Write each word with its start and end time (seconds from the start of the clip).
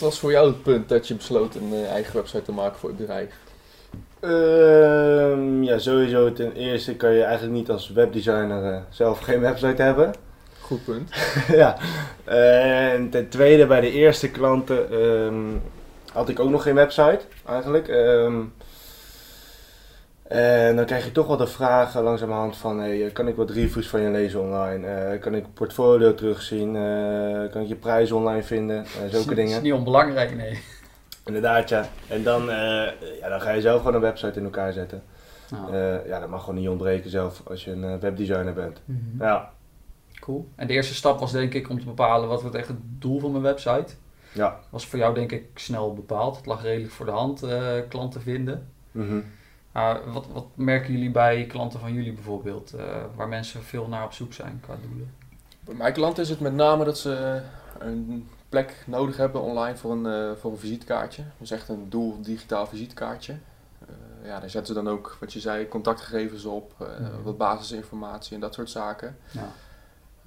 wat 0.00 0.10
was 0.10 0.18
voor 0.18 0.30
jou 0.30 0.46
het 0.46 0.62
punt 0.62 0.88
dat 0.88 1.08
je 1.08 1.14
besloot 1.14 1.54
een 1.54 1.72
eh, 1.72 1.90
eigen 1.90 2.14
website 2.14 2.42
te 2.42 2.52
maken 2.52 2.78
voor 2.78 2.88
het 2.88 2.98
bedrijf? 2.98 3.34
Ehm, 4.20 5.62
ja, 5.62 5.78
sowieso 5.78 6.32
ten 6.32 6.52
eerste 6.52 6.94
kan 6.94 7.12
je 7.12 7.22
eigenlijk 7.22 7.54
niet 7.54 7.70
als 7.70 7.90
webdesigner 7.90 8.72
eh, 8.72 8.80
zelf 8.88 9.18
geen 9.28 9.40
website 9.40 9.82
hebben. 9.82 10.14
Goed 10.60 10.84
punt. 10.84 11.10
ja. 11.62 11.76
En 12.24 13.10
ten 13.10 13.28
tweede 13.28 13.66
bij 13.66 13.80
de 13.80 13.90
eerste 13.90 14.30
klanten 14.30 14.90
ehm, 14.90 15.58
had 16.12 16.28
ik 16.28 16.40
ook 16.40 16.50
nog 16.50 16.62
geen 16.62 16.74
website 16.74 17.20
eigenlijk. 17.46 17.88
Ehm, 17.88 18.42
en 20.38 20.76
dan 20.76 20.84
krijg 20.84 21.04
je 21.04 21.12
toch 21.12 21.26
wel 21.26 21.36
de 21.36 21.46
vragen 21.46 22.02
langzamerhand 22.02 22.56
van, 22.56 22.78
hey, 22.78 23.10
kan 23.12 23.28
ik 23.28 23.36
wat 23.36 23.50
reviews 23.50 23.88
van 23.88 24.00
je 24.00 24.10
lezen 24.10 24.40
online? 24.40 24.86
Eh, 24.86 25.20
kan 25.20 25.34
ik 25.34 25.54
portfolio 25.54 26.14
terugzien? 26.14 26.76
Eh, 26.76 27.50
kan 27.52 27.62
ik 27.62 27.68
je 27.68 27.74
prijs 27.76 28.12
online 28.12 28.42
vinden? 28.42 28.86
Zulke 29.10 29.26
Dat 29.26 29.36
dingen. 29.36 29.56
is 29.56 29.60
niet 29.62 29.72
onbelangrijk, 29.72 30.36
nee. 30.36 30.58
Inderdaad, 31.24 31.68
ja. 31.68 31.88
En 32.08 32.22
dan, 32.22 32.50
eh, 32.50 32.86
ja, 33.20 33.28
dan 33.28 33.40
ga 33.40 33.50
je 33.50 33.60
zelf 33.60 33.78
gewoon 33.78 33.94
een 33.94 34.00
website 34.00 34.38
in 34.38 34.44
elkaar 34.44 34.72
zetten. 34.72 35.02
Nou, 35.50 35.74
Eh, 35.74 36.06
ja, 36.06 36.18
dat 36.20 36.28
mag 36.28 36.40
gewoon 36.44 36.58
niet 36.60 36.68
ontbreken 36.68 37.10
zelf 37.10 37.42
als 37.44 37.64
je 37.64 37.70
een 37.70 37.84
eh, 37.84 37.96
webdesigner 38.00 38.52
bent. 38.54 38.80
mhm. 38.84 39.22
Ja, 39.24 39.50
Cool. 40.20 40.48
En 40.56 40.66
de 40.66 40.72
eerste 40.72 40.94
stap 40.94 41.20
was 41.20 41.32
denk 41.32 41.54
ik 41.54 41.68
om 41.68 41.78
te 41.78 41.84
bepalen 41.84 42.28
wat 42.28 42.40
wordt 42.42 42.56
echt 42.56 42.68
het 42.68 42.76
doel 42.80 43.20
van 43.20 43.30
mijn 43.30 43.42
website. 43.42 43.94
ja. 44.32 44.58
Was 44.70 44.86
voor 44.86 44.98
jou 44.98 45.14
denk 45.14 45.32
ik 45.32 45.44
snel 45.54 45.94
bepaald. 45.94 46.36
Het 46.36 46.46
lag 46.46 46.62
redelijk 46.62 46.92
voor 46.92 47.06
de 47.06 47.12
hand 47.12 47.42
eh, 47.42 47.60
klanten 47.88 48.20
vinden. 48.20 48.66
Mhm. 48.90 49.20
Maar 49.72 50.12
wat, 50.12 50.26
wat 50.32 50.46
merken 50.54 50.92
jullie 50.92 51.10
bij 51.10 51.46
klanten 51.46 51.80
van 51.80 51.92
jullie 51.92 52.12
bijvoorbeeld? 52.12 52.72
eh, 52.72 52.84
waar 53.16 53.28
mensen 53.28 53.62
veel 53.62 53.88
naar 53.88 54.04
op 54.04 54.12
zoek 54.12 54.32
zijn 54.32 54.60
qua 54.62 54.74
doelen? 54.88 55.14
Bij 55.60 55.74
mijn 55.74 55.92
klanten 55.92 56.22
is 56.22 56.28
het 56.28 56.40
met 56.40 56.54
name 56.54 56.84
dat 56.84 56.98
ze 56.98 57.42
een 57.78 58.28
plek 58.48 58.82
nodig 58.86 59.16
hebben 59.16 59.40
online 59.42 59.76
voor 59.76 59.92
een, 59.92 60.06
eh, 60.06 60.36
voor 60.40 60.50
een 60.50 60.58
visitekaartje. 60.58 61.22
Dus 61.38 61.50
echt 61.50 61.68
een 61.68 61.86
doel 61.90 62.20
digitaal 62.22 62.66
visitekaartje. 62.66 63.32
Eh, 63.88 64.26
ja, 64.28 64.40
daar 64.40 64.50
zetten 64.50 64.74
ze 64.74 64.82
dan 64.82 64.92
ook, 64.92 65.16
wat 65.20 65.32
je 65.32 65.40
zei, 65.40 65.68
contactgegevens 65.68 66.44
op, 66.44 66.72
eh, 66.78 66.86
Mhm. 67.00 67.22
wat 67.22 67.36
basisinformatie 67.38 68.34
en 68.34 68.40
dat 68.40 68.54
soort 68.54 68.70
zaken. 68.70 69.16
Ja. 69.30 69.48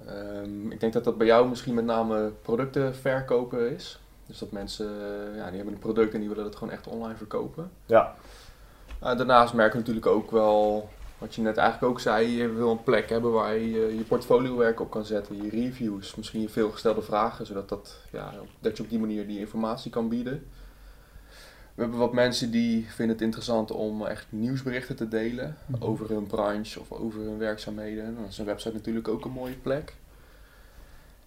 Ehm, 0.06 0.70
ik 0.70 0.80
denk 0.80 0.92
dat 0.92 1.04
dat 1.04 1.18
bij 1.18 1.26
jou 1.26 1.48
misschien 1.48 1.74
met 1.74 1.84
name 1.84 2.32
producten 2.42 2.94
verkopen 2.94 3.74
is. 3.74 3.98
Dus 4.26 4.38
dat 4.38 4.50
mensen, 4.50 4.86
eh, 4.88 5.36
ja, 5.36 5.46
die 5.46 5.56
hebben 5.56 5.74
een 5.74 5.80
product 5.80 6.14
en 6.14 6.20
die 6.20 6.28
willen 6.28 6.44
dat 6.44 6.56
gewoon 6.56 6.72
echt 6.72 6.86
online 6.86 7.16
verkopen. 7.16 7.70
Ja. 7.86 8.14
Uh, 9.04 9.16
daarnaast 9.16 9.54
merken 9.54 9.72
we 9.72 9.78
natuurlijk 9.78 10.06
ook 10.06 10.30
wel, 10.30 10.88
wat 11.18 11.34
je 11.34 11.42
net 11.42 11.56
eigenlijk 11.56 11.92
ook 11.92 12.00
zei, 12.00 12.28
je 12.28 12.48
wil 12.48 12.70
een 12.70 12.82
plek 12.82 13.08
hebben 13.08 13.32
waar 13.32 13.56
je 13.56 13.86
eh, 13.86 13.96
je 13.96 14.04
portfoliowerk 14.04 14.80
op 14.80 14.90
kan 14.90 15.04
zetten, 15.04 15.42
je 15.42 15.50
reviews, 15.50 16.14
misschien 16.14 16.40
je 16.40 16.48
veelgestelde 16.48 17.02
vragen, 17.02 17.46
zodat 17.46 17.68
dat, 17.68 17.96
ja, 18.12 18.32
dat 18.60 18.76
je 18.76 18.82
op 18.82 18.88
die 18.88 18.98
manier 18.98 19.26
die 19.26 19.38
informatie 19.38 19.90
kan 19.90 20.08
bieden. 20.08 20.46
We 21.74 21.80
hebben 21.82 21.98
wat 21.98 22.12
mensen 22.12 22.50
die 22.50 22.86
vinden 22.88 23.14
het 23.16 23.24
interessant 23.24 23.70
om 23.70 24.06
echt 24.06 24.26
nieuwsberichten 24.28 24.96
te 24.96 25.08
delen 25.08 25.56
Mhm. 25.66 25.82
over 25.84 26.08
hun 26.08 26.26
branche 26.26 26.80
of 26.80 26.92
over 26.92 27.20
hun 27.20 27.38
werkzaamheden. 27.38 28.14
Dan 28.14 28.24
is 28.28 28.38
een 28.38 28.44
website 28.44 28.74
natuurlijk 28.74 29.08
ook 29.08 29.24
een 29.24 29.30
mooie 29.30 29.56
plek. 29.56 29.94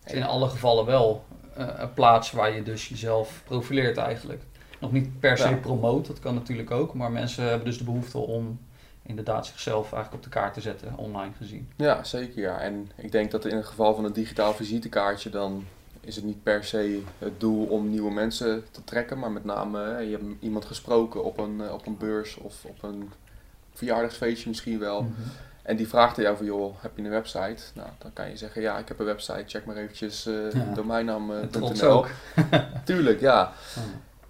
Het 0.03 0.11
is 0.13 0.19
in 0.19 0.25
alle 0.25 0.49
gevallen 0.49 0.85
wel 0.85 1.25
eh, 1.55 1.67
een 1.77 1.93
plaats 1.93 2.31
waar 2.31 2.55
je 2.55 2.63
dus 2.63 2.89
jezelf 2.89 3.41
profileert 3.45 3.97
eigenlijk. 3.97 4.41
Nog 4.79 4.91
niet 4.91 5.19
per 5.19 5.37
se 5.37 5.49
Ja. 5.49 5.55
promoot, 5.55 6.07
dat 6.07 6.19
kan 6.19 6.33
natuurlijk 6.33 6.71
ook. 6.71 6.93
Maar 6.93 7.11
mensen 7.11 7.43
hebben 7.43 7.65
dus 7.65 7.77
de 7.77 7.83
behoefte 7.83 8.17
om 8.17 8.59
inderdaad 9.03 9.45
zichzelf 9.45 9.93
eigenlijk 9.93 10.13
op 10.13 10.23
de 10.23 10.39
kaart 10.39 10.53
te 10.53 10.61
zetten, 10.61 10.93
online 10.97 11.31
gezien. 11.37 11.69
Ja, 11.75 12.03
zeker 12.03 12.41
ja. 12.41 12.59
En 12.59 12.91
ik 12.95 13.11
denk 13.11 13.31
dat 13.31 13.45
in 13.45 13.55
het 13.55 13.65
geval 13.65 13.95
van 13.95 14.05
een 14.05 14.13
digitaal 14.13 14.53
visitekaartje 14.53 15.29
dan 15.29 15.65
is 16.01 16.15
het 16.15 16.25
niet 16.25 16.43
per 16.43 16.63
se 16.63 17.01
het 17.17 17.39
doel 17.39 17.65
om 17.65 17.89
nieuwe 17.89 18.11
mensen 18.11 18.63
te 18.71 18.83
trekken, 18.83 19.19
maar 19.19 19.31
met 19.31 19.43
name 19.45 20.01
je 20.01 20.11
hebt 20.11 20.23
iemand 20.39 20.65
gesproken 20.65 21.23
op 21.23 21.37
een, 21.37 21.61
eh, 21.61 21.73
op 21.73 21.85
een 21.85 21.97
beurs 21.97 22.37
of 22.37 22.65
op 22.65 22.83
een 22.83 23.11
verjaardagsfeestje 23.73 24.49
misschien 24.49 24.79
wel. 24.79 25.01
Mhm. 25.01 25.11
En 25.61 25.75
die 25.75 25.87
vraagt 25.87 26.17
aan 26.17 26.23
jou 26.23 26.37
van 26.37 26.45
joh, 26.45 26.75
heb 26.81 26.91
je 26.95 27.03
een 27.03 27.09
website? 27.09 27.63
Nou, 27.73 27.87
dan 27.97 28.13
kan 28.13 28.29
je 28.29 28.37
zeggen 28.37 28.61
ja, 28.61 28.77
ik 28.77 28.87
heb 28.87 28.99
een 28.99 29.05
website, 29.05 29.43
check 29.47 29.65
maar 29.65 29.75
eventjes 29.75 30.25
eh 30.25 30.51
Ja. 30.51 30.73
domeinnaam.nl. 30.73 31.89
Ook. 31.91 32.07
Tuurlijk, 32.85 33.19
ja. 33.19 33.51
Ja. 33.75 33.81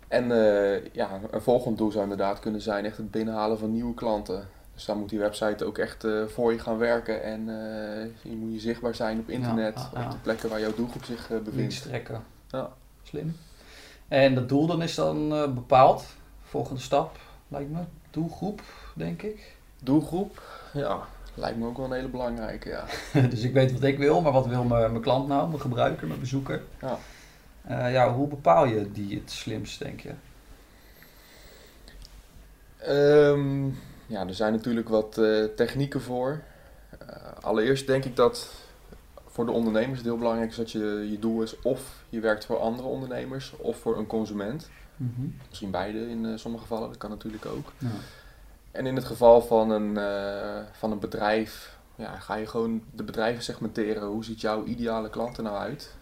En 0.07 0.31
eh, 0.31 0.94
ja, 0.94 1.19
een 1.31 1.41
volgend 1.41 1.78
doel 1.78 1.91
zou 1.91 2.03
inderdaad 2.03 2.40
kunnen 2.40 2.62
zijn 2.62 2.85
echt 2.85 2.97
het 2.97 3.12
binnenhalen 3.12 3.59
van 3.59 3.72
nieuwe 3.72 3.94
klanten. 3.94 4.47
Dus 4.73 4.85
dan 4.85 5.00
moet 5.00 5.09
die 5.09 5.19
website 5.19 5.66
ook 5.66 5.78
echt 5.78 6.03
eh, 6.03 6.25
voor 6.28 6.51
je 6.51 6.59
gaan 6.59 6.78
werken 6.78 7.23
en 7.23 7.40
eh, 7.40 8.31
je 8.31 8.35
moet 8.35 8.53
je 8.53 8.59
zichtbaar 8.59 8.95
zijn 8.95 9.19
op 9.19 9.29
internet, 9.29 9.90
Ja, 9.94 10.06
op 10.06 10.12
de 10.12 10.18
plekken 10.18 10.50
waar 10.50 10.59
jouw 10.59 10.75
doelgroep 10.75 11.03
zich 11.03 11.29
Links 11.29 11.45
bevindt. 11.50 11.81
trekken. 11.81 12.23
Ja. 12.47 12.69
Slim. 13.03 13.35
En 14.07 14.35
dat 14.35 14.50
doel 14.50 14.68
dan 14.68 14.81
is 14.81 14.95
dan 14.95 15.29
bepaald. 15.53 16.06
Volgende 16.44 16.81
stap, 16.81 17.19
lijkt 17.47 17.72
me. 17.72 17.79
Doelgroep, 18.09 18.62
denk 18.95 19.22
ik. 19.22 19.56
Doelgroep, 19.84 20.41
ja, 20.74 21.00
lijkt 21.34 21.57
me 21.57 21.66
ook 21.66 21.78
wel 21.78 21.85
een 21.85 21.91
hele 21.91 22.07
belangrijke, 22.07 22.69
ja. 22.69 22.85
dus 23.29 23.41
ik 23.41 23.53
weet 23.53 23.74
wat 23.74 23.84
ik 23.84 23.97
wil, 23.97 24.22
maar 24.22 24.31
wat 24.31 24.47
wil 24.47 24.63
mijn, 24.63 24.91
mijn 24.91 25.03
klant 25.03 25.28
nou, 25.28 25.47
mijn 25.47 25.62
gebruiker, 25.62 26.07
mijn 26.07 26.19
bezoeker? 26.19 26.62
Ja. 26.81 26.97
Eh, 27.67 27.91
ja, 27.91 28.13
hoe 28.13 28.28
bepaal 28.28 28.66
je 28.66 28.91
die 28.91 29.19
het 29.19 29.31
slimst, 29.31 29.79
denk 29.79 30.00
je? 30.00 30.13
Ehm, 32.78 33.66
ja, 34.05 34.28
er 34.28 34.33
zijn 34.33 34.53
natuurlijk 34.53 34.89
wat 34.89 35.17
eh, 35.17 35.44
technieken 35.44 36.01
voor. 36.01 36.41
Eh, 37.00 37.07
allereerst 37.41 37.88
denk 37.88 38.06
ik 38.06 38.16
dat 38.16 38.53
voor 39.25 39.45
de 39.45 39.51
ondernemers 39.51 39.97
het 39.97 40.07
heel 40.07 40.17
belangrijk 40.17 40.50
is 40.50 40.56
dat 40.56 40.72
je, 40.72 41.07
je 41.09 41.19
doel 41.19 41.41
is 41.41 41.61
of 41.61 42.03
je 42.09 42.19
werkt 42.19 42.45
voor 42.45 42.57
andere 42.57 42.88
ondernemers 42.88 43.53
of 43.57 43.77
voor 43.77 43.97
een 43.97 44.07
consument. 44.07 44.69
Misschien 45.47 45.72
beide 45.72 46.09
in 46.09 46.39
sommige 46.39 46.63
gevallen, 46.63 46.89
dat 46.89 46.97
kan 46.97 47.09
natuurlijk 47.09 47.45
ook. 47.45 47.73
Ja. 47.77 47.88
En 48.72 48.85
in 48.85 48.95
het 48.95 49.06
geval 49.06 49.41
van 49.41 49.69
een, 49.69 49.95
van 50.72 50.91
een 50.91 51.00
bedrijf, 51.00 51.77
ja, 51.95 52.19
ga 52.19 52.35
je 52.35 52.47
gewoon 52.47 52.83
de 52.91 53.03
bedrijven 53.03 53.44
segmenteren. 53.44 54.07
Hoe 54.07 54.23
ziet 54.23 54.41
jouw 54.41 54.66
ideale 54.66 55.09
klant 55.09 55.38
er 55.38 55.44
nou 55.44 55.57
uit? 55.57 55.95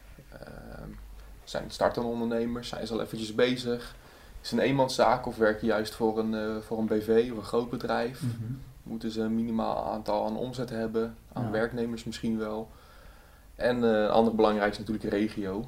Zijn 1.46 1.64
het 1.64 1.74
startende 1.74 2.08
ondernemers? 2.10 2.68
Zijn 2.70 2.88
ze 2.88 2.94
al 2.94 3.02
eventjes 3.02 3.36
bezig? 3.36 3.96
Is 4.42 4.50
het 4.50 4.60
een 4.60 4.66
eenmanszaak 4.66 5.26
of 5.26 5.38
werk 5.38 5.62
je 5.62 5.68
juist 5.68 5.96
voor 5.96 6.20
een, 6.20 6.34
eh, 6.34 6.56
voor 6.62 6.78
een 6.78 6.86
BV 6.88 7.30
of 7.32 7.38
een 7.38 7.44
groot 7.44 7.70
bedrijf? 7.70 8.22
Mhm. 8.22 8.52
Moeten 8.84 9.12
ze 9.12 9.22
een 9.22 9.36
minimaal 9.36 9.86
aantal 9.92 10.26
aan 10.26 10.38
omzet 10.38 10.70
hebben? 10.70 11.16
Aan 11.34 11.44
Ja. 11.44 11.50
werknemers 11.52 12.04
misschien 12.04 12.38
wel? 12.38 12.70
En 13.56 13.84
eh, 13.84 13.90
een 14.02 14.10
ander 14.10 14.36
belangrijk 14.36 14.72
is 14.72 14.78
natuurlijk 14.80 15.10
regio. 15.10 15.66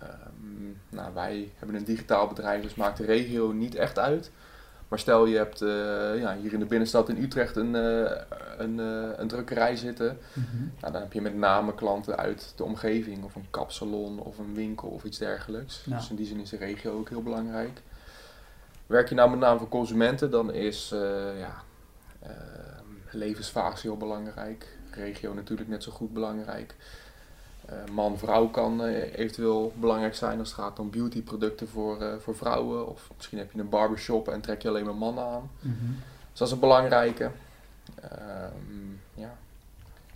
Ehm, 0.00 0.70
nou, 0.88 1.14
wij 1.14 1.50
hebben 1.58 1.76
een 1.76 1.84
digitaal 1.84 2.28
bedrijf, 2.28 2.62
dus 2.62 2.74
maakt 2.74 2.96
de 2.96 3.04
regio 3.04 3.52
niet 3.52 3.74
echt 3.74 3.98
uit. 3.98 4.30
Maar 4.94 5.02
stel 5.02 5.26
je 5.26 5.36
hebt 5.36 5.62
eh, 5.62 6.20
ja, 6.20 6.36
hier 6.36 6.52
in 6.52 6.58
de 6.58 6.66
binnenstad 6.66 7.08
in 7.08 7.22
Utrecht 7.22 7.56
een, 7.56 7.74
eh, 7.74 8.10
een, 8.58 8.80
eh, 8.80 9.18
een 9.18 9.28
drukkerij 9.28 9.76
zitten. 9.76 10.18
Mhm. 10.32 10.62
Nou, 10.80 10.92
dan 10.92 11.02
heb 11.02 11.12
je 11.12 11.20
met 11.20 11.36
name 11.36 11.74
klanten 11.74 12.16
uit 12.16 12.52
de 12.56 12.64
omgeving, 12.64 13.24
of 13.24 13.34
een 13.34 13.46
kapsalon 13.50 14.18
of 14.18 14.38
een 14.38 14.54
winkel 14.54 14.88
of 14.88 15.04
iets 15.04 15.18
dergelijks. 15.18 15.82
Ja. 15.84 15.96
Dus 15.96 16.10
in 16.10 16.16
die 16.16 16.26
zin 16.26 16.40
is 16.40 16.50
de 16.50 16.56
regio 16.56 16.98
ook 16.98 17.08
heel 17.08 17.22
belangrijk. 17.22 17.82
Werk 18.86 19.08
je 19.08 19.14
nou 19.14 19.30
met 19.30 19.38
name 19.38 19.58
voor 19.58 19.68
consumenten, 19.68 20.30
dan 20.30 20.52
is 20.52 20.94
ja, 21.38 21.62
levensfase 23.10 23.86
heel 23.86 23.96
belangrijk. 23.96 24.78
Regio 24.90 25.34
natuurlijk 25.34 25.68
net 25.68 25.82
zo 25.82 25.92
goed 25.92 26.12
belangrijk. 26.12 26.74
Eh, 27.66 27.76
Man-vrouw 27.92 28.48
kan 28.48 28.84
eh, 28.84 29.18
eventueel 29.18 29.72
belangrijk 29.76 30.14
zijn 30.14 30.38
als 30.38 30.48
het 30.48 30.58
gaat 30.58 30.78
om 30.78 30.90
beautyproducten 30.90 31.68
voor, 31.68 32.00
eh, 32.00 32.14
voor 32.18 32.36
vrouwen. 32.36 32.88
Of 32.88 33.10
misschien 33.16 33.38
heb 33.38 33.52
je 33.52 33.60
een 33.60 33.68
barbershop 33.68 34.28
en 34.28 34.40
trek 34.40 34.62
je 34.62 34.68
alleen 34.68 34.84
maar 34.84 34.94
mannen 34.94 35.24
aan. 35.24 35.50
Mhm. 35.60 35.92
Dus 36.30 36.38
dat 36.38 36.48
is 36.48 36.54
een 36.54 36.60
belangrijke. 36.60 37.30
Ehm, 38.00 38.90
ja. 39.14 39.36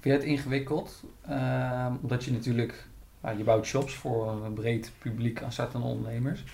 Vind 0.00 0.14
je 0.14 0.20
het 0.20 0.22
ingewikkeld? 0.22 1.03
Ehm, 1.28 1.92
omdat 2.03 2.25
je 2.25 2.32
natuurlijk, 2.32 2.87
nou, 3.20 3.38
je 3.38 3.44
bouwt 3.44 3.66
shops 3.66 3.94
voor 3.94 4.28
een 4.44 4.54
breed 4.54 4.92
publiek 4.98 5.42
aan 5.42 5.53
startende 5.53 5.87
ondernemers. 5.87 6.44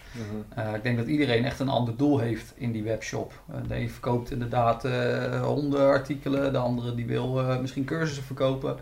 Eh, 0.48 0.74
ik 0.74 0.82
denk 0.82 0.96
dat 0.96 1.06
iedereen 1.06 1.44
echt 1.44 1.60
een 1.60 1.68
ander 1.68 1.96
doel 1.96 2.18
heeft 2.18 2.52
in 2.56 2.72
die 2.72 2.82
webshop. 2.82 3.42
De 3.68 3.76
een 3.76 3.90
verkoopt 3.90 4.30
inderdaad 4.30 4.82
hondenartikelen, 5.42 6.52
de 6.52 6.58
andere 6.58 6.94
die 6.94 7.06
wil 7.06 7.58
misschien 7.60 7.84
cursussen 7.84 8.24
verkopen. 8.24 8.78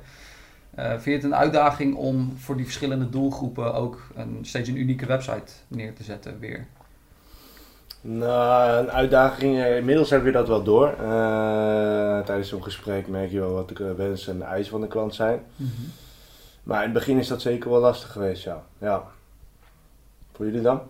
Eh, 0.75 0.91
vind 0.91 1.05
je 1.05 1.11
het 1.11 1.25
een 1.25 1.35
uitdaging 1.35 1.95
om 1.97 2.33
voor 2.37 2.57
die 2.57 2.65
verschillende 2.65 3.09
doelgroepen 3.09 3.75
ook 3.75 4.01
een, 4.15 4.39
steeds 4.43 4.69
een 4.69 4.77
unieke 4.77 5.07
website 5.07 5.53
neer 5.69 5.95
te 5.95 6.03
zetten 6.03 6.39
weer? 6.39 6.67
Nou, 8.01 8.77
een 8.79 8.91
uitdaging. 8.91 9.59
eh, 9.59 9.77
Inmiddels 9.77 10.11
hebben 10.11 10.33
we 10.33 10.39
dat 10.39 10.49
wel 10.49 10.63
door. 10.63 10.89
Eh, 10.89 12.21
tijdens 12.21 12.49
zo'n 12.49 12.63
gesprek 12.63 13.09
merk 13.09 13.31
je 13.31 13.41
wel 13.41 13.53
wat 13.53 13.69
de 13.69 13.95
wensen 13.95 14.33
en 14.33 14.39
de 14.39 14.45
eisen 14.45 14.71
van 14.71 14.81
de 14.81 14.87
klant 14.87 15.15
zijn. 15.15 15.41
Maar 16.63 16.79
in 16.79 16.85
het 16.85 16.93
begin 16.93 17.19
is 17.19 17.29
dat 17.29 17.43
zeker 17.43 17.71
wel 17.71 17.81
lastig 17.81 18.13
geweest, 18.13 18.43
ja. 18.43 18.63
ja. 18.79 19.03
Voor 20.33 20.47
jullie 20.47 20.61
dan? 20.61 20.81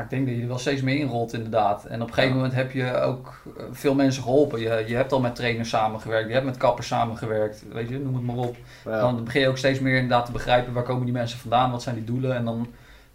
Ja, 0.00 0.06
ik 0.06 0.12
denk 0.12 0.26
dat 0.26 0.36
je 0.36 0.42
er 0.42 0.48
wel 0.48 0.58
steeds 0.58 0.82
meer 0.82 0.96
inrolt 0.96 1.32
inderdaad. 1.32 1.84
En 1.84 2.02
op 2.02 2.08
een 2.08 2.14
gegeven 2.14 2.36
moment 2.36 2.54
heb 2.54 2.72
je 2.72 3.00
ook 3.00 3.42
eh, 3.56 3.64
veel 3.70 3.94
mensen 3.94 4.22
geholpen. 4.22 4.60
Je, 4.60 4.84
je 4.86 4.96
hebt 4.96 5.12
al 5.12 5.20
met 5.20 5.34
trainers 5.34 5.68
samengewerkt, 5.68 6.28
je 6.28 6.34
hebt 6.34 6.46
met 6.46 6.56
kappers 6.56 6.86
samengewerkt, 6.86 7.64
weet 7.72 7.88
je, 7.88 7.98
noem 7.98 8.14
het 8.14 8.24
maar 8.24 8.36
op. 8.36 8.56
Dan 8.84 9.24
begin 9.24 9.40
je 9.40 9.48
ook 9.48 9.56
steeds 9.56 9.80
meer 9.80 9.94
inderdaad 9.94 10.26
te 10.26 10.32
begrijpen 10.32 10.72
waar 10.72 10.82
komen 10.82 11.04
die 11.04 11.14
mensen 11.14 11.38
vandaan, 11.38 11.70
wat 11.70 11.82
zijn 11.82 11.94
die 11.94 12.04
doelen. 12.04 12.34
En 12.34 12.44
dan 12.44 12.66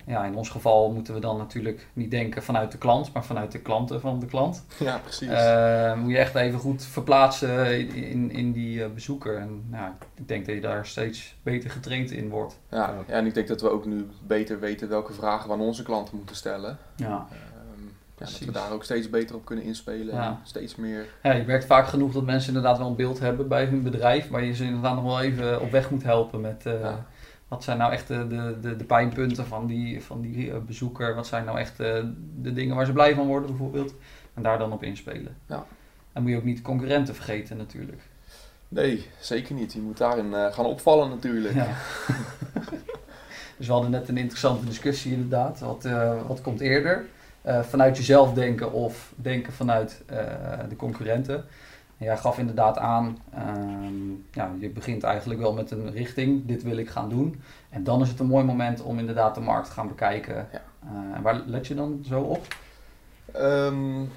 ja, 0.05 0.25
in 0.25 0.35
ons 0.35 0.49
geval 0.49 0.91
moeten 0.91 1.13
we 1.13 1.19
dan 1.19 1.37
natuurlijk 1.37 1.87
niet 1.93 2.11
denken 2.11 2.43
vanuit 2.43 2.71
de 2.71 2.77
klant, 2.77 3.13
maar 3.13 3.25
vanuit 3.25 3.51
de 3.51 3.59
klanten 3.59 4.01
van 4.01 4.19
de 4.19 4.25
klant. 4.25 4.63
Ja, 4.79 4.97
precies. 4.97 5.29
Uh, 5.29 5.95
moet 5.95 6.11
je 6.11 6.17
echt 6.17 6.35
even 6.35 6.59
goed 6.59 6.83
verplaatsen 6.83 7.87
in, 7.95 8.31
in 8.31 8.51
die 8.51 8.79
uh, 8.79 8.85
bezoeker. 8.93 9.37
En 9.37 9.63
nou, 9.69 9.91
ik 10.15 10.27
denk 10.27 10.45
dat 10.45 10.55
je 10.55 10.61
daar 10.61 10.85
steeds 10.85 11.35
beter 11.43 11.69
getraind 11.69 12.11
in 12.11 12.29
wordt. 12.29 12.59
Ja, 12.69 12.93
ja, 13.07 13.13
en 13.13 13.25
ik 13.25 13.33
denk 13.33 13.47
dat 13.47 13.61
we 13.61 13.69
ook 13.69 13.85
nu 13.85 14.07
beter 14.27 14.59
weten 14.59 14.89
welke 14.89 15.13
vragen 15.13 15.47
we 15.47 15.53
aan 15.53 15.61
onze 15.61 15.83
klanten 15.83 16.17
moeten 16.17 16.35
stellen. 16.35 16.77
Ja. 16.95 17.27
Um, 17.77 17.93
ja, 18.17 18.25
dat 18.25 18.39
we 18.39 18.51
daar 18.51 18.71
ook 18.71 18.83
steeds 18.83 19.09
beter 19.09 19.35
op 19.35 19.45
kunnen 19.45 19.65
inspelen. 19.65 20.15
Ja. 20.15 20.27
En 20.27 20.39
steeds 20.43 20.75
meer. 20.75 21.05
Ja, 21.23 21.31
je 21.31 21.43
merkt 21.43 21.65
vaak 21.65 21.87
genoeg 21.87 22.13
dat 22.13 22.23
mensen 22.23 22.47
inderdaad 22.47 22.77
wel 22.77 22.87
een 22.87 22.95
beeld 22.95 23.19
hebben 23.19 23.47
bij 23.47 23.65
hun 23.65 23.83
bedrijf, 23.83 24.29
maar 24.29 24.43
je 24.43 24.53
ze 24.53 24.63
inderdaad 24.63 24.95
nog 24.95 25.03
wel 25.03 25.21
even 25.21 25.61
op 25.61 25.71
weg 25.71 25.89
moet 25.89 26.03
helpen 26.03 26.41
met. 26.41 26.63
Uh, 26.67 26.81
Ja. 26.81 27.05
Wat 27.55 27.63
zijn 27.63 27.77
nou 27.77 27.91
echt 27.91 28.07
de, 28.07 28.27
de, 28.61 28.75
de, 28.75 28.83
pijnpunten 28.83 29.45
van 29.45 29.67
die, 29.67 30.03
van 30.03 30.21
die 30.21 30.47
uh, 30.47 30.57
bezoeker? 30.57 31.15
Wat 31.15 31.27
zijn 31.27 31.45
nou 31.45 31.59
echt 31.59 31.79
uh, 31.79 32.03
de 32.41 32.53
dingen 32.53 32.75
waar 32.75 32.85
ze 32.85 32.91
blij 32.91 33.15
van 33.15 33.27
worden 33.27 33.49
bijvoorbeeld? 33.49 33.93
En 34.33 34.43
daar 34.43 34.57
dan 34.57 34.71
op 34.71 34.83
inspelen. 34.83 35.37
Ja. 35.45 35.65
En 36.13 36.21
moet 36.21 36.31
je 36.31 36.37
ook 36.37 36.43
niet 36.43 36.61
concurrenten 36.61 37.15
vergeten 37.15 37.57
natuurlijk. 37.57 38.01
Nee, 38.67 39.07
zeker 39.19 39.55
niet. 39.55 39.73
Je 39.73 39.81
moet 39.81 39.97
daarin 39.97 40.25
uh, 40.25 40.53
gaan 40.53 40.65
opvallen 40.65 41.09
natuurlijk. 41.09 41.53
Ja. 41.53 41.67
dus 43.57 43.67
we 43.67 43.73
hadden 43.73 43.91
net 43.91 44.07
een 44.07 44.17
interessante 44.17 44.65
discussie 44.65 45.13
inderdaad. 45.13 45.59
Wat, 45.59 45.85
uh, 45.85 46.27
wat 46.27 46.41
komt 46.41 46.59
eerder? 46.59 47.05
Uh, 47.45 47.61
vanuit 47.61 47.97
jezelf 47.97 48.33
denken 48.33 48.71
of 48.71 49.13
denken 49.15 49.53
vanuit 49.53 50.03
de 50.69 50.75
concurrenten? 50.75 51.45
Jij 51.97 52.17
gaf 52.17 52.37
inderdaad 52.37 52.77
aan, 52.77 53.17
um, 53.57 54.25
ja, 54.31 54.51
je 54.59 54.69
begint 54.69 55.03
eigenlijk 55.03 55.39
wel 55.39 55.53
met 55.53 55.71
een 55.71 55.91
richting, 55.91 56.45
dit 56.45 56.63
wil 56.63 56.77
ik 56.77 56.89
gaan 56.89 57.09
doen. 57.09 57.41
En 57.69 57.83
dan 57.83 58.01
is 58.01 58.09
het 58.09 58.19
een 58.19 58.25
mooi 58.25 58.43
moment 58.43 58.81
om 58.81 58.99
inderdaad 58.99 59.35
de 59.35 59.41
markt 59.41 59.67
te 59.67 59.73
gaan 59.73 59.87
bekijken. 59.87 60.47
Ja. 60.51 60.61
Uh, 60.85 61.21
waar 61.21 61.41
let 61.45 61.67
je 61.67 61.75
dan 61.75 62.03
zo 62.07 62.21
op? 62.21 62.47
Um, 63.35 64.11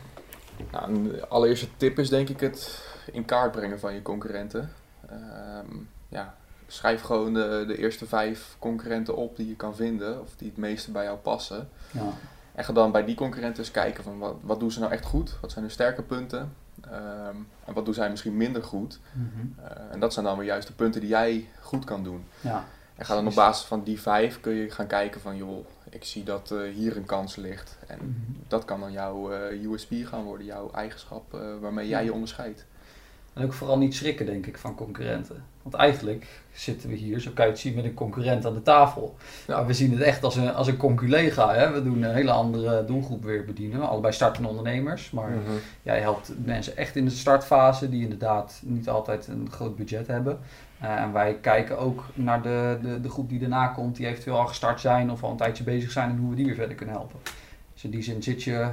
nou, 0.72 0.94
een 0.94 1.28
allereerste 1.28 1.68
tip 1.76 1.98
is 1.98 2.08
denk 2.08 2.28
ik 2.28 2.40
het 2.40 2.86
in 3.12 3.24
kaart 3.24 3.52
brengen 3.52 3.80
van 3.80 3.94
je 3.94 4.02
concurrenten. 4.02 4.70
Um, 5.12 5.88
ja, 6.08 6.34
schrijf 6.66 7.02
gewoon 7.02 7.34
de, 7.34 7.64
de 7.66 7.78
eerste 7.78 8.06
vijf 8.06 8.56
concurrenten 8.58 9.16
op 9.16 9.36
die 9.36 9.48
je 9.48 9.56
kan 9.56 9.76
vinden 9.76 10.20
of 10.20 10.36
die 10.36 10.48
het 10.48 10.56
meeste 10.56 10.90
bij 10.90 11.04
jou 11.04 11.18
passen. 11.18 11.68
Ja. 11.90 12.12
En 12.54 12.64
ga 12.64 12.72
dan 12.72 12.92
bij 12.92 13.04
die 13.04 13.14
concurrenten 13.14 13.62
eens 13.62 13.70
kijken 13.70 14.04
van 14.04 14.18
wat, 14.18 14.34
wat 14.40 14.60
doen 14.60 14.70
ze 14.70 14.80
nou 14.80 14.92
echt 14.92 15.04
goed, 15.04 15.36
wat 15.40 15.50
zijn 15.50 15.64
hun 15.64 15.72
sterke 15.72 16.02
punten. 16.02 16.52
Um, 16.92 17.48
en 17.64 17.74
wat 17.74 17.84
doen 17.84 17.94
zij 17.94 18.10
misschien 18.10 18.36
minder 18.36 18.62
goed. 18.62 18.98
Mm 19.12 19.30
-hmm. 19.34 19.54
uh, 19.60 19.92
en 19.92 20.00
dat 20.00 20.12
zijn 20.12 20.24
dan 20.24 20.38
weer 20.38 20.46
juist 20.46 20.66
de 20.66 20.72
punten 20.72 21.00
die 21.00 21.10
jij 21.10 21.48
goed 21.60 21.84
kan 21.84 22.02
doen. 22.02 22.24
Ja. 22.40 22.64
En 22.94 23.04
ga 23.04 23.14
dan 23.14 23.26
op 23.26 23.34
basis 23.34 23.66
van 23.66 23.84
die 23.84 24.00
vijf 24.00 24.40
kun 24.40 24.52
je 24.52 24.70
gaan 24.70 24.86
kijken 24.86 25.20
van 25.20 25.36
joh, 25.36 25.66
ik 25.90 26.04
zie 26.04 26.22
dat 26.24 26.50
uh, 26.50 26.74
hier 26.74 26.96
een 26.96 27.06
kans 27.06 27.36
ligt. 27.36 27.78
En 27.86 27.98
Mm 28.02 28.24
-hmm. 28.24 28.36
dat 28.48 28.64
kan 28.64 28.80
dan 28.80 28.92
jouw 28.92 29.32
uh, 29.32 29.72
USP 29.72 29.92
gaan 30.04 30.22
worden, 30.22 30.46
jouw 30.46 30.70
eigenschap 30.70 31.32
waarmee 31.60 31.88
jij 31.88 32.04
je 32.04 32.12
onderscheidt. 32.12 32.66
En 33.38 33.44
ook 33.44 33.52
vooral 33.52 33.78
niet 33.78 33.94
schrikken, 33.94 34.26
denk 34.26 34.46
ik, 34.46 34.58
van 34.58 34.74
concurrenten. 34.74 35.42
Want 35.62 35.74
eigenlijk 35.74 36.26
zitten 36.52 36.88
we 36.88 36.94
hier, 36.94 37.20
zo 37.20 37.30
kan 37.34 37.44
je 37.44 37.50
het 37.50 37.60
zien, 37.60 37.74
met 37.74 37.84
een 37.84 37.94
concurrent 37.94 38.46
aan 38.46 38.54
de 38.54 38.62
tafel. 38.62 39.16
Ja. 39.46 39.56
Maar 39.56 39.66
we 39.66 39.72
zien 39.74 39.90
het 39.90 40.00
echt 40.00 40.24
als 40.24 40.36
een, 40.36 40.54
als 40.54 40.66
een 40.66 40.76
conculega. 40.76 41.54
Hè? 41.54 41.72
We 41.72 41.82
doen 41.82 42.02
een 42.02 42.14
hele 42.14 42.30
andere 42.30 42.84
doelgroep 42.84 43.24
weer 43.24 43.44
bedienen. 43.44 43.88
Allebei 43.88 44.12
startende 44.12 44.48
ondernemers. 44.48 45.10
Maar 45.10 45.30
Mhm. 45.30 45.40
jij 45.82 46.00
helpt 46.00 46.32
mensen 46.44 46.76
echt 46.76 46.96
in 46.96 47.04
de 47.04 47.10
startfase, 47.10 47.88
die 47.88 48.02
inderdaad 48.02 48.60
niet 48.64 48.88
altijd 48.88 49.26
een 49.26 49.48
groot 49.50 49.76
budget 49.76 50.06
hebben. 50.06 50.38
Uh, 50.82 51.00
en 51.00 51.12
wij 51.12 51.34
kijken 51.40 51.78
ook 51.78 52.04
naar 52.14 52.42
de, 52.42 52.78
de, 52.82 53.00
de 53.00 53.10
groep 53.10 53.28
die 53.28 53.38
daarna 53.38 53.66
komt, 53.66 53.96
die 53.96 54.06
eventueel 54.06 54.38
al 54.38 54.46
gestart 54.46 54.80
zijn 54.80 55.10
of 55.10 55.22
al 55.22 55.30
een 55.30 55.36
tijdje 55.36 55.64
bezig 55.64 55.90
zijn 55.90 56.10
en 56.10 56.16
hoe 56.16 56.30
we 56.30 56.36
die 56.36 56.46
weer 56.46 56.54
verder 56.54 56.76
kunnen 56.76 56.94
helpen. 56.94 57.18
Dus 57.74 57.84
in 57.84 57.90
die 57.90 58.02
zin 58.02 58.22
zit 58.22 58.42
je 58.42 58.68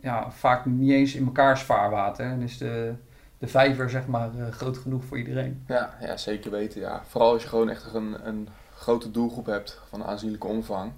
ja, 0.00 0.30
vaak 0.30 0.66
niet 0.66 0.90
eens 0.90 1.14
in 1.14 1.24
mekaars 1.24 1.62
vaarwater. 1.62 2.26
En 2.26 2.40
is 2.42 2.58
de, 2.58 2.92
de 3.38 3.46
vijver 3.46 3.90
zeg 3.90 4.06
maar 4.06 4.30
uh, 4.36 4.48
groot 4.50 4.78
genoeg 4.78 5.04
voor 5.04 5.18
iedereen. 5.18 5.64
Ja, 5.66 5.96
ja, 6.00 6.16
zeker 6.16 6.50
weten. 6.50 6.80
Ja. 6.80 7.02
Vooral 7.06 7.32
als 7.32 7.42
je 7.42 7.48
gewoon 7.48 7.68
echt 7.70 7.94
een, 7.94 8.26
een 8.26 8.48
grote 8.74 9.10
doelgroep 9.10 9.46
hebt 9.46 9.80
van 9.88 10.04
aanzienlijke 10.04 10.46
omvang. 10.46 10.92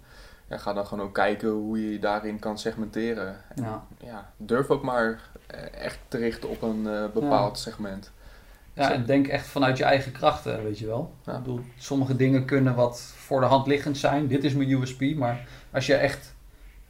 Ja, 0.49 0.57
ga 0.59 0.73
dan 0.73 0.87
gewoon 0.87 1.05
ook 1.05 1.15
kijken 1.15 1.49
hoe 1.49 1.85
je 1.85 1.93
je 1.93 1.99
daarin 1.99 2.39
kan 2.39 2.59
segmenteren. 2.59 3.37
En, 3.55 3.63
Ja. 3.63 3.85
ja, 3.99 4.33
durf 4.37 4.69
ook 4.71 4.83
maar 4.83 5.21
eh, 5.47 5.83
echt 5.85 5.99
te 6.09 6.19
richten 6.19 6.49
op 6.49 6.63
een 6.63 6.87
eh, 6.87 7.05
bepaald 7.15 7.59
segment. 7.59 8.13
Ja, 8.73 8.93
en 8.93 9.05
denk 9.07 9.27
echt 9.27 9.47
vanuit 9.47 9.79
je 9.79 9.85
eigen 9.85 10.13
krachten, 10.13 10.63
weet 10.63 10.79
je 10.79 10.87
wel. 10.87 11.15
Ja. 11.25 11.33
Ik 11.33 11.39
bedoel, 11.39 11.61
sommige 11.79 12.17
dingen 12.17 12.45
kunnen 12.45 12.75
wat 12.75 13.01
voor 13.01 13.41
de 13.41 13.47
hand 13.47 13.67
liggend 13.67 13.99
zijn. 13.99 14.27
Dit 14.27 14.45
is 14.45 14.55
mijn 14.55 14.71
USP, 14.71 15.01
maar 15.17 15.49
als 15.71 15.87
je 15.87 15.95
echt 15.95 16.35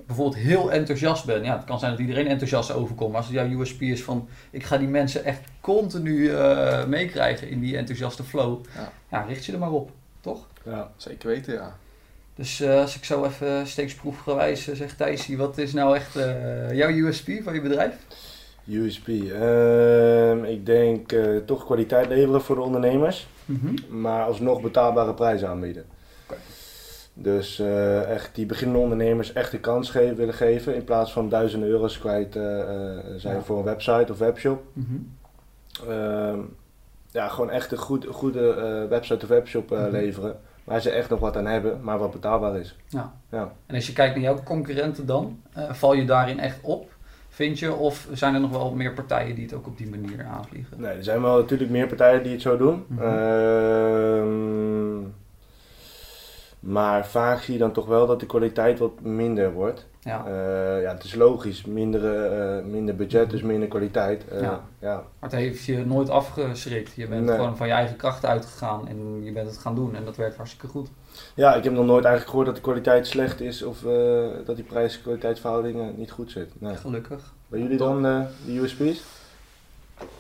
bijvoorbeeld 0.08 0.42
heel 0.42 0.72
enthousiast 0.72 1.24
bent. 1.24 1.44
Ja, 1.44 1.56
het 1.56 1.64
kan 1.64 1.78
zijn 1.78 1.90
dat 1.90 2.00
iedereen 2.00 2.26
enthousiast 2.26 2.72
overkomt. 2.72 3.08
Maar 3.12 3.20
als 3.20 3.26
het 3.26 3.36
jouw 3.36 3.60
USP 3.60 3.82
is 3.82 4.02
van, 4.02 4.28
ik 4.50 4.64
ga 4.64 4.78
die 4.78 4.88
mensen 4.88 5.24
echt 5.24 5.40
continu 5.60 6.28
eh, 6.28 6.84
meekrijgen 6.84 7.48
in 7.48 7.60
die 7.60 7.76
enthousiaste 7.76 8.24
flow. 8.24 8.64
Ja. 8.74 8.92
Ja. 9.10 9.22
richt 9.22 9.44
je 9.44 9.52
er 9.52 9.58
maar 9.58 9.72
op, 9.72 9.90
toch? 10.20 10.46
Ja. 10.64 10.90
Zeker 10.96 11.28
weten, 11.28 11.54
ja. 11.54 11.76
Dus 12.34 12.60
eh, 12.60 12.80
als 12.80 12.96
ik 12.96 13.04
zo 13.04 13.24
even 13.24 13.66
steeksproefgewijs 13.66 14.68
uh, 14.68 14.74
zeg, 14.74 14.94
Thijsie, 14.96 15.36
wat 15.36 15.58
is 15.58 15.72
nou 15.72 15.96
echt 15.96 16.16
uh, 16.16 16.72
jouw 16.72 16.90
USP 16.90 17.30
van 17.42 17.54
je 17.54 17.60
bedrijf? 17.60 17.94
USP. 18.68 19.08
Uh, 19.08 20.50
ik 20.50 20.66
denk 20.66 21.12
uh, 21.12 21.36
toch 21.36 21.64
kwaliteit 21.64 22.08
leveren 22.08 22.42
voor 22.42 22.54
de 22.54 22.62
ondernemers, 22.62 23.28
Mm 23.44 23.60
-hmm. 23.62 24.00
maar 24.00 24.24
alsnog 24.24 24.60
betaalbare 24.60 25.14
prijzen 25.14 25.48
aanbieden. 25.48 25.84
Dus 27.20 27.60
uh, 27.60 28.10
echt 28.10 28.34
die 28.34 28.46
beginnende 28.46 28.82
ondernemers 28.82 29.32
echt 29.32 29.50
de 29.50 29.60
kans 29.60 29.90
geven, 29.90 30.16
willen 30.16 30.34
geven 30.34 30.74
in 30.74 30.84
plaats 30.84 31.12
van 31.12 31.28
duizenden 31.28 31.68
euro's 31.68 31.98
kwijt 31.98 32.36
uh, 32.36 32.42
zijn 33.16 33.36
ja. 33.36 33.42
voor 33.42 33.58
een 33.58 33.64
website 33.64 34.12
of 34.12 34.18
webshop. 34.18 34.62
Mm 34.72 34.86
-hmm. 35.86 36.56
ja, 37.10 37.28
gewoon 37.28 37.50
echt 37.50 37.72
een 37.72 37.78
goed, 37.78 38.06
goede 38.10 38.86
website 38.88 39.24
of 39.24 39.28
webshop 39.28 39.70
Mhm. 39.70 39.78
mm 39.78 39.84
-hmm. 39.84 39.92
leveren 39.92 40.36
waar 40.68 40.80
ze 40.80 40.90
echt 40.90 41.10
nog 41.10 41.20
wat 41.20 41.36
aan 41.36 41.46
hebben, 41.46 41.78
maar 41.82 41.98
wat 41.98 42.10
betaalbaar 42.10 42.56
is. 42.56 42.76
Ja. 42.88 43.12
ja. 43.30 43.52
En 43.66 43.74
als 43.74 43.86
je 43.86 43.92
kijkt 43.92 44.14
naar 44.14 44.24
jouw 44.24 44.42
concurrenten 44.42 45.06
dan, 45.06 45.40
uh, 45.56 45.72
val 45.72 45.94
je 45.94 46.04
daarin 46.04 46.38
echt 46.38 46.58
op, 46.62 46.90
vind 47.28 47.58
je? 47.58 47.74
Of 47.74 48.08
zijn 48.12 48.34
er 48.34 48.40
nog 48.40 48.50
wel 48.50 48.74
meer 48.74 48.92
partijen 48.92 49.34
die 49.34 49.44
het 49.44 49.54
ook 49.54 49.66
op 49.66 49.78
die 49.78 49.88
manier 49.90 50.24
aanvliegen? 50.24 50.80
Nee, 50.80 50.92
er 50.92 51.04
zijn 51.04 51.22
wel 51.22 51.36
natuurlijk 51.36 51.70
meer 51.70 51.86
partijen 51.86 52.22
die 52.22 52.32
het 52.32 52.42
zo 52.42 52.56
doen. 52.56 52.84
Mhm. 52.88 53.02
Uh, 53.02 53.08
maar 56.60 57.06
vaak 57.06 57.40
zie 57.40 57.52
je 57.52 57.58
dan 57.60 57.72
toch 57.72 57.86
wel 57.86 58.06
dat 58.06 58.20
de 58.20 58.26
kwaliteit 58.26 58.78
wat 58.78 59.00
minder 59.00 59.52
wordt. 59.52 59.86
Ja. 60.00 60.24
Uh, 60.28 60.82
ja, 60.82 60.92
het 60.94 61.04
is 61.04 61.14
logisch, 61.14 61.64
minder, 61.64 62.32
uh, 62.58 62.64
minder 62.64 62.96
budget, 62.96 63.30
dus 63.30 63.42
minder 63.42 63.68
kwaliteit. 63.68 64.24
Uh, 64.32 64.40
Ja. 64.40 64.64
ja. 64.78 64.94
Maar 64.94 65.30
het 65.30 65.32
heeft 65.32 65.64
je 65.64 65.86
nooit 65.86 66.10
afgeschrikt. 66.10 66.94
Je 66.94 67.06
bent 67.08 67.24
Nee. 67.24 67.36
gewoon 67.36 67.56
van 67.56 67.66
je 67.66 67.72
eigen 67.72 67.96
kracht 67.96 68.24
uitgegaan 68.24 68.88
en 68.88 69.24
je 69.24 69.32
bent 69.32 69.46
het 69.46 69.58
gaan 69.58 69.74
doen 69.74 69.94
en 69.94 70.04
dat 70.04 70.16
werkt 70.16 70.36
hartstikke 70.36 70.66
goed. 70.66 70.88
ja, 71.34 71.54
ik 71.54 71.64
heb 71.64 71.72
nog 71.72 71.84
nooit 71.86 72.04
eigenlijk 72.04 72.28
gehoord 72.28 72.46
dat 72.46 72.56
de 72.56 72.62
kwaliteit 72.62 73.06
slecht 73.06 73.40
is 73.40 73.62
of 73.62 73.78
dat 74.44 74.56
die 74.56 74.64
prijs-kwaliteitsverhouding 74.64 75.96
niet 75.96 76.10
goed 76.10 76.30
zit. 76.30 76.60
Nee. 76.60 76.76
Gelukkig. 76.76 77.32
Bij 77.48 77.60
jullie 77.60 77.78
dan 77.78 78.02
de 78.02 78.60
USP's? 78.60 79.04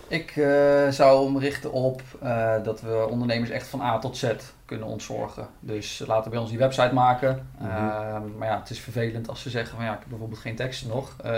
Ik 0.08 0.36
uh, 0.36 0.88
zou 0.88 1.32
me 1.32 1.38
richten 1.38 1.72
op 1.72 2.02
uh, 2.22 2.54
dat 2.62 2.80
we 2.80 3.06
ondernemers 3.10 3.50
echt 3.50 3.66
van 3.66 3.80
A 3.80 3.98
tot 3.98 4.16
Z 4.16 4.32
kunnen 4.64 4.86
ontzorgen. 4.86 5.48
Dus 5.60 6.02
laten 6.06 6.30
bij 6.30 6.40
ons 6.40 6.50
die 6.50 6.58
website 6.58 6.94
maken. 6.94 7.48
Mhm. 7.58 7.68
Uh, 7.68 8.20
maar 8.38 8.48
ja, 8.48 8.58
het 8.58 8.70
is 8.70 8.80
vervelend 8.80 9.28
als 9.28 9.42
ze 9.42 9.50
zeggen 9.50 9.76
van 9.76 9.84
ja, 9.84 9.92
ik 9.92 9.98
heb 9.98 10.08
bijvoorbeeld 10.08 10.40
geen 10.40 10.56
teksten 10.56 10.88
nog. 10.88 11.16
Uh, 11.24 11.30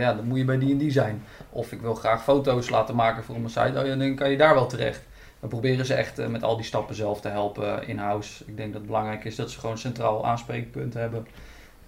ja, 0.00 0.14
dan 0.14 0.24
moet 0.24 0.38
je 0.38 0.44
bij 0.44 0.58
die 0.58 0.72
en 0.72 0.78
die 0.78 0.90
zijn. 0.90 1.24
Of 1.50 1.72
ik 1.72 1.80
wil 1.80 1.94
graag 1.94 2.22
foto's 2.22 2.70
laten 2.70 2.94
maken 2.94 3.24
voor 3.24 3.40
mijn 3.40 3.50
site. 3.50 3.80
Oh, 3.82 3.98
dan 3.98 4.14
kan 4.14 4.30
je 4.30 4.36
daar 4.36 4.54
wel 4.54 4.66
terecht. 4.66 5.00
We 5.40 5.48
proberen 5.48 5.86
ze 5.86 5.94
echt 5.94 6.28
met 6.28 6.42
al 6.42 6.56
die 6.56 6.64
stappen 6.64 6.94
zelf 6.94 7.20
te 7.20 7.28
helpen 7.28 7.86
in-house. 7.86 8.44
Ik 8.46 8.56
denk 8.56 8.72
dat 8.72 8.80
het 8.80 8.90
belangrijk 8.90 9.24
is 9.24 9.36
dat 9.36 9.50
ze 9.50 9.58
gewoon 9.58 9.74
een 9.74 9.80
centraal 9.80 10.26
aanspreekpunt 10.26 10.94
hebben. 10.94 11.26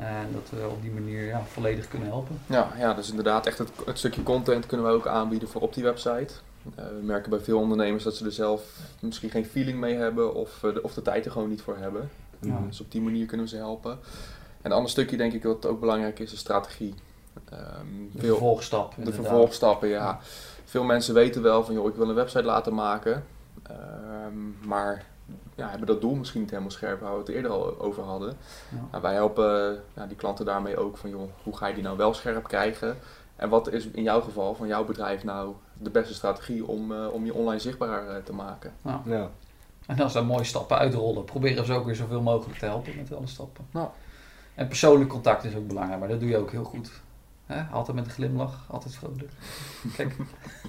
En 0.01 0.33
dat 0.33 0.51
we 0.51 0.69
op 0.69 0.83
die 0.83 0.91
manier 0.91 1.25
ja, 1.25 1.43
volledig 1.45 1.89
kunnen 1.89 2.09
helpen. 2.09 2.41
Ja, 2.47 2.73
ja 2.79 2.95
dus 2.95 3.11
inderdaad 3.11 3.47
echt 3.47 3.59
het, 3.59 3.71
het 3.87 3.99
stukje 3.99 4.23
content 4.23 4.67
kunnen 4.67 4.87
we 4.87 4.93
ook 4.93 5.07
aanbieden 5.07 5.49
voor 5.49 5.61
op 5.61 5.75
die 5.75 5.85
website. 5.85 6.35
Uh, 6.79 6.85
we 6.85 7.01
merken 7.03 7.31
bij 7.31 7.41
veel 7.41 7.59
ondernemers 7.59 8.05
dat 8.05 8.17
ze 8.17 8.25
er 8.25 8.33
zelf 8.33 8.79
misschien 9.01 9.31
geen 9.31 9.45
feeling 9.45 9.79
mee 9.79 9.95
hebben 9.95 10.35
of, 10.35 10.63
uh, 10.63 10.75
de, 10.75 10.83
of 10.83 10.95
de 10.95 11.03
tijd 11.03 11.25
er 11.25 11.31
gewoon 11.31 11.49
niet 11.49 11.63
voor 11.63 11.77
hebben. 11.77 12.11
Ja. 12.41 12.63
Dus 12.67 12.81
op 12.81 12.91
die 12.93 13.01
manier 13.01 13.27
kunnen 13.27 13.47
we 13.47 13.53
ze 13.53 13.59
helpen. 13.59 13.91
En 14.63 14.71
een 14.71 14.73
ander 14.73 14.91
stukje 14.91 15.17
denk 15.17 15.33
ik 15.33 15.43
wat 15.43 15.67
ook 15.67 15.81
belangrijk 15.81 16.19
is, 16.19 16.33
is 16.33 16.39
strategie. 16.39 16.95
Um, 17.53 18.11
de 18.13 18.27
vervolgstap. 18.27 18.95
De 19.05 19.13
vervolgstappen, 19.13 19.89
ja. 19.89 19.95
ja. 19.95 20.19
Veel 20.65 20.85
mensen 20.85 21.15
weten 21.15 21.43
wel 21.43 21.65
van 21.65 21.75
joh, 21.75 21.89
ik 21.89 21.95
wil 21.95 22.09
een 22.09 22.15
website 22.15 22.43
laten 22.43 22.75
maken. 22.75 23.25
Um, 24.27 24.57
maar 24.65 25.05
ja, 25.55 25.69
hebben 25.69 25.87
dat 25.87 26.01
doel 26.01 26.15
misschien 26.15 26.41
niet 26.41 26.51
helemaal 26.51 26.71
scherp, 26.71 27.01
waar 27.01 27.13
we 27.13 27.19
het 27.19 27.29
eerder 27.29 27.51
al 27.51 27.81
over 27.81 28.03
hadden. 28.03 28.37
Ja. 28.69 28.87
Nou, 28.91 29.03
wij 29.03 29.15
helpen 29.15 29.83
ja, 29.95 30.07
die 30.07 30.17
klanten 30.17 30.45
daarmee 30.45 30.77
ook 30.77 30.97
van, 30.97 31.11
joh, 31.11 31.31
hoe 31.43 31.57
ga 31.57 31.67
je 31.67 31.75
die 31.75 31.83
nou 31.83 31.97
wel 31.97 32.15
scherp 32.15 32.45
krijgen? 32.49 32.97
En 33.37 33.49
wat 33.49 33.73
is 33.73 33.87
in 33.87 34.03
jouw 34.03 34.21
geval, 34.21 34.55
van 34.55 34.67
jouw 34.67 34.85
bedrijf 34.85 35.25
nou, 35.25 35.55
de 35.79 35.91
beste 35.91 36.15
strategie 36.15 36.67
om, 36.67 36.93
uh, 36.93 37.13
om 37.13 37.25
je 37.25 37.35
online 37.35 37.61
zichtbaar 37.61 38.09
uh, 38.09 38.17
te 38.25 38.33
maken? 38.33 38.73
Ja. 38.85 39.03
Ja. 39.05 39.31
En 39.87 40.01
als 40.01 40.13
daar 40.13 40.25
mooie 40.25 40.45
stappen 40.45 40.79
uitrollen, 40.79 41.25
proberen 41.25 41.67
ze 41.67 41.73
ook 41.73 41.85
weer 41.85 41.95
zoveel 41.95 42.21
mogelijk 42.21 42.59
te 42.59 42.65
helpen 42.65 42.97
met 42.97 43.15
alle 43.15 43.27
stappen. 43.27 43.67
Nou. 43.71 43.89
En 44.55 44.67
persoonlijk 44.69 45.11
contact 45.11 45.45
is 45.45 45.55
ook 45.55 45.67
belangrijk, 45.67 46.01
maar 46.01 46.09
dat 46.09 46.21
doe 46.21 46.29
je 46.29 46.37
ook 46.37 46.51
heel 46.51 46.65
goed. 46.65 46.91
Hè? 47.51 47.63
Altijd 47.73 47.97
met 47.97 48.07
een 48.07 48.11
glimlach, 48.13 48.65
altijd 48.69 48.95
vrolijk. 48.95 49.31
Kijk. 49.97 50.15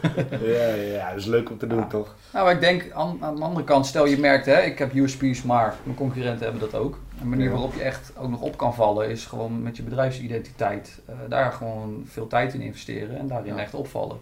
ja, 0.57 0.67
ja, 0.73 1.09
dat 1.09 1.19
is 1.19 1.25
leuk 1.25 1.49
om 1.49 1.57
te 1.57 1.67
doen, 1.67 1.79
Ja. 1.79 1.85
toch? 1.87 2.15
Nou, 2.33 2.51
ik 2.51 2.59
denk 2.59 2.91
aan, 2.91 3.17
aan 3.23 3.35
de 3.35 3.41
andere 3.43 3.65
kant, 3.65 3.85
stel 3.85 4.05
je 4.05 4.17
merkt, 4.17 4.45
hè, 4.45 4.61
ik 4.61 4.79
heb 4.79 4.93
USP's, 4.93 5.43
maar 5.43 5.75
mijn 5.83 5.97
concurrenten 5.97 6.43
hebben 6.43 6.61
dat 6.71 6.75
ook. 6.75 6.99
Een 7.21 7.29
manier 7.29 7.45
Ja. 7.45 7.51
waarop 7.51 7.73
je 7.73 7.81
echt 7.81 8.11
ook 8.17 8.29
nog 8.29 8.41
op 8.41 8.57
kan 8.57 8.73
vallen 8.73 9.09
is 9.09 9.25
gewoon 9.25 9.61
met 9.63 9.77
je 9.77 9.83
bedrijfsidentiteit. 9.83 10.99
eh, 11.05 11.15
daar 11.29 11.51
gewoon 11.51 12.03
veel 12.07 12.27
tijd 12.27 12.53
in 12.53 12.61
investeren 12.61 13.17
en 13.17 13.27
daarin 13.27 13.55
Ja. 13.55 13.61
echt 13.61 13.73
opvallen. 13.73 14.17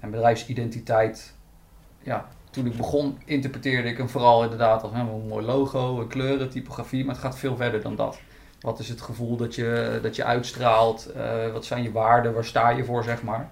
En 0.00 0.10
bedrijfsidentiteit, 0.10 1.34
ja, 2.02 2.28
toen 2.50 2.66
ik 2.66 2.76
begon 2.76 3.18
interpreteerde 3.24 3.88
ik 3.88 3.96
hem 3.96 4.08
vooral 4.08 4.42
inderdaad 4.42 4.82
als 4.82 4.92
een 4.92 5.26
mooi 5.28 5.44
logo, 5.46 6.00
een 6.00 6.08
kleuren, 6.08 6.50
typografie, 6.50 7.04
maar 7.04 7.14
het 7.14 7.24
gaat 7.24 7.38
veel 7.38 7.56
verder 7.56 7.82
dan 7.82 7.96
dat. 7.96 8.18
Wat 8.62 8.78
is 8.78 8.88
het 8.88 9.00
gevoel 9.00 9.36
dat 9.36 9.54
je, 9.54 9.98
dat 10.02 10.16
je 10.16 10.24
uitstraalt? 10.24 11.06
eh, 11.06 11.52
wat 11.52 11.64
zijn 11.64 11.82
je 11.82 11.92
waarden? 11.92 12.34
Waar 12.34 12.44
sta 12.44 12.68
je 12.70 12.84
voor, 12.84 13.04
zeg 13.04 13.22
maar? 13.22 13.50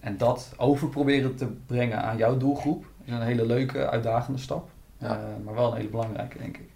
En 0.00 0.16
dat 0.16 0.52
over 0.56 0.88
proberen 0.88 1.36
te 1.36 1.46
brengen 1.66 2.02
aan 2.02 2.16
jouw 2.16 2.36
doelgroep 2.36 2.84
is 3.04 3.12
een 3.12 3.22
hele 3.22 3.46
leuke, 3.46 3.88
uitdagende 3.88 4.38
stap. 4.38 4.68
Ja. 4.98 5.08
Eh, 5.08 5.44
maar 5.44 5.54
wel 5.54 5.70
een 5.70 5.76
hele 5.76 5.88
belangrijke, 5.88 6.38
denk 6.38 6.56
ik. 6.56 6.68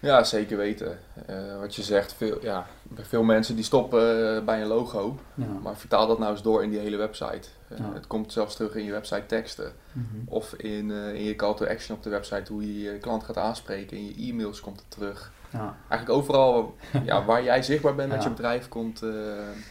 Ja, 0.00 0.24
zeker 0.24 0.56
weten. 0.56 0.98
Eh, 1.26 1.58
wat 1.58 1.74
je 1.74 1.82
zegt, 1.82 2.12
veel, 2.12 2.38
ja, 2.42 2.66
veel 2.94 3.22
mensen 3.22 3.54
die 3.54 3.64
stoppen 3.64 4.44
bij 4.44 4.60
een 4.60 4.66
logo. 4.66 5.18
Ja. 5.34 5.46
Maar 5.62 5.76
vertaal 5.76 6.06
dat 6.06 6.18
nou 6.18 6.32
eens 6.32 6.42
door 6.42 6.62
in 6.62 6.70
die 6.70 6.78
hele 6.78 6.96
website. 6.96 7.48
Ja. 7.68 7.92
Het 7.94 8.06
komt 8.06 8.32
zelfs 8.32 8.56
terug 8.56 8.74
in 8.74 8.84
je 8.84 8.90
website 8.90 9.26
teksten. 9.26 9.72
Mhm. 9.92 10.04
Of 10.24 10.52
in, 10.54 10.90
in 10.90 11.24
je 11.24 11.36
call 11.36 11.54
to 11.54 11.66
action 11.66 11.96
op 11.96 12.02
de 12.02 12.10
website, 12.10 12.52
hoe 12.52 12.66
je 12.66 12.90
je 12.90 12.98
klant 12.98 13.24
gaat 13.24 13.36
aanspreken. 13.36 13.96
In 13.96 14.06
je 14.06 14.30
e-mails 14.30 14.60
komt 14.60 14.78
het 14.78 14.90
terug. 14.90 15.32
Ja. 15.52 15.74
Eigenlijk 15.88 16.20
overal 16.20 16.76
ja, 17.04 17.24
waar 17.24 17.44
jij 17.44 17.62
zichtbaar 17.62 17.94
bent 17.94 18.12
met 18.12 18.22
je 18.22 18.30
bedrijf, 18.30 18.68
komt, 18.68 19.02
eh, 19.02 19.10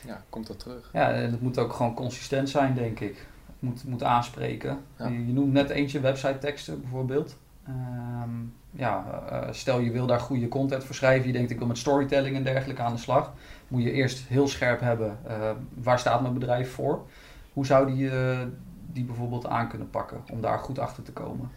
ja, 0.05 0.23
komt 0.29 0.47
dat 0.47 0.59
terug. 0.59 0.89
ja, 0.93 1.11
en 1.11 1.31
het 1.31 1.41
moet 1.41 1.57
ook 1.57 1.73
gewoon 1.73 1.93
consistent 1.93 2.50
zijn, 2.50 2.73
denk 2.73 3.00
ik. 3.00 3.27
Het 3.45 3.55
moet, 3.59 3.83
moet 3.83 4.03
aanspreken. 4.03 4.77
Je, 4.97 5.25
je 5.25 5.33
noemt 5.33 5.53
net 5.53 5.69
eentje 5.69 6.00
website 6.00 6.38
teksten 6.38 6.81
bijvoorbeeld. 6.81 7.35
Ehm, 7.63 8.29
ja, 8.71 9.23
eh, 9.29 9.47
stel 9.51 9.79
je 9.79 9.91
wil 9.91 10.05
daar 10.05 10.19
goede 10.19 10.47
content 10.47 10.83
voor 10.83 10.95
schrijven, 10.95 11.27
je 11.27 11.33
denkt 11.33 11.51
ik 11.51 11.57
wil 11.57 11.67
met 11.67 11.77
storytelling 11.77 12.35
en 12.35 12.43
dergelijke 12.43 12.81
aan 12.81 12.93
de 12.93 13.00
slag, 13.00 13.33
moet 13.67 13.83
je 13.83 13.91
eerst 13.91 14.27
heel 14.27 14.47
scherp 14.47 14.79
hebben, 14.79 15.17
eh, 15.27 15.51
waar 15.73 16.00
staat 16.00 16.21
mijn 16.21 16.33
bedrijf 16.33 16.71
voor? 16.71 17.05
Hoe 17.53 17.65
zou 17.65 17.93
die, 17.93 18.09
eh, 18.09 18.39
die 18.85 19.03
bijvoorbeeld 19.03 19.47
aan 19.47 19.69
kunnen 19.69 19.89
pakken 19.89 20.23
om 20.31 20.41
daar 20.41 20.59
goed 20.59 20.79
achter 20.79 21.03
te 21.03 21.11
komen? 21.11 21.50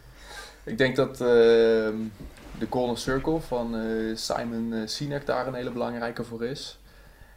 Ik 0.64 0.78
denk 0.78 0.96
dat 0.96 1.20
ehm, 1.20 1.96
de 2.58 2.66
Golden 2.70 2.96
Circle 2.96 3.40
van 3.40 3.76
eh, 3.76 4.16
Simon 4.16 4.72
eh, 4.72 4.80
Sinek 4.84 5.26
daar 5.26 5.46
een 5.46 5.54
hele 5.54 5.70
belangrijke 5.70 6.24
voor 6.24 6.44
is. 6.44 6.78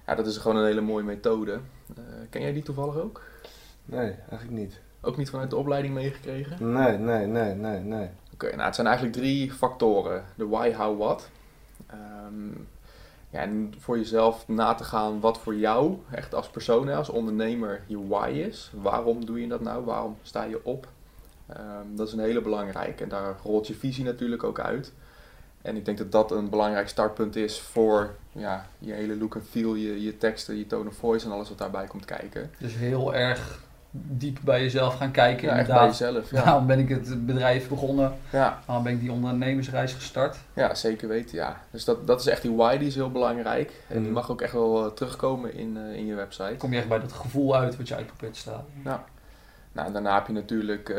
Ja, 0.05 0.15
dat 0.15 0.27
is 0.27 0.37
gewoon 0.37 0.57
een 0.57 0.65
hele 0.65 0.81
mooie 0.81 1.03
methode. 1.03 1.59
Eh, 1.95 2.03
ken 2.29 2.41
jij 2.41 2.53
die 2.53 2.63
toevallig 2.63 2.97
ook? 2.97 3.21
Nee, 3.85 4.15
eigenlijk 4.29 4.51
niet. 4.61 4.79
Ook 5.01 5.17
niet 5.17 5.29
vanuit 5.29 5.49
de 5.49 5.55
opleiding 5.55 5.93
meegekregen? 5.93 6.71
Nee, 6.73 6.97
nee, 6.97 7.25
nee, 7.25 7.53
nee, 7.53 7.79
nee. 7.79 8.09
Oké, 8.33 8.49
nou 8.49 8.61
het 8.61 8.75
zijn 8.75 8.87
eigenlijk 8.87 9.17
drie 9.17 9.51
factoren. 9.51 10.23
De 10.35 10.47
why, 10.47 10.73
how, 10.73 10.99
what. 10.99 11.29
Ehm, 11.87 12.49
ja, 13.29 13.39
en 13.39 13.73
voor 13.79 13.97
jezelf 13.97 14.47
na 14.47 14.73
te 14.73 14.83
gaan 14.83 15.19
wat 15.19 15.39
voor 15.39 15.55
jou, 15.55 15.97
echt 16.11 16.33
als 16.33 16.49
persoon, 16.49 16.89
als 16.89 17.09
ondernemer, 17.09 17.81
je 17.87 18.07
why 18.07 18.29
is. 18.29 18.71
Waarom 18.73 19.25
doe 19.25 19.41
je 19.41 19.47
dat 19.47 19.61
nou? 19.61 19.85
Waarom 19.85 20.17
sta 20.21 20.43
je 20.43 20.65
op? 20.65 20.87
Ehm, 21.53 21.95
dat 21.95 22.07
is 22.07 22.13
een 22.13 22.19
hele 22.19 22.41
belangrijke. 22.41 23.03
En 23.03 23.09
daar 23.09 23.35
rolt 23.43 23.67
je 23.67 23.73
visie 23.75 24.03
natuurlijk 24.03 24.43
ook 24.43 24.59
uit. 24.59 24.93
En 25.61 25.75
ik 25.75 25.85
denk 25.85 25.97
dat 25.97 26.11
dat 26.11 26.31
een 26.31 26.49
belangrijk 26.49 26.87
startpunt 26.89 27.35
is 27.35 27.59
voor 27.59 28.15
ja, 28.31 28.65
je 28.79 28.93
hele 28.93 29.17
look 29.17 29.35
en 29.35 29.43
feel, 29.49 29.75
je, 29.75 30.01
je 30.03 30.17
teksten, 30.17 30.57
je 30.57 30.67
tone 30.67 30.89
of 30.89 30.95
voice 30.95 31.25
en 31.25 31.31
alles 31.31 31.49
wat 31.49 31.57
daarbij 31.57 31.85
komt 31.87 32.05
kijken. 32.05 32.51
Dus 32.59 32.75
heel 32.75 33.15
erg 33.15 33.65
diep 33.91 34.39
bij 34.43 34.61
jezelf 34.61 34.95
gaan 34.97 35.11
kijken. 35.11 35.47
Ja, 35.57 35.65
bij 35.65 35.85
jezelf. 35.85 36.31
Ja, 36.31 36.43
Waarom 36.43 36.67
ben 36.67 36.79
ik 36.79 36.89
het 36.89 37.25
bedrijf 37.25 37.69
begonnen? 37.69 38.13
ja. 38.29 38.61
Waarom 38.65 38.83
ben 38.83 38.93
ik 38.93 38.99
die 38.99 39.11
ondernemersreis 39.11 39.93
gestart? 39.93 40.37
Ja, 40.53 40.75
zeker 40.75 41.07
weten, 41.07 41.35
ja. 41.37 41.61
Dus 41.71 41.85
dat, 41.85 42.07
dat 42.07 42.19
is 42.19 42.27
echt 42.27 42.41
die 42.41 42.55
why, 42.55 42.77
die 42.77 42.87
is 42.87 42.95
heel 42.95 43.11
belangrijk. 43.11 43.71
En 43.87 43.93
die 43.95 44.03
Mhm. 44.03 44.13
mag 44.13 44.31
ook 44.31 44.41
echt 44.41 44.53
wel 44.53 44.85
eh, 44.85 44.91
terugkomen 44.91 45.53
in, 45.53 45.77
eh, 45.77 45.95
in 45.97 46.05
je 46.05 46.15
website. 46.15 46.55
Kom 46.57 46.71
je 46.71 46.77
echt 46.77 46.87
bij 46.87 46.99
dat 46.99 47.13
gevoel 47.13 47.55
uit 47.55 47.77
wat 47.77 47.87
je 47.87 47.95
uit 47.95 48.07
probeert 48.07 48.33
te 48.33 48.39
stralen. 48.39 48.65
Nou, 49.77 49.89
en 49.89 49.93
daarna 49.93 50.15
heb 50.15 50.27
je 50.27 50.33
natuurlijk 50.33 50.89
eh, 50.89 50.95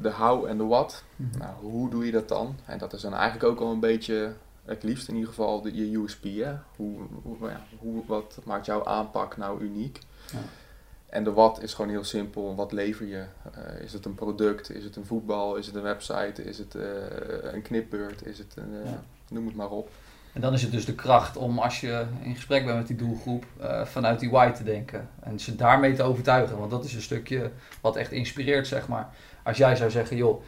de 0.00 0.10
how 0.10 0.46
en 0.46 0.56
de 0.56 0.64
what. 0.64 1.04
Mhm. 1.16 1.38
Nou, 1.38 1.54
hoe 1.60 1.90
doe 1.90 2.06
je 2.06 2.12
dat 2.12 2.28
dan? 2.28 2.56
En 2.64 2.78
dat 2.78 2.92
is 2.92 3.00
dan 3.00 3.14
eigenlijk 3.14 3.44
ook 3.44 3.60
al 3.60 3.72
een 3.72 3.80
beetje, 3.80 4.32
het 4.64 4.82
liefst 4.82 5.08
in 5.08 5.14
ieder 5.14 5.28
geval, 5.28 5.60
de, 5.60 5.74
je 5.74 5.98
USP. 5.98 6.24
Hè? 6.24 6.54
Hoe, 6.76 7.00
hoe, 7.22 7.36
ja, 7.48 7.60
hoe, 7.78 8.02
wat 8.06 8.38
maakt 8.44 8.66
jouw 8.66 8.84
aanpak 8.84 9.36
nou 9.36 9.62
uniek? 9.62 9.98
Ja. 10.32 10.38
En 11.06 11.24
de 11.24 11.32
wat 11.32 11.62
is 11.62 11.74
gewoon 11.74 11.90
heel 11.90 12.04
simpel. 12.04 12.54
Wat 12.54 12.72
lever 12.72 13.06
je? 13.06 13.24
Eh, 13.52 13.80
is 13.80 13.92
het 13.92 14.04
een 14.04 14.14
product? 14.14 14.70
Is 14.70 14.84
het 14.84 14.96
een 14.96 15.06
voetbal? 15.06 15.56
Is 15.56 15.66
het 15.66 15.74
een 15.74 15.82
website? 15.82 16.44
Is 16.44 16.58
het 16.58 16.74
eh, 16.74 17.52
een 17.52 17.62
knipbeurt? 17.62 18.26
Is 18.26 18.38
het 18.38 18.54
een, 18.56 18.72
Ja. 18.84 19.02
noem 19.28 19.46
het 19.46 19.56
maar 19.56 19.70
op. 19.70 19.90
En 20.34 20.40
dan 20.40 20.52
is 20.52 20.62
het 20.62 20.70
dus 20.70 20.84
de 20.84 20.94
kracht 20.94 21.36
om 21.36 21.58
als 21.58 21.80
je 21.80 22.04
in 22.22 22.34
gesprek 22.34 22.64
bent 22.64 22.78
met 22.78 22.86
die 22.86 22.96
doelgroep, 22.96 23.44
eh, 23.60 23.84
vanuit 23.84 24.20
die 24.20 24.30
why 24.30 24.50
te 24.50 24.64
denken. 24.64 25.08
En 25.20 25.40
ze 25.40 25.56
daarmee 25.56 25.92
te 25.92 26.02
overtuigen. 26.02 26.58
Want 26.58 26.70
dat 26.70 26.84
is 26.84 26.94
een 26.94 27.02
stukje 27.02 27.50
wat 27.80 27.96
echt 27.96 28.12
inspireert, 28.12 28.66
zeg 28.66 28.88
maar. 28.88 29.08
Als 29.42 29.56
jij 29.56 29.76
zou 29.76 29.90
zeggen, 29.90 30.16
joh, 30.16 30.42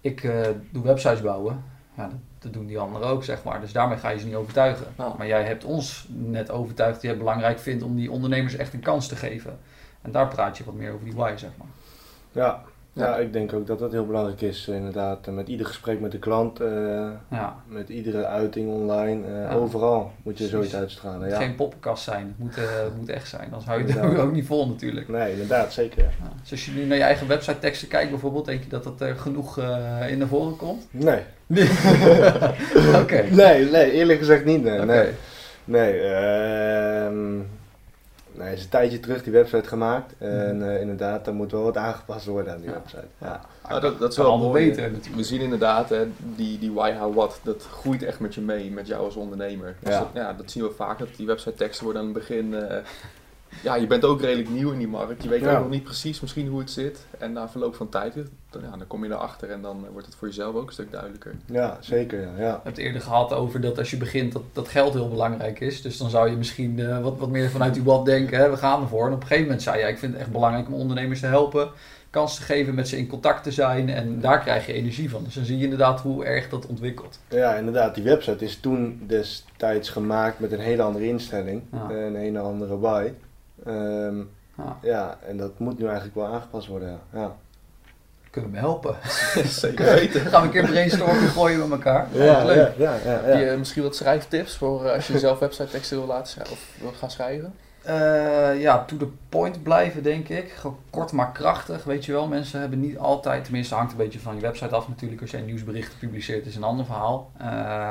ik 0.00 0.24
eh, 0.24 0.46
doe 0.70 0.82
websites 0.82 1.20
bouwen. 1.20 1.64
Ja, 1.96 2.06
dat, 2.06 2.18
dat 2.38 2.52
doen 2.52 2.66
die 2.66 2.78
anderen 2.78 3.08
ook, 3.08 3.24
zeg 3.24 3.44
maar. 3.44 3.60
Dus 3.60 3.72
daarmee 3.72 3.98
ga 3.98 4.08
je 4.08 4.18
ze 4.18 4.26
niet 4.26 4.34
overtuigen. 4.34 4.86
Maar 4.96 5.26
jij 5.26 5.44
hebt 5.44 5.64
ons 5.64 6.06
net 6.08 6.50
overtuigd 6.50 7.00
die 7.00 7.10
het 7.10 7.18
belangrijk 7.18 7.58
vindt 7.58 7.82
om 7.82 7.96
die 7.96 8.10
ondernemers 8.10 8.56
echt 8.56 8.72
een 8.72 8.80
kans 8.80 9.08
te 9.08 9.16
geven. 9.16 9.58
En 10.02 10.12
daar 10.12 10.28
praat 10.28 10.58
je 10.58 10.64
wat 10.64 10.74
meer 10.74 10.92
over 10.92 11.04
die 11.04 11.14
why, 11.14 11.32
zeg 11.36 11.50
maar. 11.56 11.66
Ja. 12.32 12.62
Ja. 12.98 13.16
Ik 13.16 13.32
denk 13.32 13.52
ook 13.52 13.66
dat 13.66 13.78
dat 13.78 13.92
heel 13.92 14.06
belangrijk 14.06 14.40
is, 14.40 14.68
eh, 14.68 14.74
inderdaad. 14.74 15.26
En 15.26 15.34
Met 15.34 15.48
ieder 15.48 15.66
gesprek 15.66 16.00
met 16.00 16.12
de 16.12 16.18
klant, 16.18 16.60
eh, 16.60 16.68
Ja, 17.30 17.56
met 17.66 17.88
iedere 17.88 18.26
uiting 18.26 18.68
online, 18.68 19.26
eh, 19.26 19.32
Ja. 19.42 19.52
overal 19.54 20.12
moet 20.22 20.38
je 20.38 20.46
zoiets 20.46 20.74
uitstralen. 20.76 21.20
het 21.20 21.30
Ja. 21.30 21.36
moet 21.38 21.46
geen 21.46 21.54
poppenkast 21.56 22.04
zijn. 22.04 22.26
Het 22.26 22.38
moet, 22.38 22.56
eh, 22.56 22.62
het 22.84 22.96
moet 22.96 23.08
echt 23.08 23.28
zijn. 23.28 23.44
Anders 23.44 23.64
hou 23.64 23.78
je 23.80 23.84
het 23.86 23.94
Inderdaad. 23.94 24.20
ook 24.26 24.32
niet 24.32 24.46
vol 24.46 24.68
natuurlijk. 24.68 25.08
Nee, 25.08 25.32
inderdaad, 25.32 25.72
zeker. 25.72 26.02
ja. 26.02 26.28
Dus 26.42 26.50
als 26.50 26.64
je 26.64 26.72
nu 26.72 26.84
naar 26.84 26.96
je 26.96 27.02
eigen 27.02 27.28
website 27.28 27.58
teksten 27.58 27.88
kijkt 27.88 28.10
bijvoorbeeld, 28.10 28.44
denk 28.44 28.62
je 28.62 28.68
dat 28.68 28.84
dat 28.84 29.00
er 29.00 29.16
genoeg 29.16 29.58
eh, 29.58 30.10
in 30.10 30.18
naar 30.18 30.28
voren 30.28 30.56
komt? 30.56 30.86
Nee. 30.90 31.20
Oké. 33.02 33.22
Nee, 33.30 33.70
nee, 33.70 33.90
eerlijk 33.92 34.18
gezegd 34.18 34.44
niet. 34.44 34.62
Nee, 34.62 34.74
Oké. 34.82 34.84
nee. 34.86 35.10
nee 35.64 36.00
ehm, 36.00 37.36
nee, 38.38 38.52
is 38.54 38.62
een 38.62 38.68
tijdje 38.68 39.00
terug 39.00 39.22
die 39.22 39.32
website 39.32 39.68
gemaakt. 39.68 40.14
En 40.18 40.70
eh, 40.70 40.80
inderdaad, 40.80 41.24
daar 41.24 41.34
moet 41.34 41.52
wel 41.52 41.62
wat 41.62 41.76
aangepast 41.76 42.26
worden 42.26 42.52
aan 42.52 42.60
die 42.60 42.68
Ja. 42.68 42.74
website. 42.74 43.06
Ja. 43.18 43.40
Nou, 43.68 43.80
dat, 43.80 43.98
dat 43.98 44.10
is 44.12 44.16
wel 44.16 44.38
mooi. 44.38 44.68
natuurlijk. 44.68 45.04
We 45.14 45.24
zien 45.24 45.40
inderdaad, 45.40 45.88
hè, 45.88 46.06
die, 46.36 46.58
die 46.58 46.72
why, 46.72 46.92
how, 46.92 47.14
what, 47.14 47.40
dat 47.42 47.62
groeit 47.72 48.02
echt 48.02 48.20
met 48.20 48.34
je 48.34 48.40
mee, 48.40 48.70
met 48.70 48.86
jou 48.86 49.04
als 49.04 49.14
ondernemer. 49.16 49.74
Dus 49.80 49.92
Ja. 49.94 49.98
dat, 50.00 50.08
ja, 50.14 50.32
dat 50.32 50.50
zien 50.50 50.62
we 50.62 50.70
vaak, 50.70 50.98
dat 50.98 51.08
die 51.16 51.26
website 51.26 51.54
teksten 51.56 51.84
worden 51.84 52.02
aan 52.02 52.08
het 52.08 52.18
begin... 52.18 52.54
eh, 52.54 52.76
ja, 53.62 53.74
je 53.74 53.86
bent 53.86 54.04
ook 54.04 54.20
redelijk 54.20 54.48
nieuw 54.50 54.70
in 54.72 54.78
die 54.78 54.88
markt. 54.88 55.22
Je 55.22 55.28
weet 55.28 55.40
Ja. 55.40 55.52
ook 55.54 55.58
nog 55.62 55.70
niet 55.70 55.82
precies 55.84 56.20
misschien 56.20 56.48
hoe 56.48 56.58
het 56.60 56.70
zit. 56.70 57.06
En 57.18 57.32
na 57.32 57.48
verloop 57.48 57.74
van 57.74 57.88
tijd, 57.88 58.14
dan, 58.50 58.62
ja, 58.62 58.70
dan 58.76 58.86
kom 58.86 59.04
je 59.04 59.10
erachter 59.10 59.50
en 59.50 59.62
dan 59.62 59.84
eh, 59.84 59.90
wordt 59.92 60.06
het 60.06 60.16
voor 60.16 60.28
jezelf 60.28 60.54
ook 60.54 60.66
een 60.66 60.72
stuk 60.72 60.90
duidelijker. 60.92 61.34
ja, 61.46 61.76
zeker. 61.80 62.20
Ja. 62.20 62.26
ja. 62.26 62.34
We 62.36 62.42
hebben 62.42 62.60
het 62.72 62.78
eerder 62.78 63.00
gehad 63.00 63.32
over 63.32 63.60
dat 63.60 63.78
als 63.78 63.90
je 63.90 63.96
begint 63.96 64.32
dat, 64.32 64.42
dat 64.52 64.68
geld 64.68 64.92
heel 64.92 65.08
belangrijk 65.08 65.60
is. 65.60 65.82
Dus 65.82 65.96
dan 65.98 66.10
zou 66.10 66.30
je 66.30 66.36
misschien 66.36 66.78
eh, 66.78 67.00
wat, 67.02 67.18
wat 67.18 67.28
meer 67.28 67.50
vanuit 67.50 67.74
die 67.74 67.82
wat 67.82 68.04
denken, 68.04 68.38
hè, 68.38 68.50
we 68.50 68.56
gaan 68.56 68.80
ervoor. 68.82 69.06
En 69.06 69.12
op 69.12 69.20
een 69.20 69.26
gegeven 69.26 69.44
moment 69.44 69.62
zei 69.62 69.78
je, 69.80 69.86
ik 69.86 69.98
vind 69.98 70.12
het 70.12 70.20
echt 70.22 70.30
belangrijk 70.32 70.66
om 70.66 70.74
ondernemers 70.74 71.20
te 71.20 71.26
helpen. 71.26 71.68
Kans 72.10 72.36
te 72.36 72.42
geven, 72.42 72.74
met 72.74 72.88
ze 72.88 72.98
in 72.98 73.06
contact 73.06 73.42
te 73.42 73.52
zijn. 73.52 73.88
En 73.88 74.20
daar 74.20 74.40
krijg 74.40 74.66
je 74.66 74.72
energie 74.72 75.10
van. 75.10 75.24
Dus 75.24 75.34
dan 75.34 75.44
zie 75.44 75.56
je 75.58 75.62
inderdaad 75.64 76.00
hoe 76.00 76.24
erg 76.24 76.48
dat 76.48 76.66
ontwikkelt. 76.66 77.18
Ja, 77.28 77.54
inderdaad. 77.54 77.94
Die 77.94 78.04
website 78.04 78.44
is 78.44 78.56
toen 78.60 79.02
destijds 79.06 79.88
gemaakt 79.88 80.38
met 80.38 80.52
een 80.52 80.58
hele 80.60 80.82
andere 80.82 81.06
instelling. 81.06 81.62
Een 81.90 82.16
hele 82.16 82.38
andere 82.38 82.78
why. 82.78 83.12
Ehm, 83.68 84.18
Ja, 84.56 84.76
ja, 84.82 85.18
en 85.28 85.36
dat 85.36 85.58
moet 85.58 85.78
nu 85.78 85.84
eigenlijk 85.84 86.14
wel 86.14 86.26
aangepast 86.26 86.66
worden. 86.66 87.00
Ja. 87.12 87.32
kunnen 88.30 88.50
we 88.50 88.56
me 88.56 88.62
helpen? 88.62 88.96
Zeker 89.48 89.84
weten. 89.84 90.22
Dan 90.22 90.32
gaan 90.32 90.40
we 90.40 90.46
een 90.46 90.52
keer 90.52 90.70
brainstormen 90.70 91.28
gooien 91.28 91.58
met 91.58 91.70
elkaar. 91.70 92.06
Ja, 92.12 92.44
leuk. 92.44 92.56
ja, 92.78 92.94
ja, 92.94 92.94
ja, 93.04 93.12
ja. 93.12 93.22
Heb 93.36 93.50
je 93.50 93.56
misschien 93.56 93.82
wat 93.82 93.96
schrijftips 93.96 94.56
voor 94.56 94.84
eh, 94.86 94.92
als 94.94 95.06
je 95.06 95.18
zelf 95.28 95.38
website 95.38 95.68
teksten 95.68 95.96
wil 95.98 96.06
laten 96.06 96.26
schrijven 96.26 96.52
of 96.52 96.74
wil 96.80 96.92
gaan 96.92 97.10
schrijven? 97.10 97.54
Eh, 97.82 98.60
ja, 98.60 98.84
to 98.84 98.96
the 98.96 99.08
point 99.28 99.62
blijven, 99.62 100.02
denk 100.02 100.28
ik. 100.28 100.50
Gewoon 100.50 100.76
kort 100.90 101.12
maar 101.12 101.32
krachtig, 101.32 101.84
weet 101.84 102.04
je 102.04 102.12
wel. 102.12 102.26
Mensen 102.26 102.60
hebben 102.60 102.80
niet 102.80 102.98
altijd, 102.98 103.44
tenminste 103.44 103.74
hangt 103.74 103.90
een 103.90 103.96
beetje 103.98 104.18
van 104.20 104.34
je 104.34 104.40
website 104.40 104.74
af 104.74 104.88
natuurlijk. 104.88 105.20
Als 105.20 105.30
jij 105.30 105.40
nieuwsberichten 105.40 105.98
publiceert 105.98 106.46
is 106.46 106.56
een 106.56 106.62
ander 106.62 106.84
verhaal. 106.84 107.30
Eh, 107.38 107.46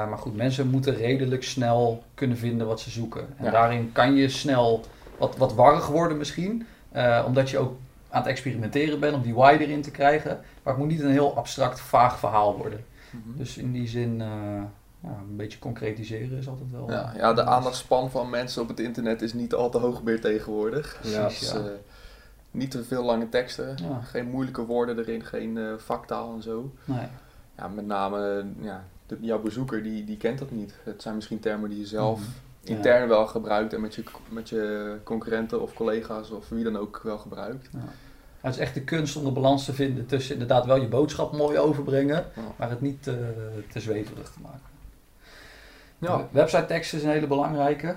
maar 0.09 0.17
goed, 0.17 0.35
mensen 0.35 0.67
moeten 0.67 0.95
redelijk 0.95 1.43
snel 1.43 2.03
kunnen 2.13 2.37
vinden 2.37 2.67
wat 2.67 2.79
ze 2.79 2.89
zoeken. 2.89 3.27
En 3.37 3.45
Ja. 3.45 3.51
daarin 3.51 3.89
kan 3.93 4.15
je 4.15 4.29
snel 4.29 4.83
wat, 5.17 5.37
wat 5.37 5.53
warrig 5.53 5.87
worden 5.87 6.17
misschien. 6.17 6.67
eh, 6.91 7.23
omdat 7.27 7.49
je 7.49 7.57
ook 7.57 7.77
aan 8.09 8.21
het 8.21 8.29
experimenteren 8.29 8.99
bent 8.99 9.15
om 9.15 9.21
die 9.21 9.33
why 9.33 9.57
erin 9.59 9.81
te 9.81 9.91
krijgen. 9.91 10.39
Maar 10.63 10.73
het 10.73 10.77
moet 10.83 10.91
niet 10.91 11.01
een 11.01 11.11
heel 11.11 11.35
abstract, 11.35 11.79
vaag 11.79 12.19
verhaal 12.19 12.57
worden. 12.57 12.85
Dus 13.25 13.57
in 13.57 13.71
die 13.71 13.87
zin, 13.87 14.21
eh, 14.21 14.27
ja, 14.99 15.09
een 15.29 15.35
beetje 15.35 15.59
concretiseren 15.59 16.37
is 16.37 16.47
altijd 16.47 16.71
wel... 16.71 16.91
Ja, 16.91 17.13
ja, 17.15 17.33
de 17.33 17.43
aandachtspan 17.43 18.11
van 18.11 18.29
mensen 18.29 18.61
op 18.61 18.67
het 18.67 18.79
internet 18.79 19.21
is 19.21 19.33
niet 19.33 19.53
al 19.53 19.69
te 19.69 19.77
hoog 19.77 20.03
meer 20.03 20.21
tegenwoordig. 20.21 20.99
Ja. 21.03 21.27
Dus, 21.27 21.51
ja. 21.51 21.57
eh, 21.57 21.63
niet 22.51 22.71
te 22.71 22.83
veel 22.83 23.03
lange 23.03 23.29
teksten, 23.29 23.77
Ja. 23.89 23.99
geen 24.01 24.29
moeilijke 24.29 24.65
woorden 24.65 24.97
erin, 24.99 25.23
geen 25.25 25.59
vaktaal 25.77 26.33
en 26.35 26.41
zo. 26.41 26.71
Nee. 26.85 27.07
Ja, 27.57 27.67
met 27.67 27.85
name 27.85 28.45
ja, 28.59 28.83
de, 29.05 29.17
jouw 29.21 29.41
bezoeker 29.41 29.83
die, 29.83 30.03
die 30.05 30.17
kent 30.17 30.39
dat 30.39 30.51
niet. 30.51 30.73
Het 30.83 31.01
zijn 31.01 31.15
misschien 31.15 31.39
termen 31.39 31.69
die 31.69 31.79
je 31.79 31.85
zelf 31.85 32.19
Mhm. 32.19 32.29
Intern 32.69 33.07
wel 33.07 33.27
gebruikt 33.27 33.73
en 33.73 33.81
met 33.81 33.95
je, 33.95 34.03
met 34.29 34.49
je 34.49 34.95
concurrenten 35.03 35.61
of 35.61 35.73
collega's 35.73 36.29
of 36.29 36.49
wie 36.49 36.63
dan 36.63 36.77
ook 36.77 37.01
wel 37.03 37.17
gebruikt. 37.17 37.69
Ja. 37.71 37.79
Het 38.41 38.53
is 38.55 38.61
echt 38.61 38.73
de 38.73 38.83
kunst 38.83 39.15
om 39.15 39.23
de 39.23 39.31
balans 39.31 39.65
te 39.65 39.73
vinden 39.73 40.05
tussen 40.05 40.33
inderdaad 40.33 40.65
wel 40.65 40.81
je 40.81 40.87
boodschap 40.87 41.33
mooi 41.33 41.57
overbrengen, 41.57 42.25
Ja. 42.35 42.41
maar 42.55 42.69
het 42.69 42.81
niet 42.81 43.07
eh, 43.07 43.13
te 43.71 43.79
zweverig 43.79 44.29
te 44.31 44.39
maken. 44.41 44.75
Ja, 45.97 46.27
Website 46.31 46.65
teksten 46.65 46.97
is 46.97 47.03
een 47.03 47.09
hele 47.09 47.27
belangrijke. 47.27 47.95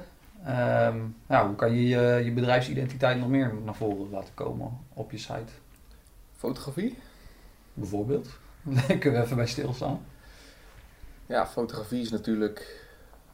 Ja, 1.29 1.47
hoe 1.47 1.55
kan 1.57 1.73
je, 1.75 1.89
je 1.89 2.25
je 2.25 2.33
bedrijfsidentiteit 2.33 3.19
nog 3.19 3.29
meer 3.29 3.53
naar 3.65 3.75
voren 3.75 4.11
laten 4.11 4.35
komen 4.35 4.79
op 4.95 5.11
je 5.11 5.19
site? 5.19 5.53
fotografie? 6.37 6.99
Bijvoorbeeld. 7.75 8.29
Daar 8.63 8.99
kunnen 8.99 9.21
we 9.21 9.25
even 9.25 9.37
bij 9.37 9.47
stilstaan. 9.47 10.01
Ja, 11.27 11.47
fotografie 11.47 12.01
is 12.01 12.11
natuurlijk 12.11 12.80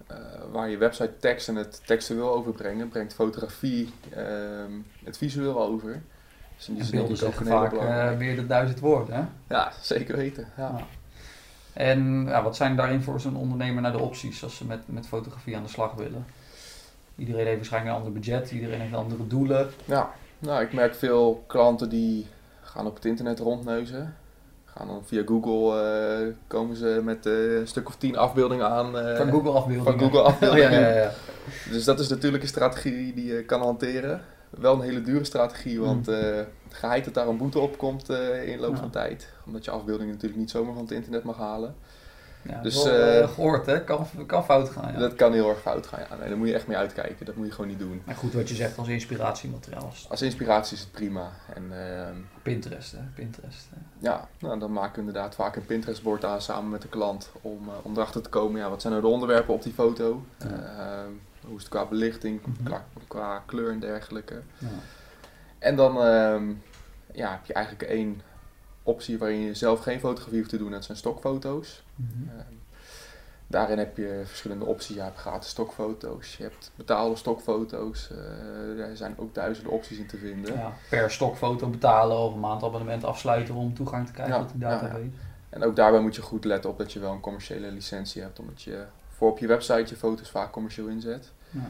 eh, 0.07 0.17
waar 0.53 0.71
je 0.71 0.77
website 0.77 1.17
tekst 1.21 1.49
en 1.49 1.57
het 1.57 1.83
textueel 1.87 2.31
overbrengen, 2.31 2.89
brengt 2.89 3.15
fotografie 3.15 3.93
ehm, 4.11 4.73
het 5.05 5.19
visueel 5.19 5.61
over. 5.61 6.03
Dus 6.57 6.69
in 6.69 6.75
die 6.75 6.85
zin 6.85 7.09
is 7.09 7.23
ook 7.23 7.35
vaak 7.35 7.71
belangrijke. 7.71 8.17
meer 8.17 8.37
dan 8.37 8.47
duizend 8.47 8.81
woorden. 8.81 9.15
Hè? 9.15 9.23
Ja, 9.55 9.73
zeker 9.81 10.17
weten. 10.17 10.49
Ja. 10.57 10.81
En 11.73 12.25
ja, 12.27 12.43
wat 12.43 12.57
zijn 12.57 12.77
daarin 12.77 13.03
voor 13.03 13.21
zo'n 13.21 13.37
ondernemer 13.37 13.83
naar 13.83 13.93
de 13.93 13.99
opties 13.99 14.45
als 14.45 14.57
ze 14.57 14.65
met, 14.65 14.81
met 14.87 15.07
fotografie 15.07 15.57
aan 15.57 15.63
de 15.63 15.69
slag 15.69 15.93
willen? 15.93 16.27
Iedereen 17.17 17.45
heeft 17.45 17.57
waarschijnlijk 17.57 17.93
een 17.93 18.03
ander 18.03 18.21
budget, 18.21 18.51
iedereen 18.51 18.81
heeft 18.81 18.95
andere 18.95 19.27
doelen. 19.27 19.71
Ja, 19.85 20.11
nou, 20.39 20.63
ik 20.63 20.73
merk 20.73 20.95
veel 20.95 21.45
klanten 21.47 21.89
die 21.89 22.27
gaan 22.61 22.87
op 22.87 22.95
het 22.95 23.05
internet 23.05 23.39
rondneuzen. 23.39 24.17
Gaan 24.77 24.87
dan 24.87 25.03
via 25.05 25.23
Google, 25.27 25.83
eh, 25.83 26.27
komen 26.47 26.77
ze 26.77 27.01
met 27.05 27.27
eh, 27.27 27.57
een 27.57 27.67
stuk 27.69 27.89
of 27.89 27.97
tien 27.97 28.17
afbeeldingen 28.17 28.69
aan. 28.69 28.99
eh, 28.99 29.17
Van 29.17 29.31
Google 29.31 29.51
afbeeldingen. 29.51 29.99
van 29.99 29.99
Google 29.99 30.23
afbeeldingen. 30.23 30.71
Oh, 30.73 30.79
ja, 30.81 30.89
ja, 30.89 30.95
ja. 30.97 31.13
Dus 31.71 31.85
dat 31.85 32.01
is 32.01 32.09
natuurlijk 32.09 32.43
een 32.43 32.49
strategie 32.49 33.15
die 33.15 33.35
je 33.35 33.45
kan 33.45 33.61
hanteren. 33.61 34.21
Wel 34.51 34.75
een 34.75 34.81
hele 34.81 35.03
dure 35.03 35.25
strategie, 35.25 35.81
want 35.81 36.09
eh 36.09 36.41
geheid 36.71 37.05
dat 37.05 37.15
daar 37.15 37.29
een 37.29 37.37
boete 37.37 37.59
op 37.59 37.79
komt 37.79 38.09
in 38.45 38.57
de 38.57 38.59
loop 38.61 38.77
van 38.77 38.91
tijd. 38.91 39.29
Omdat 39.47 39.65
je 39.65 39.71
afbeeldingen 39.71 40.13
natuurlijk 40.13 40.41
niet 40.41 40.51
zomaar 40.51 40.75
van 40.75 40.83
het 40.83 40.93
internet 40.93 41.23
mag 41.23 41.37
halen. 41.37 41.75
Ja, 42.49 42.61
Dus, 42.63 42.85
wel, 42.85 42.93
eh, 42.95 43.29
gehoord, 43.29 43.67
hè? 43.67 43.85
Kan, 43.85 44.07
kan 44.27 44.45
fout 44.45 44.69
gaan. 44.71 44.93
Ja. 44.93 44.99
Dat 44.99 45.15
kan 45.15 45.33
heel 45.33 45.49
erg 45.49 45.61
fout 45.61 45.87
gaan. 45.87 46.01
Ja. 46.11 46.17
Nee, 46.17 46.29
daar 46.29 46.39
moet 46.39 46.49
je 46.49 46.55
echt 46.55 46.67
mee 46.67 46.77
uitkijken. 46.77 47.27
Dat 47.27 47.37
moet 47.37 47.47
je 47.47 47.53
gewoon 47.53 47.71
niet 47.71 47.79
doen. 47.79 48.03
Maar 48.05 48.15
goed, 48.15 48.33
wat 48.35 48.49
je 48.49 48.55
zegt 48.55 48.79
als 48.79 48.89
inspiratiemateriaal. 48.89 49.93
Als 50.09 50.23
inspiratie 50.23 50.77
is 50.77 50.83
het 50.83 50.93
prima. 50.93 51.31
En 51.55 51.65
ehm, 51.73 52.15
Pinterest, 52.43 52.93
hè? 52.93 52.99
Pinterest. 53.15 53.67
hè. 53.71 53.77
Ja, 53.99 54.29
nou, 54.39 54.59
dan 54.59 54.73
maken 54.73 54.93
we 54.95 54.99
inderdaad 55.07 55.35
vaak 55.35 55.57
een 55.57 55.67
Pinterest-bord 55.67 56.25
aan 56.25 56.41
samen 56.43 56.71
met 56.71 56.83
de 56.83 56.89
klant 56.89 57.31
om, 57.41 57.69
eh, 57.69 57.75
om 57.83 57.93
erachter 57.95 58.23
te 58.23 58.29
komen, 58.29 58.61
ja, 58.61 58.69
wat 58.71 58.81
zijn 58.81 58.93
nou 58.93 59.05
de 59.05 59.13
onderwerpen 59.13 59.55
op 59.55 59.63
die 59.63 59.73
foto? 59.73 60.25
Ja. 60.39 60.47
Ehm, 60.49 61.11
hoe 61.47 61.57
is 61.57 61.63
het 61.63 61.71
qua 61.73 61.85
belichting, 61.87 62.41
Mhm. 62.45 62.63
qua, 62.65 62.85
qua 63.09 63.43
kleur 63.47 63.71
en 63.71 63.81
dergelijke. 63.81 64.41
Ja. 64.59 64.69
En 65.59 65.77
dan 65.77 66.03
ehm, 66.03 66.53
ja, 67.13 67.31
heb 67.31 67.45
je 67.47 67.53
eigenlijk 67.53 67.91
één 67.91 68.21
optie 68.87 69.19
waarin 69.19 69.41
je 69.41 69.55
zelf 69.55 69.81
geen 69.81 70.01
fotografie 70.01 70.39
hoeft 70.39 70.51
te 70.51 70.59
doen, 70.59 70.71
dat 70.71 70.85
zijn 70.85 70.99
stokfoto's. 70.99 71.83
Ehm, 72.29 72.39
daarin 73.47 73.79
heb 73.79 73.97
je 73.97 74.23
verschillende 74.27 74.65
opties. 74.65 74.97
Je 74.97 75.03
hebt 75.03 75.19
gratis 75.19 75.51
stokfoto's, 75.51 76.37
je 76.37 76.43
hebt 76.43 76.71
betaalde 76.75 77.17
stokfoto's. 77.17 78.11
eh, 78.11 78.81
er 78.89 78.97
zijn 78.97 79.15
ook 79.19 79.35
duizenden 79.35 79.73
opties 79.73 79.99
in 79.99 80.07
te 80.07 80.17
vinden. 80.17 80.55
Ja, 80.55 80.73
per 80.91 81.11
stokfoto 81.11 81.69
betalen 81.69 82.17
of 82.19 82.33
een 82.35 82.41
maandabonnement 82.41 83.05
afsluiten 83.05 83.55
om 83.55 83.75
toegang 83.75 84.07
te 84.07 84.13
krijgen 84.13 84.35
Ja, 84.35 84.41
tot 84.41 84.51
die 84.53 84.61
ja, 84.61 84.71
ja. 84.71 84.81
database. 84.81 85.11
En 85.51 85.65
ook 85.65 85.77
daarbij 85.77 86.01
moet 86.01 86.17
je 86.17 86.23
goed 86.23 86.45
letten 86.45 86.71
op 86.71 86.79
dat 86.79 86.93
je 86.93 87.01
wel 87.01 87.13
een 87.13 87.21
commerciële 87.21 87.71
licentie 87.71 88.23
hebt, 88.23 88.39
omdat 88.39 88.63
je 88.63 88.85
voor 89.09 89.31
op 89.31 89.39
je 89.39 89.47
website 89.47 89.85
je 89.89 89.97
foto's 89.97 90.31
vaak 90.31 90.53
commercieel 90.53 90.87
inzet. 90.87 91.33
Ja. 91.51 91.61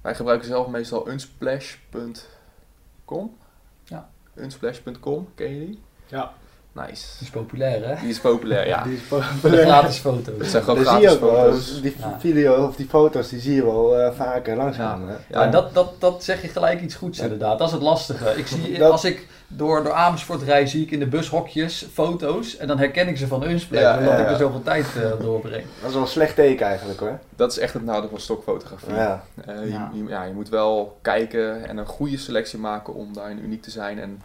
Wij 0.00 0.14
gebruiken 0.14 0.46
zelf 0.48 0.66
meestal 0.68 1.08
unsplash.com. 1.08 3.36
Ja. 3.84 4.08
Unsplash.com, 4.34 5.28
ken 5.34 5.54
je 5.54 5.66
die? 5.66 5.82
Ja. 6.06 6.32
Nice. 6.74 7.06
Dat 7.12 7.20
is 7.20 7.30
populair, 7.30 7.88
hè? 7.88 7.94
Die 8.00 8.08
is 8.08 8.18
populair, 8.20 8.66
ja. 8.66 8.82
Die 8.86 8.94
is 8.94 9.00
De 9.08 9.20
populair. 9.40 9.66
gratis 9.66 9.96
foto's. 9.98 10.38
Het 10.38 10.46
zijn 10.46 10.62
gewoon 10.62 10.78
je 10.78 10.84
gratis 10.84 11.10
ook 11.12 11.20
wel, 11.20 11.30
foto's. 11.44 11.80
die 11.82 11.94
Ja. 11.98 12.16
video 12.20 12.66
of 12.66 12.76
die 12.76 12.86
foto's, 12.88 13.28
die 13.28 13.40
zie 13.40 13.54
je 13.54 13.64
wel 13.64 13.98
eh, 13.98 14.12
vaker 14.16 14.56
langzaam. 14.56 15.08
hè? 15.08 15.12
Ja. 15.14 15.44
Ja, 15.44 15.46
dat, 15.50 15.74
dat, 15.74 15.92
dat 15.98 16.24
zeg 16.24 16.42
je 16.42 16.48
gelijk 16.48 16.80
iets 16.80 16.94
goeds 16.94 17.18
Ja. 17.18 17.24
inderdaad. 17.24 17.58
Dat 17.58 17.66
is 17.66 17.72
het 17.74 17.82
lastige. 17.82 18.36
Ik 18.36 18.46
zie, 18.46 18.78
Dat- 18.78 18.90
Als 18.92 19.04
ik 19.04 19.26
door, 19.48 19.82
door 19.82 19.92
Amersfoort 19.92 20.42
rijd, 20.42 20.70
zie 20.70 20.82
ik 20.82 20.90
in 20.90 20.98
de 20.98 21.06
bushokjes 21.06 21.86
foto's. 21.92 22.56
En 22.56 22.66
dan 22.66 22.78
herken 22.78 23.08
ik 23.08 23.16
ze 23.16 23.26
van 23.26 23.44
Unsplash, 23.50 23.80
Ja, 23.80 23.98
omdat 23.98 24.12
ja, 24.12 24.18
ik 24.18 24.28
er 24.30 24.36
zoveel 24.36 24.62
tijd 24.62 24.86
eh, 24.96 25.10
doorbreng. 25.24 25.64
Dat 25.80 25.88
is 25.88 25.94
wel 25.94 26.02
een 26.02 26.08
slecht 26.08 26.34
teken 26.34 26.66
eigenlijk 26.66 27.00
hoor. 27.00 27.18
Dat 27.36 27.50
is 27.52 27.58
echt 27.58 27.72
het 27.74 27.84
nadeel 27.84 28.08
van 28.08 28.20
stokfotografie. 28.20 28.94
Ja. 28.94 29.24
Eh, 29.46 29.54
je, 29.64 29.70
Ja. 29.70 29.90
je- 29.94 30.04
ja, 30.08 30.24
je 30.24 30.32
moet 30.32 30.48
wel 30.48 30.98
kijken 31.02 31.68
en 31.68 31.76
een 31.76 31.86
goede 31.86 32.18
selectie 32.18 32.58
maken 32.58 32.94
om 32.94 33.12
daarin 33.12 33.44
uniek 33.44 33.62
te 33.62 33.70
zijn. 33.70 33.98
En 34.00 34.22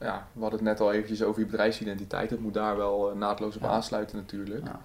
ja, 0.00 0.26
we 0.32 0.40
hadden 0.40 0.58
het 0.58 0.68
net 0.68 0.80
al 0.80 0.92
eventjes 0.92 1.22
over 1.22 1.40
je 1.40 1.46
bedrijfsidentiteit. 1.46 2.30
Het 2.30 2.40
moet 2.40 2.54
daar 2.54 2.76
wel 2.76 3.10
eh, 3.10 3.16
naadloos 3.16 3.56
op 3.56 3.62
Ja. 3.62 3.68
aansluiten 3.68 4.16
natuurlijk. 4.16 4.64
Ja. 4.64 4.80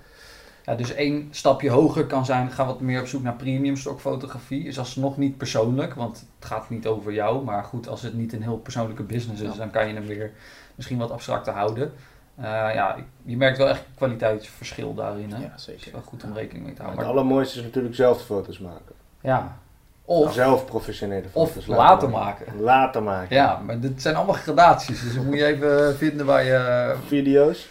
Ja, 0.65 0.75
dus 0.75 0.93
één 0.93 1.27
stapje 1.31 1.69
hoger 1.69 2.05
kan 2.05 2.25
zijn, 2.25 2.51
ga 2.51 2.65
wat 2.65 2.79
meer 2.79 2.99
op 3.01 3.07
zoek 3.07 3.23
naar 3.23 3.33
premium 3.35 3.75
stokfotografie. 3.77 4.63
Is 4.67 4.79
alsnog 4.79 5.17
niet 5.17 5.37
persoonlijk, 5.37 5.93
want 5.93 6.25
het 6.39 6.45
gaat 6.49 6.69
niet 6.69 6.87
over 6.87 7.13
jou. 7.13 7.43
Maar 7.43 7.63
goed, 7.63 7.87
als 7.87 8.01
het 8.01 8.13
niet 8.13 8.33
een 8.33 8.41
heel 8.41 8.57
persoonlijke 8.57 9.03
business 9.03 9.41
is, 9.41 9.51
Ja. 9.51 9.57
dan 9.57 9.69
kan 9.71 9.87
je 9.87 9.93
hem 9.93 10.05
weer 10.05 10.31
misschien 10.75 10.97
wat 10.97 11.11
abstracter 11.11 11.53
houden. 11.53 11.93
Eh, 12.35 12.43
ja, 12.73 12.97
je 13.23 13.37
merkt 13.37 13.57
wel 13.57 13.67
echt 13.67 13.83
kwaliteitsverschil 13.95 14.93
daarin. 14.93 15.31
Hè? 15.33 15.41
Ja, 15.43 15.49
Het 15.51 15.61
zeker. 15.61 15.85
is 15.87 15.91
wel 15.91 16.01
goed 16.01 16.23
om 16.23 16.33
rekening 16.33 16.65
mee 16.65 16.73
te 16.73 16.81
Het 16.81 16.91
houden. 16.91 17.05
Maar, 17.05 17.13
allermooiste 17.13 17.57
is 17.59 17.63
natuurlijk 17.65 17.95
zelf 17.95 18.17
de 18.17 18.23
foto's 18.23 18.59
maken. 18.59 18.95
ja. 19.21 19.57
Of, 20.05 20.33
zelf 20.33 20.65
professionele 20.65 21.23
of 21.31 21.51
foto's 21.51 21.67
later 21.67 22.09
maken. 22.09 22.45
Later 22.61 23.03
maken. 23.03 23.35
Ja, 23.35 23.59
maar 23.65 23.79
dit 23.79 24.01
zijn 24.01 24.15
allemaal 24.15 24.35
gradaties. 24.35 25.01
Dus 25.01 25.15
dan 25.15 25.25
moet 25.25 25.35
je 25.37 25.45
even 25.45 25.95
vinden 26.03 26.25
waar 26.25 26.43
je 26.43 26.93
Video's, 27.07 27.69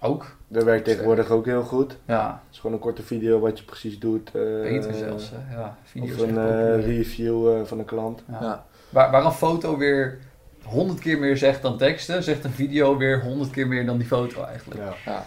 ook. 0.00 0.36
dat 0.48 0.64
werkt 0.64 0.84
tegenwoordig 0.84 1.30
ook 1.30 1.44
heel 1.44 1.62
goed. 1.62 1.90
Het 1.90 2.00
Ja, 2.06 2.42
is 2.50 2.58
gewoon 2.58 2.72
een 2.76 2.82
korte 2.82 3.02
video 3.02 3.40
wat 3.40 3.58
je 3.58 3.64
precies 3.64 3.98
doet. 3.98 4.26
eh, 4.28 4.42
beter 4.62 4.94
zelfs. 4.94 5.30
Hè. 5.34 5.56
Ja, 5.56 5.76
video's 5.84 6.10
Of 6.14 6.20
een 6.22 6.28
eh, 6.28 6.34
populair. 6.34 6.80
review 6.80 7.56
eh, 7.56 7.64
van 7.64 7.78
een 7.78 7.84
klant. 7.84 8.22
Ja. 8.30 8.38
Ja. 8.40 8.64
Waar, 8.88 9.10
waar 9.10 9.24
een 9.24 9.32
foto 9.32 9.76
weer 9.76 10.18
honderd 10.64 10.98
keer 10.98 11.18
meer 11.18 11.36
zegt 11.36 11.62
dan 11.62 11.78
teksten, 11.78 12.22
zegt 12.22 12.44
een 12.44 12.50
video 12.52 12.96
weer 12.96 13.22
honderd 13.22 13.50
keer 13.50 13.66
meer 13.68 13.86
dan 13.86 13.98
die 13.98 14.06
foto 14.06 14.44
eigenlijk. 14.44 14.80
Ja. 14.80 15.12
Ja. 15.12 15.24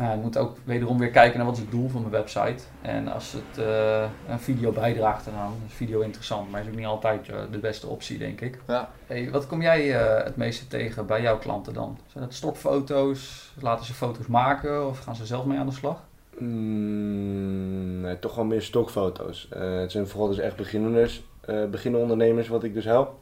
Nou, 0.00 0.16
je 0.16 0.22
moet 0.22 0.38
ook 0.38 0.56
wederom 0.64 0.98
weer 0.98 1.10
kijken 1.10 1.36
naar 1.36 1.46
wat 1.46 1.56
is 1.56 1.62
het 1.62 1.70
doel 1.70 1.88
van 1.88 2.00
mijn 2.00 2.12
website. 2.12 2.62
En 2.82 3.08
als 3.08 3.32
het 3.32 3.66
eh, 3.66 4.04
een 4.28 4.40
video 4.40 4.72
bijdraagt 4.72 5.26
eraan, 5.26 5.52
is 5.66 5.74
video 5.74 6.00
interessant, 6.00 6.50
maar 6.50 6.60
is 6.60 6.66
ook 6.66 6.74
niet 6.74 6.86
altijd 6.86 7.28
eh, 7.28 7.36
de 7.50 7.58
beste 7.58 7.86
optie, 7.86 8.18
denk 8.18 8.40
ik. 8.40 8.58
Ja. 8.66 8.90
Hey, 9.06 9.30
wat 9.30 9.46
kom 9.46 9.62
jij 9.62 10.00
eh, 10.00 10.24
het 10.24 10.36
meeste 10.36 10.66
tegen 10.66 11.06
bij 11.06 11.22
jouw 11.22 11.38
klanten 11.38 11.72
dan? 11.72 11.98
Zijn 12.06 12.24
het 12.24 12.34
stokfoto's? 12.34 13.52
Laten 13.60 13.86
ze 13.86 13.94
foto's 13.94 14.26
maken 14.26 14.88
of 14.88 14.98
gaan 14.98 15.16
ze 15.16 15.26
zelf 15.26 15.44
mee 15.44 15.58
aan 15.58 15.66
de 15.66 15.72
slag? 15.72 16.02
Mm, 16.38 18.00
nee, 18.00 18.18
toch 18.18 18.34
wel 18.34 18.44
meer 18.44 18.62
stokfoto's. 18.62 19.48
Het 19.50 19.90
zijn 19.90 20.08
vooral 20.08 20.28
dus 20.28 20.38
echt 20.38 20.56
beginners, 20.56 21.22
beginnerondernemers 21.70 22.48
wat 22.48 22.64
ik 22.64 22.74
dus 22.74 22.84
help. 22.84 23.14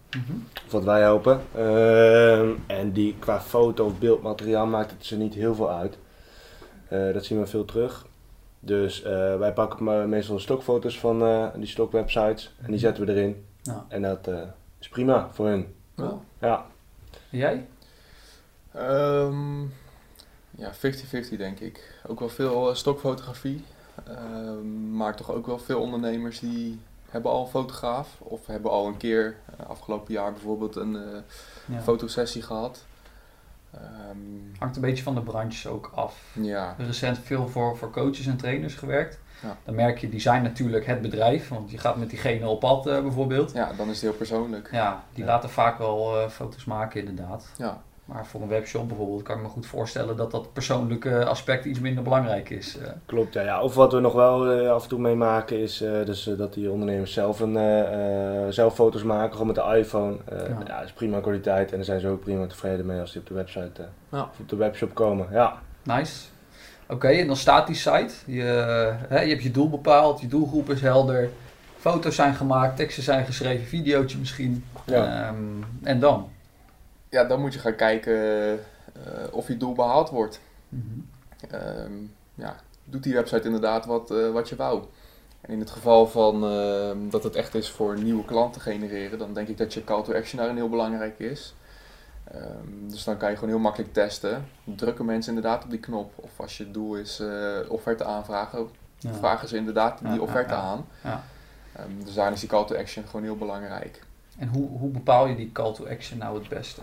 Of 0.66 0.72
wat 0.72 0.84
wij 0.84 1.00
helpen. 1.00 1.40
Ehm, 1.56 2.50
en 2.66 2.92
die 2.92 3.14
qua 3.18 3.40
foto 3.40 3.84
of 3.84 3.98
beeldmateriaal 3.98 4.66
maakt 4.66 4.90
het 4.90 5.06
ze 5.06 5.16
niet 5.16 5.34
heel 5.34 5.54
veel 5.54 5.70
uit. 5.70 5.98
Eh, 6.88 7.12
dat 7.12 7.24
zien 7.24 7.40
we 7.40 7.46
veel 7.46 7.64
terug. 7.64 8.06
Dus 8.60 9.02
eh, 9.02 9.36
wij 9.38 9.52
pakken 9.52 9.84
maar 9.84 10.08
meestal 10.08 10.34
de 10.36 10.40
stokfoto's 10.42 10.98
van 10.98 11.22
eh, 11.22 11.46
die 11.56 11.66
stokwebsites 11.66 12.54
en 12.62 12.70
die 12.70 12.78
zetten 12.80 13.06
we 13.06 13.12
erin. 13.12 13.44
Ja. 13.62 13.84
En 13.88 14.02
dat 14.02 14.26
eh, 14.26 14.38
is 14.80 14.88
prima 14.88 15.28
voor 15.32 15.46
hun. 15.46 15.74
Ja. 15.96 16.18
Ja. 16.40 16.66
Jij? 17.30 17.66
Ehm, 18.72 19.60
ja, 20.50 20.72
50-50 20.74 21.36
denk 21.36 21.60
ik. 21.60 22.00
Ook 22.06 22.18
wel 22.18 22.28
veel 22.28 22.74
stokfotografie. 22.74 23.64
Ehm, 24.06 24.96
maar 24.96 25.16
toch 25.16 25.30
ook 25.30 25.46
wel 25.46 25.58
veel 25.58 25.80
ondernemers 25.80 26.40
die 26.40 26.80
hebben 27.08 27.30
al 27.30 27.42
een 27.44 27.50
fotograaf. 27.50 28.16
Of 28.18 28.46
hebben 28.46 28.70
al 28.70 28.86
een 28.86 28.96
keer 28.96 29.36
afgelopen 29.66 30.12
jaar 30.12 30.32
bijvoorbeeld 30.32 30.76
een 30.76 30.96
eh, 30.96 31.18
Ja. 31.66 31.80
fotosessie 31.80 32.42
gehad. 32.42 32.84
Ehm, 33.74 34.16
Hangt 34.58 34.76
een 34.76 34.82
beetje 34.82 35.02
van 35.02 35.14
de 35.14 35.20
branches 35.20 35.66
ook 35.66 35.90
af. 35.94 36.22
ja, 36.32 36.74
recent 36.78 37.18
veel 37.18 37.48
voor, 37.48 37.76
voor 37.76 37.90
coaches 37.90 38.26
en 38.26 38.36
trainers 38.36 38.74
gewerkt. 38.74 39.18
Ja. 39.42 39.56
Dan 39.64 39.74
merk 39.74 39.98
je, 39.98 40.08
die 40.08 40.20
zijn 40.20 40.42
natuurlijk 40.42 40.86
het 40.86 41.02
bedrijf, 41.02 41.48
want 41.48 41.70
je 41.70 41.78
gaat 41.78 41.96
met 41.96 42.10
diegene 42.10 42.46
op 42.48 42.60
pad 42.60 42.86
eh, 42.86 43.00
bijvoorbeeld. 43.02 43.52
ja, 43.52 43.72
dan 43.76 43.86
is 43.88 43.92
het 43.92 44.02
heel 44.02 44.12
persoonlijk. 44.18 44.68
Ja, 44.72 45.04
die 45.12 45.24
Ja. 45.24 45.30
laten 45.30 45.50
vaak 45.50 45.78
wel 45.78 46.20
eh, 46.22 46.28
foto's 46.28 46.64
maken 46.64 47.00
inderdaad. 47.00 47.46
Ja. 47.56 47.82
Maar 48.08 48.26
voor 48.26 48.42
een 48.42 48.48
webshop 48.48 48.88
bijvoorbeeld 48.88 49.22
kan 49.22 49.36
ik 49.36 49.42
me 49.42 49.48
goed 49.48 49.66
voorstellen 49.66 50.16
dat 50.16 50.30
dat 50.30 50.52
persoonlijke 50.52 51.24
aspect 51.24 51.64
iets 51.64 51.80
minder 51.80 52.02
belangrijk 52.02 52.50
is. 52.50 52.78
eh. 52.78 52.88
Klopt, 53.06 53.34
ja. 53.34 53.42
ja. 53.42 53.62
Of 53.62 53.74
wat 53.74 53.92
we 53.92 54.00
nog 54.00 54.12
wel 54.12 54.50
eh, 54.50 54.70
af 54.70 54.82
en 54.82 54.88
toe 54.88 54.98
meemaken 54.98 55.58
is 55.60 55.80
eh, 55.82 55.90
dus, 56.04 56.30
dat 56.36 56.54
die 56.54 56.70
ondernemers 56.70 57.12
zelf, 57.12 57.40
een, 57.40 58.52
zelf 58.52 58.74
foto's 58.74 59.02
maken, 59.02 59.32
gewoon 59.32 59.46
met 59.46 59.56
de 59.56 59.76
iPhone. 59.78 60.16
Eh, 60.24 60.38
Ja. 60.38 60.44
ja. 60.66 60.76
dat 60.76 60.84
is 60.84 60.92
prima 60.92 61.20
kwaliteit 61.20 61.70
en 61.70 61.76
daar 61.76 61.84
zijn 61.84 62.00
ze 62.00 62.08
ook 62.08 62.20
prima 62.20 62.46
tevreden 62.46 62.86
mee 62.86 63.00
als 63.00 63.12
die 63.12 63.20
op 63.20 63.26
de 63.26 63.34
website, 63.34 63.82
eh, 63.82 63.88
Ja. 64.08 64.20
of 64.22 64.38
op 64.40 64.48
de 64.48 64.56
webshop 64.56 64.94
komen. 64.94 65.26
Ja, 65.30 65.58
Nice. 65.82 66.26
Oké, 66.88 67.08
en 67.08 67.26
dan 67.26 67.36
staat 67.36 67.66
die 67.66 67.76
site. 67.76 68.14
Je, 68.26 68.42
hè, 69.08 69.20
je 69.20 69.28
hebt 69.30 69.42
je 69.42 69.50
doel 69.50 69.70
bepaald, 69.70 70.20
je 70.20 70.26
doelgroep 70.28 70.70
is 70.70 70.80
helder. 70.80 71.28
Foto's 71.78 72.14
zijn 72.14 72.34
gemaakt, 72.34 72.76
teksten 72.76 73.02
zijn 73.02 73.24
geschreven, 73.24 73.66
videootje 73.66 74.18
misschien. 74.18 74.64
ja. 74.86 75.26
Ehm, 75.26 75.34
en 75.82 76.00
dan? 76.00 76.28
Ja, 77.10 77.24
dan 77.24 77.40
moet 77.40 77.52
je 77.54 77.58
gaan 77.58 77.74
kijken 77.76 78.14
eh, 78.52 78.58
of 79.30 79.48
je 79.48 79.56
doel 79.56 79.72
behaald 79.74 80.10
wordt. 80.10 80.40
Mhm. 80.68 80.84
Ehm, 81.50 81.92
ja, 82.34 82.56
doet 82.84 83.02
die 83.02 83.14
website 83.14 83.42
inderdaad 83.46 83.86
wat, 83.86 84.10
eh, 84.10 84.30
wat 84.30 84.48
je 84.48 84.56
wou? 84.56 84.84
En 85.40 85.52
in 85.52 85.60
het 85.60 85.70
geval 85.70 86.06
van 86.06 86.44
ehm, 86.44 87.08
dat 87.10 87.22
het 87.24 87.34
echt 87.36 87.54
is 87.54 87.70
voor 87.70 87.98
nieuwe 87.98 88.24
klanten 88.24 88.60
genereren, 88.60 89.18
dan 89.18 89.32
denk 89.34 89.48
ik 89.48 89.58
dat 89.58 89.74
je 89.74 89.84
call 89.84 90.02
to 90.02 90.14
action 90.14 90.38
daarin 90.38 90.56
heel 90.56 90.68
belangrijk 90.68 91.18
is. 91.18 91.54
Ehm, 92.24 92.88
dus 92.88 93.04
dan 93.04 93.16
kan 93.16 93.28
je 93.30 93.34
gewoon 93.34 93.50
heel 93.50 93.58
makkelijk 93.62 93.92
testen. 93.92 94.46
Drukken 94.64 95.04
mensen 95.04 95.34
inderdaad 95.34 95.64
op 95.64 95.70
die 95.70 95.80
knop? 95.80 96.12
Of 96.16 96.30
als 96.40 96.56
je 96.56 96.70
doel 96.70 96.94
is 96.96 97.20
eh, 97.20 97.58
offerte 97.68 98.04
aanvragen, 98.04 98.68
Ja. 98.98 99.12
vragen 99.14 99.48
ze 99.48 99.56
inderdaad 99.56 99.98
die 99.98 100.08
Ja, 100.12 100.18
offerte 100.18 100.54
ja. 100.54 100.60
aan. 100.60 100.86
Ja. 101.04 101.22
Dus 102.04 102.14
daarin 102.14 102.34
is 102.34 102.40
die 102.40 102.48
call 102.48 102.64
to 102.66 102.76
action 102.76 103.04
gewoon 103.06 103.22
heel 103.22 103.36
belangrijk. 103.36 104.02
En 104.38 104.48
hoe, 104.48 104.68
hoe 104.68 104.90
bepaal 104.90 105.26
je 105.26 105.36
die 105.36 105.52
call 105.52 105.74
to 105.74 105.86
action 105.88 106.18
nou 106.18 106.38
het 106.38 106.48
beste? 106.48 106.80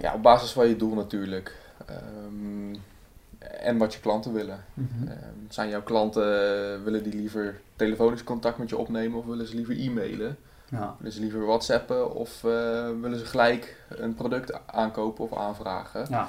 Ja, 0.00 0.14
op 0.14 0.22
basis 0.22 0.50
van 0.52 0.68
je 0.68 0.76
doel 0.76 0.94
natuurlijk. 0.94 1.56
Ehm, 1.86 2.74
en 3.38 3.76
wat 3.78 3.94
je 3.94 4.00
klanten 4.00 4.32
willen. 4.32 4.64
Mhm. 4.74 5.08
Ehm, 5.08 5.18
zijn 5.48 5.68
jouw 5.68 5.82
klanten, 5.82 6.22
eh, 6.22 6.82
willen 6.84 7.02
die 7.02 7.14
liever 7.14 7.60
telefonisch 7.76 8.24
contact 8.24 8.58
met 8.58 8.68
je 8.68 8.76
opnemen 8.76 9.18
of 9.18 9.26
willen 9.26 9.46
ze 9.46 9.54
liever 9.54 9.78
e-mailen? 9.78 10.36
Ja. 10.68 10.94
Willen 10.98 11.12
ze 11.12 11.20
liever 11.20 11.46
whatsappen 11.46 12.14
of 12.14 12.44
eh, 12.44 12.88
willen 13.00 13.18
ze 13.18 13.26
gelijk 13.26 13.76
een 13.88 14.14
product 14.14 14.66
aankopen 14.66 15.24
of 15.24 15.36
aanvragen? 15.36 16.06
Ja. 16.10 16.28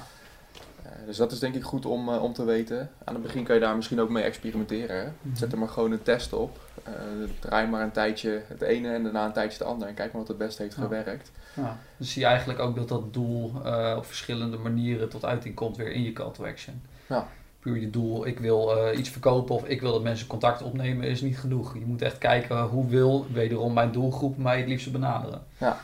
Eh, 0.84 0.91
dus 1.06 1.17
dat 1.17 1.32
is 1.32 1.39
denk 1.39 1.56
ik 1.56 1.63
goed 1.63 1.86
om, 1.86 2.10
om 2.10 2.34
te 2.34 2.45
weten. 2.45 2.89
Aan 3.04 3.13
het 3.13 3.23
begin 3.23 3.43
kan 3.43 3.56
je 3.56 3.62
daar 3.62 3.76
misschien 3.76 4.02
ook 4.02 4.10
mee 4.10 4.23
experimenteren. 4.23 5.15
Mhm. 5.21 5.36
Zet 5.36 5.52
er 5.52 5.58
maar 5.58 5.69
gewoon 5.69 5.91
een 5.91 6.04
test 6.04 6.34
op. 6.34 6.60
Eh, 6.84 6.93
draai 7.39 7.67
maar 7.67 7.82
een 7.82 7.91
tijdje 7.91 8.41
het 8.48 8.62
ene 8.62 8.93
en 8.93 9.04
daarna 9.04 9.26
een 9.26 9.34
tijdje 9.34 9.58
het 9.58 9.67
andere. 9.67 9.89
En 9.89 9.96
kijk 9.96 10.12
maar 10.12 10.22
wat 10.22 10.28
het 10.30 10.38
beste 10.38 10.62
heeft 10.62 10.76
Ja. 10.76 10.82
gewerkt. 10.82 11.32
Ja. 11.56 11.78
Dus 11.98 12.12
zie 12.13 12.22
je 12.22 12.28
eigenlijk 12.28 12.60
ook 12.60 12.76
dat 12.76 12.88
dat 12.88 13.13
doel 13.13 13.52
eh, 13.65 13.93
op 13.98 14.06
verschillende 14.06 14.58
manieren 14.58 15.10
tot 15.10 15.26
uiting 15.26 15.56
komt 15.56 15.78
weer 15.78 15.91
in 15.91 16.04
je 16.04 16.13
call 16.13 16.32
to 16.32 16.46
action. 16.46 16.82
Ja. 17.10 17.28
Puur 17.60 17.78
je 17.78 17.89
doel, 17.89 18.28
ik 18.28 18.39
wil 18.39 18.78
eh, 18.78 18.98
iets 19.00 19.10
verkopen 19.10 19.56
of 19.56 19.65
ik 19.65 19.82
wil 19.82 19.91
dat 19.91 20.04
mensen 20.04 20.28
contact 20.28 20.62
opnemen, 20.62 21.08
is 21.08 21.22
niet 21.22 21.38
genoeg. 21.38 21.74
Je 21.74 21.86
moet 21.86 22.02
echt 22.02 22.17
kijken 22.17 22.62
hoe 22.62 22.88
wil 22.88 23.28
wederom 23.34 23.74
mijn 23.74 23.91
doelgroep 23.91 24.38
mij 24.38 24.58
het 24.58 24.67
liefst 24.67 24.91
benaderen. 24.91 25.41
Ja. 25.58 25.78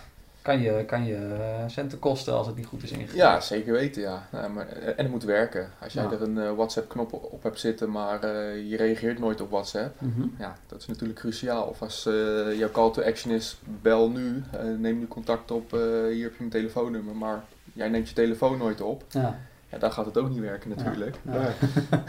Kan 0.50 0.62
je, 0.62 0.84
kan 0.86 1.06
je 1.06 1.16
eh, 1.16 1.64
centen 1.68 2.00
kosten 2.00 2.34
als 2.34 2.48
het 2.48 2.56
niet 2.56 2.66
goed 2.66 2.84
is 2.84 2.92
ingericht. 2.92 3.14
Ja, 3.16 3.40
zeker 3.40 3.74
weten, 3.74 4.02
ja. 4.02 4.28
Nou, 4.32 4.52
maar, 4.52 4.68
en 4.68 4.94
het 4.98 5.10
moet 5.10 5.24
werken. 5.24 5.70
Als 5.82 5.94
jij 5.94 6.04
Ja. 6.04 6.12
er 6.12 6.22
een 6.22 6.38
eh, 6.38 6.52
WhatsApp-knop 6.52 7.14
op 7.14 7.44
hebt 7.44 7.60
zitten, 7.60 7.92
maar 7.92 8.24
eh, 8.24 8.70
je 8.70 8.78
reageert 8.78 9.20
nooit 9.20 9.42
op 9.42 9.50
WhatsApp, 9.50 10.02
Mhm. 10.02 10.28
ja, 10.40 10.56
dat 10.68 10.80
is 10.82 10.88
natuurlijk 10.88 11.20
cruciaal. 11.20 11.64
Of 11.64 11.82
als 11.82 12.06
eh, 12.06 12.58
jouw 12.58 12.72
call 12.72 12.92
to 12.92 13.02
action 13.02 13.34
is, 13.34 13.58
bel 13.82 14.10
nu, 14.10 14.44
eh, 14.52 14.60
neem 14.78 15.00
nu 15.00 15.08
contact 15.08 15.52
op, 15.52 15.74
eh, 15.74 15.80
hier 15.80 16.24
heb 16.24 16.32
je 16.32 16.38
mijn 16.40 16.50
telefoonnummer, 16.50 17.16
maar 17.16 17.44
jij 17.74 17.90
neemt 17.90 18.10
je 18.10 18.16
telefoon 18.16 18.58
nooit 18.58 18.82
op, 18.82 19.04
Ja. 19.10 19.40
ja, 19.70 19.78
dan 19.78 19.92
gaat 19.92 20.06
het 20.06 20.18
ook 20.18 20.30
niet 20.30 20.40
werken 20.40 20.70
natuurlijk. 20.70 21.16
Ja. 21.32 21.34
Ja. 21.42 21.50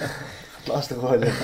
Lastig 0.72 0.96
worden. 0.96 1.32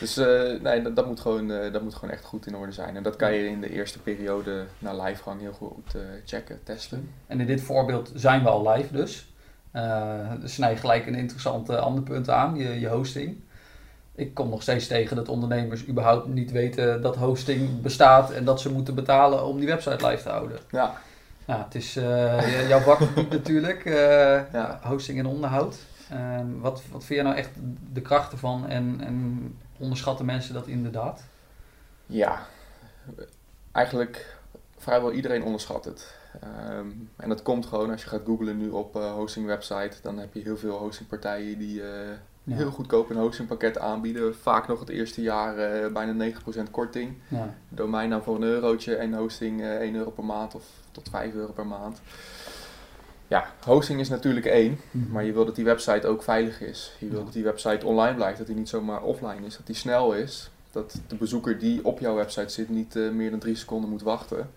Dus 0.00 0.16
eh, 0.16 0.60
nee, 0.60 0.82
dat, 0.82 0.96
dat, 0.96 1.06
moet 1.06 1.20
gewoon, 1.20 1.50
eh, 1.50 1.72
dat 1.72 1.82
moet 1.82 1.94
gewoon 1.94 2.10
echt 2.14 2.24
goed 2.24 2.46
in 2.46 2.56
orde 2.56 2.72
zijn. 2.72 2.96
En 2.96 3.02
dat 3.02 3.16
kan 3.16 3.32
je 3.32 3.46
in 3.48 3.60
de 3.60 3.70
eerste 3.70 3.98
periode 3.98 4.64
na 4.78 5.02
livegang 5.02 5.40
heel 5.40 5.52
goed 5.52 5.94
eh, 5.94 6.00
checken, 6.24 6.60
testen. 6.64 7.10
En 7.26 7.40
in 7.40 7.46
dit 7.46 7.60
voorbeeld 7.60 8.10
zijn 8.14 8.42
we 8.42 8.48
al 8.48 8.68
live 8.70 8.92
dus. 8.92 9.32
Eh 9.72 10.30
dus 10.40 10.54
snij 10.54 10.76
gelijk 10.76 11.06
een 11.06 11.14
interessant 11.14 11.70
ander 11.70 12.02
punt 12.02 12.30
aan, 12.30 12.56
je, 12.56 12.80
je 12.80 12.88
hosting. 12.88 13.36
Ik 14.14 14.34
kom 14.34 14.48
nog 14.48 14.62
steeds 14.62 14.86
tegen 14.86 15.16
dat 15.16 15.28
ondernemers 15.28 15.86
überhaupt 15.88 16.26
niet 16.26 16.50
weten 16.50 17.02
dat 17.02 17.16
hosting 17.16 17.80
bestaat 17.80 18.30
en 18.30 18.44
dat 18.44 18.60
ze 18.60 18.72
moeten 18.72 18.94
betalen 18.94 19.46
om 19.46 19.58
die 19.58 19.66
website 19.66 20.06
live 20.06 20.22
te 20.22 20.28
houden. 20.28 20.58
Ja, 20.70 20.94
Ja, 21.46 21.62
het 21.64 21.74
is 21.74 21.96
eh, 21.96 22.68
jouw 22.72 22.80
vakgebied 22.80 23.30
natuurlijk, 23.30 23.84
eh, 23.84 24.52
Ja. 24.52 24.80
hosting 24.82 25.18
en 25.18 25.26
onderhoud. 25.26 25.76
Ehm, 26.12 26.58
wat, 26.60 26.82
wat 26.90 27.04
vind 27.04 27.20
jij 27.20 27.22
nou 27.22 27.36
echt 27.36 27.50
de 27.92 28.00
kracht 28.00 28.32
ervan 28.32 28.66
en, 28.68 29.00
en 29.00 29.56
onderschatten 29.78 30.26
mensen 30.26 30.54
dat 30.54 30.66
inderdaad? 30.66 31.22
Ja, 32.06 32.46
eigenlijk 33.72 34.36
vrijwel 34.78 35.12
iedereen 35.12 35.42
onderschat 35.44 35.84
het. 35.84 36.14
Ehm, 36.40 36.86
en 37.16 37.28
dat 37.28 37.42
komt 37.42 37.66
gewoon 37.66 37.90
als 37.90 38.02
je 38.02 38.08
gaat 38.08 38.20
googlen 38.24 38.58
nu 38.58 38.68
op 38.68 38.96
eh 38.96 39.12
hosting 39.12 39.46
website, 39.46 39.96
dan 40.02 40.18
heb 40.18 40.34
je 40.34 40.40
heel 40.40 40.56
veel 40.56 40.76
hostingpartijen 40.78 41.58
die 41.58 41.82
eh, 41.82 42.10
Ja. 42.44 42.56
heel 42.56 42.70
goedkoop 42.70 43.10
een 43.10 43.16
hostingpakket 43.16 43.78
aanbieden. 43.78 44.36
Vaak 44.36 44.68
nog 44.68 44.80
het 44.80 44.88
eerste 44.88 45.22
jaar 45.22 45.58
eh, 45.58 45.92
bijna 45.92 46.32
9% 46.66 46.70
korting. 46.70 47.14
Ja. 47.28 47.54
Domeinnaam 47.68 48.22
voor 48.22 48.34
een 48.36 48.42
eurotje 48.42 48.94
en 48.96 49.14
hosting 49.14 49.60
eh 49.60 49.80
1 49.80 49.94
euro 49.94 50.10
per 50.10 50.24
maand 50.24 50.54
of 50.54 50.64
tot 50.90 51.08
5 51.08 51.34
euro 51.34 51.52
per 51.52 51.66
maand. 51.66 52.00
Ja, 53.28 53.46
hosting 53.64 54.00
is 54.00 54.08
natuurlijk 54.08 54.46
één, 54.46 54.80
maar 54.90 55.24
je 55.24 55.32
wil 55.32 55.44
dat 55.44 55.56
die 55.56 55.64
website 55.64 56.06
ook 56.06 56.22
veilig 56.22 56.60
is. 56.60 56.92
Je 56.98 57.08
wil 57.08 57.24
dat 57.24 57.32
die 57.32 57.44
website 57.44 57.86
online 57.86 58.14
blijft, 58.14 58.38
dat 58.38 58.46
die 58.46 58.56
niet 58.56 58.68
zomaar 58.68 59.02
offline 59.02 59.46
is, 59.46 59.56
dat 59.56 59.66
die 59.66 59.74
snel 59.76 60.12
is. 60.12 60.50
Dat 60.70 61.00
de 61.08 61.16
bezoeker 61.16 61.58
die 61.58 61.84
op 61.84 61.98
jouw 61.98 62.14
website 62.14 62.48
zit 62.48 62.68
niet 62.68 62.96
eh, 62.96 63.10
meer 63.10 63.30
dan 63.30 63.38
drie 63.38 63.56
seconden 63.56 63.90
moet 63.90 64.02
wachten. 64.02 64.50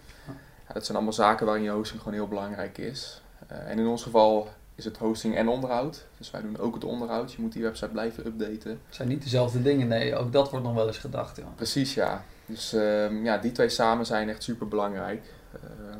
Ja. 0.67 0.73
Dat 0.73 0.85
zijn 0.85 0.97
allemaal 0.97 1.15
zaken 1.15 1.45
waarin 1.45 1.63
je 1.63 1.69
hosting 1.69 2.01
gewoon 2.01 2.17
heel 2.17 2.27
belangrijk 2.27 2.77
is. 2.77 3.21
Eh, 3.47 3.69
en 3.69 3.79
in 3.79 3.87
ons 3.87 4.03
geval 4.03 4.47
is 4.75 4.85
het 4.85 4.97
hosting 4.97 5.35
en 5.35 5.47
onderhoud. 5.47 6.05
Dus 6.17 6.31
wij 6.31 6.41
doen 6.41 6.57
ook 6.57 6.73
het 6.73 6.83
onderhoud. 6.83 7.33
Je 7.33 7.41
moet 7.41 7.53
die 7.53 7.63
website 7.63 7.91
blijven 7.91 8.25
updaten. 8.25 8.71
Het 8.85 8.95
zijn 8.95 9.07
niet 9.07 9.23
dezelfde 9.23 9.61
dingen, 9.61 9.87
nee, 9.87 10.15
ook 10.15 10.31
dat 10.31 10.49
wordt 10.49 10.65
nog 10.65 10.75
wel 10.75 10.87
eens 10.87 10.97
gedacht. 10.97 11.37
Ja. 11.37 11.43
Precies, 11.55 11.93
ja. 11.93 12.23
Dus 12.45 12.73
ehm, 12.73 13.23
ja, 13.23 13.37
die 13.37 13.51
twee 13.51 13.69
samen 13.69 14.05
zijn 14.05 14.29
echt 14.29 14.43
super 14.43 14.67
belangrijk. 14.67 15.23
Ehm, 15.53 15.99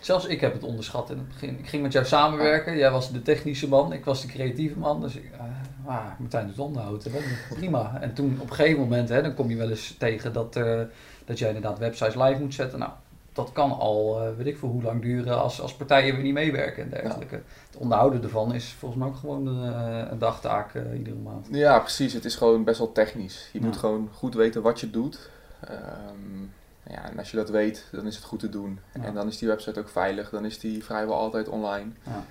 Zelfs 0.00 0.26
ik 0.26 0.40
heb 0.40 0.52
het 0.52 0.62
onderschat 0.62 1.10
in 1.10 1.18
het 1.18 1.28
begin. 1.28 1.58
Ik 1.58 1.68
ging 1.68 1.82
met 1.82 1.92
jou 1.92 2.06
samenwerken. 2.06 2.76
Jij 2.76 2.90
was 2.90 3.12
de 3.12 3.22
technische 3.22 3.68
man, 3.68 3.92
ik 3.92 4.04
was 4.04 4.22
de 4.22 4.28
creatieve 4.28 4.78
man. 4.78 5.00
Dus 5.00 5.16
ik, 5.16 5.30
uh, 5.32 5.88
ah, 5.88 6.04
Martijn 6.18 6.46
doet 6.46 6.58
onderhoud, 6.58 7.08
prima. 7.48 7.98
En 8.00 8.14
toen 8.14 8.38
op 8.40 8.50
een 8.50 8.56
gegeven 8.56 8.80
moment, 8.80 9.08
hè, 9.08 9.22
dan 9.22 9.34
kom 9.34 9.50
je 9.50 9.56
wel 9.56 9.70
eens 9.70 9.94
tegen 9.98 10.32
dat, 10.32 10.56
uh, 10.56 10.80
dat 11.24 11.38
jij 11.38 11.48
inderdaad 11.48 11.78
websites 11.78 12.14
live 12.14 12.40
moet 12.40 12.54
zetten. 12.54 12.78
Nou, 12.78 12.90
dat 13.32 13.52
kan 13.52 13.78
al, 13.78 14.22
uh, 14.22 14.36
weet 14.36 14.46
ik 14.46 14.58
veel 14.58 14.68
hoe 14.68 14.82
lang 14.82 15.02
duren 15.02 15.40
als, 15.40 15.60
als 15.60 15.74
partijen 15.74 16.14
weer 16.14 16.24
niet 16.24 16.34
meewerken 16.34 16.82
en 16.82 16.90
dergelijke. 16.90 17.36
Ja. 17.36 17.42
Het 17.66 17.76
onderhouden 17.76 18.22
ervan 18.22 18.54
is 18.54 18.72
volgens 18.78 19.00
mij 19.00 19.10
ook 19.10 19.16
gewoon 19.16 19.46
een, 19.46 20.12
een 20.12 20.18
dagtaak 20.18 20.74
iedere 20.96 21.16
maand. 21.16 21.48
Ja, 21.50 21.78
precies. 21.78 22.12
Het 22.12 22.24
is 22.24 22.34
gewoon 22.34 22.64
best 22.64 22.78
wel 22.78 22.92
technisch. 22.92 23.48
Je 23.52 23.60
ja. 23.60 23.66
moet 23.66 23.76
gewoon 23.76 24.08
goed 24.12 24.34
weten 24.34 24.62
wat 24.62 24.80
je 24.80 24.90
doet. 24.90 25.30
Um, 25.70 26.52
ja, 26.86 27.10
en 27.10 27.18
als 27.18 27.30
je 27.30 27.36
dat 27.36 27.50
weet, 27.50 27.86
dan 27.92 28.06
is 28.06 28.16
het 28.16 28.24
goed 28.24 28.40
te 28.40 28.48
doen. 28.48 28.80
Ja. 28.94 29.02
En 29.02 29.14
dan 29.14 29.28
is 29.28 29.38
die 29.38 29.48
website 29.48 29.80
ook 29.80 29.88
veilig. 29.88 30.30
Dan 30.30 30.44
is 30.44 30.58
die 30.58 30.84
vrijwel 30.84 31.14
altijd 31.14 31.48
online. 31.48 31.90
Ja. 32.02 32.24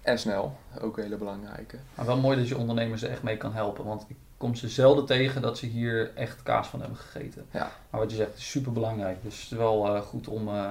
En 0.00 0.18
snel, 0.18 0.56
ook 0.80 0.96
een 0.96 1.02
hele 1.02 1.16
belangrijke. 1.16 1.76
Maar 1.94 2.06
wel 2.06 2.16
mooi 2.16 2.36
dat 2.36 2.48
je 2.48 2.58
ondernemers 2.58 3.02
er 3.02 3.10
echt 3.10 3.22
mee 3.22 3.36
kan 3.36 3.52
helpen. 3.52 3.84
Want 3.84 4.04
ik 4.08 4.16
kom 4.36 4.54
ze 4.54 4.68
zelden 4.68 5.06
tegen 5.06 5.42
dat 5.42 5.58
ze 5.58 5.66
hier 5.66 6.10
echt 6.14 6.42
kaas 6.42 6.68
van 6.68 6.80
hebben 6.80 6.98
gegeten. 6.98 7.46
Ja. 7.50 7.72
Maar 7.90 8.00
wat 8.00 8.10
je 8.10 8.16
zegt 8.16 8.36
is 8.36 8.50
super 8.50 8.72
belangrijk. 8.72 9.22
Dus 9.22 9.42
het 9.42 9.52
is 9.52 9.58
wel 9.58 9.94
uh, 9.96 10.00
goed 10.00 10.28
om 10.28 10.48
uh, 10.48 10.70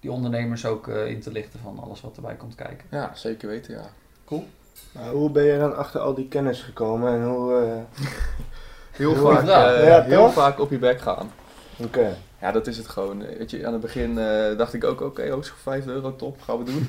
die 0.00 0.10
ondernemers 0.12 0.66
ook 0.66 0.86
uh, 0.86 1.06
in 1.06 1.20
te 1.20 1.32
lichten 1.32 1.60
van 1.60 1.78
alles 1.78 2.00
wat 2.00 2.16
erbij 2.16 2.34
komt 2.34 2.54
kijken. 2.54 2.86
Ja, 2.90 3.10
zeker 3.14 3.48
weten, 3.48 3.74
ja. 3.74 3.88
Cool. 4.24 4.46
Maar 4.92 5.10
hoe 5.10 5.30
ben 5.30 5.44
je 5.44 5.58
dan 5.58 5.76
achter 5.76 6.00
al 6.00 6.14
die 6.14 6.28
kennis 6.28 6.62
gekomen 6.62 7.12
en 7.12 7.24
hoe... 7.24 7.54
eh, 7.54 8.06
heel 8.98 9.14
vaak, 9.14 9.46
ja, 9.46 10.02
heel 10.02 10.30
vaak 10.30 10.60
op 10.60 10.70
je 10.70 10.78
bek 10.78 11.00
gaan. 11.00 11.30
Oké. 11.78 11.98
Okay. 11.98 12.16
Ja, 12.40 12.52
dat 12.52 12.66
is 12.66 12.76
het 12.76 12.88
gewoon. 12.88 13.18
Weet 13.18 13.50
je, 13.50 13.66
aan 13.66 13.72
het 13.72 13.82
begin 13.82 14.10
uh, 14.10 14.56
dacht 14.56 14.72
ik 14.72 14.84
ook, 14.84 15.00
oké, 15.00 15.04
okay, 15.04 15.30
hoogst 15.30 15.50
voor 15.50 15.58
5 15.58 15.86
euro, 15.86 16.16
top, 16.16 16.42
gaan 16.42 16.58
we 16.58 16.64
doen. 16.64 16.88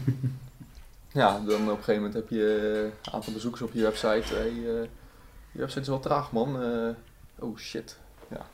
ja, 1.22 1.40
dan 1.40 1.62
op 1.62 1.70
een 1.70 1.84
gegeven 1.84 1.96
moment 1.96 2.14
heb 2.14 2.30
je 2.30 2.92
een 3.04 3.14
aantal 3.14 3.34
bezoekers 3.34 3.62
op 3.62 3.74
je 3.74 3.82
website. 3.82 4.36
Hey, 4.36 4.52
uh, 4.52 4.82
je 5.52 5.60
website 5.60 5.82
is 5.82 5.88
wel 5.88 6.00
traag, 6.00 6.32
man. 6.32 6.64
Uh, 6.64 6.90
oh 7.40 7.58
shit. 7.58 7.98
Ja. 8.30 8.46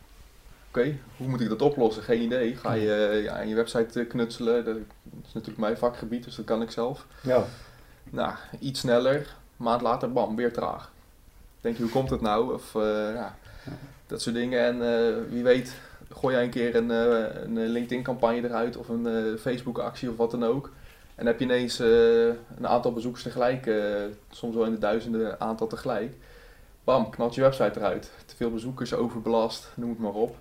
Oké, 0.70 0.80
okay, 0.80 1.00
hoe 1.18 1.28
moet 1.28 1.42
ik 1.42 1.50
dat 1.50 1.62
oplossen? 1.62 2.04
Geen 2.04 2.22
idee. 2.22 2.56
Ga 2.56 2.74
je 2.74 3.22
ja, 3.24 3.34
aan 3.34 3.48
je 3.48 3.56
website 3.56 4.06
knutselen. 4.06 4.66
Dat 4.66 4.76
is 5.26 5.34
natuurlijk 5.34 5.62
mijn 5.62 5.78
vakgebied, 5.78 6.24
dus 6.24 6.36
dat 6.36 6.46
kan 6.46 6.62
ik 6.62 6.72
zelf. 6.72 7.06
Ja. 7.22 7.44
Nou, 8.04 8.34
iets 8.60 8.80
sneller. 8.80 9.36
Maand 9.58 9.82
later, 9.82 10.12
bam, 10.12 10.36
weer 10.36 10.54
traag. 10.54 10.92
Denk 11.62 11.78
je, 11.78 11.84
hoe 11.84 11.92
komt 11.92 12.10
het 12.10 12.22
nou? 12.22 12.54
Of 12.54 12.74
ja, 13.14 13.36
dat 14.08 14.22
soort 14.22 14.36
dingen. 14.36 14.82
En 14.82 15.30
wie 15.30 15.44
weet 15.44 15.76
gooi 16.14 16.36
jij 16.36 16.44
een 16.44 16.50
keer 16.50 16.76
een, 16.76 16.92
uh, 16.92 17.44
een 17.44 17.68
LinkedIn-campagne 17.68 18.44
eruit 18.44 18.78
of 18.78 18.90
een 18.90 19.08
uh, 19.08 19.38
Facebook-actie 19.40 20.10
of 20.10 20.18
wat 20.18 20.32
dan 20.32 20.44
ook. 20.44 20.72
En 21.16 21.26
heb 21.26 21.40
je 21.40 21.46
ineens 21.46 21.80
eh, 21.80 22.26
een 22.28 22.68
aantal 22.68 22.94
bezoekers 22.94 23.24
tegelijk, 23.24 23.66
eh, 23.66 23.76
soms 24.30 24.56
wel 24.56 24.66
in 24.66 24.72
de 24.72 24.78
duizenden 24.78 25.40
aantal 25.40 25.68
tegelijk. 25.68 26.14
Bam, 26.84 27.10
knalt 27.10 27.36
je 27.36 27.42
website 27.42 27.80
eruit. 27.80 28.12
Te 28.26 28.36
veel 28.36 28.52
bezoekers, 28.52 28.94
overbelast, 28.94 29.72
noem 29.76 29.90
het 29.90 30.00
maar 30.00 30.12
op. 30.14 30.36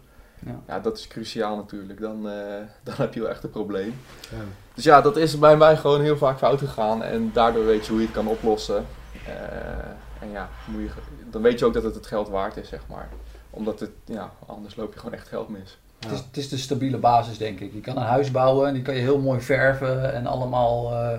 Ja. 0.46 0.60
Ja, 0.66 0.80
dat 0.80 0.98
is 0.98 1.08
cruciaal 1.08 1.56
natuurlijk. 1.56 2.00
Dan, 2.00 2.28
eh, 2.28 2.34
dan 2.84 2.94
heb 2.96 3.14
je 3.14 3.20
wel 3.20 3.28
echt 3.28 3.44
een 3.44 3.50
probleem. 3.50 3.94
Ja. 4.30 4.36
Dus 4.74 4.84
ja, 4.84 5.00
dat 5.00 5.16
is 5.16 5.38
bij 5.38 5.56
mij 5.56 5.76
gewoon 5.76 6.00
heel 6.00 6.16
vaak 6.16 6.38
fout 6.38 6.58
gegaan. 6.58 7.02
En 7.02 7.30
daardoor 7.32 7.64
weet 7.64 7.84
je 7.86 7.90
hoe 7.90 8.00
je 8.00 8.06
het 8.06 8.16
kan 8.16 8.26
oplossen. 8.26 8.86
Eh, 9.26 10.22
en 10.22 10.30
ja, 10.30 10.48
moet 10.66 10.80
je, 10.80 10.88
dan 11.30 11.42
weet 11.42 11.58
je 11.58 11.64
ook 11.64 11.74
dat 11.74 11.82
het 11.82 11.94
het 11.94 12.06
geld 12.06 12.28
waard 12.28 12.56
is, 12.56 12.68
zeg 12.68 12.80
maar. 12.88 13.08
Omdat 13.54 13.80
het, 13.80 13.90
ja, 14.04 14.30
anders 14.46 14.76
loop 14.76 14.92
je 14.92 14.98
gewoon 14.98 15.14
echt 15.14 15.28
geld 15.28 15.48
mis. 15.48 15.78
Het, 15.98 16.12
is, 16.12 16.18
het 16.18 16.36
is 16.36 16.48
de 16.48 16.56
stabiele 16.56 16.98
basis, 16.98 17.38
denk 17.38 17.60
ik. 17.60 17.72
Je 17.72 17.80
kan 17.80 17.96
een 17.96 18.02
huis 18.02 18.30
bouwen 18.30 18.68
en 18.68 18.74
die 18.74 18.82
kan 18.82 18.94
je 18.94 19.00
heel 19.00 19.18
mooi 19.20 19.40
verven 19.40 20.12
en 20.14 20.26
allemaal 20.26 20.92
eh, 20.92 21.18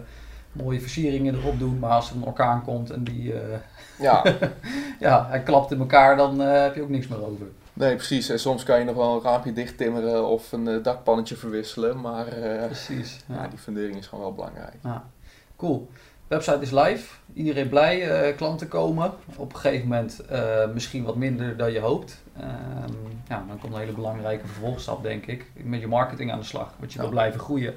mooie 0.51 0.81
versieringen 0.81 1.35
erop 1.35 1.59
doen. 1.59 1.79
Maar 1.79 1.91
als 1.91 2.09
er 2.09 2.15
een 2.15 2.23
orkaan 2.25 2.63
komt 2.63 2.89
en 2.89 3.03
die, 3.03 3.33
eh, 3.33 3.57
Ja, 3.99 4.23
ja, 4.99 5.27
hij 5.29 5.43
klapt 5.43 5.71
in 5.71 5.79
elkaar, 5.79 6.17
dan 6.17 6.41
eh, 6.41 6.61
heb 6.61 6.75
je 6.75 6.81
ook 6.81 6.89
niks 6.89 7.07
meer 7.07 7.25
over. 7.25 7.45
nee, 7.73 7.95
precies. 7.95 8.29
En 8.29 8.39
soms 8.39 8.63
kan 8.63 8.79
je 8.79 8.85
nog 8.85 8.95
wel 8.95 9.15
een 9.15 9.21
raampje 9.21 9.53
dicht 9.53 9.77
timmeren 9.77 10.27
of 10.27 10.51
een 10.51 10.83
dakpannetje 10.83 11.35
verwisselen. 11.35 12.01
Maar 12.01 12.27
eh, 12.27 12.65
Precies. 12.65 13.19
ja, 13.27 13.35
Ja. 13.35 13.47
die 13.47 13.59
fundering 13.59 13.95
is 13.97 14.07
gewoon 14.07 14.23
wel 14.23 14.33
belangrijk. 14.33 14.75
Cool. 15.57 15.89
Website 16.33 16.61
is 16.61 16.71
live. 16.71 17.13
Iedereen 17.33 17.69
blij. 17.69 18.09
eh, 18.11 18.37
klanten 18.37 18.67
komen. 18.67 19.11
Op 19.35 19.53
een 19.53 19.59
gegeven 19.59 19.87
moment 19.87 20.19
eh, 20.19 20.69
misschien 20.73 21.03
wat 21.03 21.15
minder 21.15 21.57
dan 21.57 21.71
je 21.71 21.79
hoopt. 21.79 22.21
Ehm, 22.37 22.93
ja, 23.27 23.43
dan 23.47 23.59
komt 23.59 23.73
een 23.73 23.79
hele 23.79 23.91
belangrijke 23.91 24.47
vervolgstap, 24.47 25.03
denk 25.03 25.25
ik. 25.25 25.45
Met 25.63 25.79
je 25.79 25.87
marketing 25.87 26.31
aan 26.31 26.39
de 26.39 26.45
slag. 26.45 26.73
Want 26.79 26.91
je 26.91 26.97
wil 26.97 27.07
Ja. 27.07 27.13
blijven 27.13 27.39
groeien. 27.39 27.73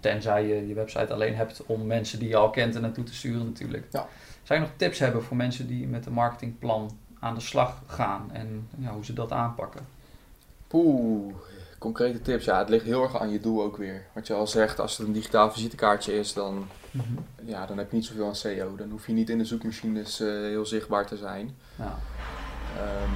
Tenzij 0.00 0.46
je 0.46 0.68
je 0.68 0.74
website 0.74 1.12
alleen 1.12 1.34
hebt 1.34 1.62
om 1.66 1.86
mensen 1.86 2.18
die 2.18 2.28
je 2.28 2.36
al 2.36 2.50
kent 2.50 2.74
er 2.74 2.80
naartoe 2.80 3.04
te 3.04 3.14
sturen 3.14 3.44
natuurlijk. 3.46 3.86
Ja. 3.90 4.06
Zou 4.42 4.60
je 4.60 4.66
nog 4.66 4.74
tips 4.76 4.98
hebben 4.98 5.22
voor 5.22 5.36
mensen 5.36 5.66
die 5.66 5.86
met 5.86 6.06
een 6.06 6.12
marketingplan 6.12 6.96
aan 7.20 7.34
de 7.34 7.40
slag 7.40 7.82
gaan 7.86 8.30
en 8.32 8.68
ja, 8.78 8.90
hoe 8.92 9.04
ze 9.04 9.12
dat 9.12 9.32
aanpakken? 9.32 9.86
Poeh, 10.68 11.34
concrete 11.78 12.20
tips. 12.22 12.44
Ja, 12.44 12.58
het 12.58 12.68
ligt 12.68 12.84
heel 12.84 13.02
erg 13.02 13.20
aan 13.20 13.30
je 13.30 13.40
doel 13.40 13.62
ook 13.62 13.76
weer. 13.76 14.02
Wat 14.12 14.26
je 14.26 14.34
al 14.34 14.46
zegt, 14.46 14.80
als 14.80 14.96
het 14.98 15.06
een 15.06 15.12
digitaal 15.12 15.50
visitekaartje 15.52 16.18
is, 16.18 16.32
dan, 16.32 16.68
ja, 17.44 17.66
dan 17.66 17.78
heb 17.78 17.90
je 17.90 17.96
niet 17.96 18.06
zoveel 18.06 18.26
aan 18.26 18.36
SEO. 18.36 18.76
Dan 18.76 18.90
hoef 18.90 19.06
je 19.06 19.12
niet 19.12 19.30
in 19.30 19.38
de 19.38 19.44
zoekmachines 19.44 20.20
eh, 20.20 20.28
heel 20.28 20.66
zichtbaar 20.66 21.06
te 21.06 21.16
zijn. 21.16 21.56
Ja. 21.76 21.98
Ehm, 22.76 23.10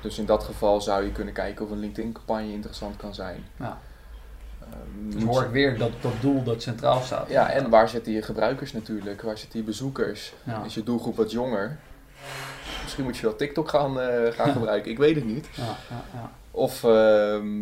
dus 0.00 0.18
in 0.18 0.26
dat 0.26 0.44
geval 0.44 0.80
zou 0.80 1.04
je 1.04 1.12
kunnen 1.12 1.34
kijken 1.34 1.64
of 1.64 1.70
een 1.70 1.78
LinkedIn-campagne 1.78 2.52
interessant 2.52 2.96
kan 2.96 3.14
zijn. 3.14 3.44
Ja. 3.56 3.78
Ehm, 4.60 5.10
Dus 5.10 5.22
hoor 5.24 5.42
ik 5.42 5.50
weer 5.50 5.78
dat, 5.78 5.90
dat 6.00 6.12
doel 6.20 6.42
dat 6.42 6.62
centraal 6.62 7.00
staat. 7.00 7.28
Ja, 7.30 7.50
en 7.50 7.70
waar 7.70 7.88
zitten 7.88 8.12
je 8.12 8.22
gebruikers 8.22 8.72
natuurlijk? 8.72 9.22
Waar 9.22 9.38
zitten 9.38 9.58
je 9.58 9.64
bezoekers? 9.64 10.34
Ja. 10.44 10.64
Is 10.64 10.74
je 10.74 10.82
doelgroep 10.82 11.16
wat 11.16 11.30
jonger? 11.30 11.78
Misschien 12.82 13.04
moet 13.04 13.16
je 13.16 13.22
wel 13.22 13.36
TikTok 13.36 13.68
gaan, 13.68 14.00
eh, 14.00 14.32
gaan 14.32 14.52
gebruiken, 14.58 14.90
ik 14.90 14.98
weet 14.98 15.14
het 15.14 15.24
niet. 15.24 15.48
Ja, 15.54 15.64
ja, 15.64 16.02
ja. 16.14 16.30
Of 16.50 16.84
ehm, 16.84 17.60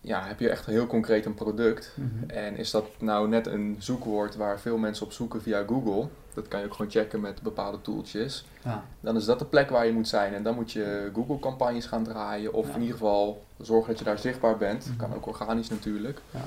ja, 0.00 0.22
heb 0.24 0.40
je 0.40 0.48
echt 0.48 0.66
heel 0.66 0.86
concreet 0.86 1.26
een 1.26 1.34
product? 1.34 1.92
Mhm. 1.94 2.30
En 2.30 2.56
is 2.56 2.70
dat 2.70 2.84
nou 2.98 3.28
net 3.28 3.46
een 3.46 3.76
zoekwoord 3.78 4.36
waar 4.36 4.60
veel 4.60 4.76
mensen 4.78 5.06
op 5.06 5.12
zoeken 5.12 5.42
via 5.42 5.64
Google? 5.66 6.08
Dat 6.34 6.48
kan 6.48 6.60
je 6.60 6.66
ook 6.66 6.74
gewoon 6.74 6.90
checken 6.90 7.20
met 7.20 7.42
bepaalde 7.42 7.80
tooltjes. 7.80 8.44
Ja. 8.64 8.84
Dan 9.00 9.16
is 9.16 9.24
dat 9.24 9.38
de 9.38 9.44
plek 9.44 9.70
waar 9.70 9.86
je 9.86 9.92
moet 9.92 10.08
zijn. 10.08 10.34
En 10.34 10.42
dan 10.42 10.54
moet 10.54 10.72
je 10.72 11.10
Google-campagnes 11.14 11.86
gaan 11.86 12.04
draaien. 12.04 12.52
Of 12.52 12.66
Ja. 12.68 12.74
in 12.74 12.80
ieder 12.80 12.96
geval 12.96 13.44
zorgen 13.60 13.88
dat 13.88 13.98
je 13.98 14.04
daar 14.04 14.18
zichtbaar 14.18 14.56
bent. 14.56 14.86
Mhm. 14.86 14.96
Kan 14.96 15.14
ook 15.14 15.26
organisch 15.26 15.68
natuurlijk. 15.68 16.20
Ja. 16.30 16.40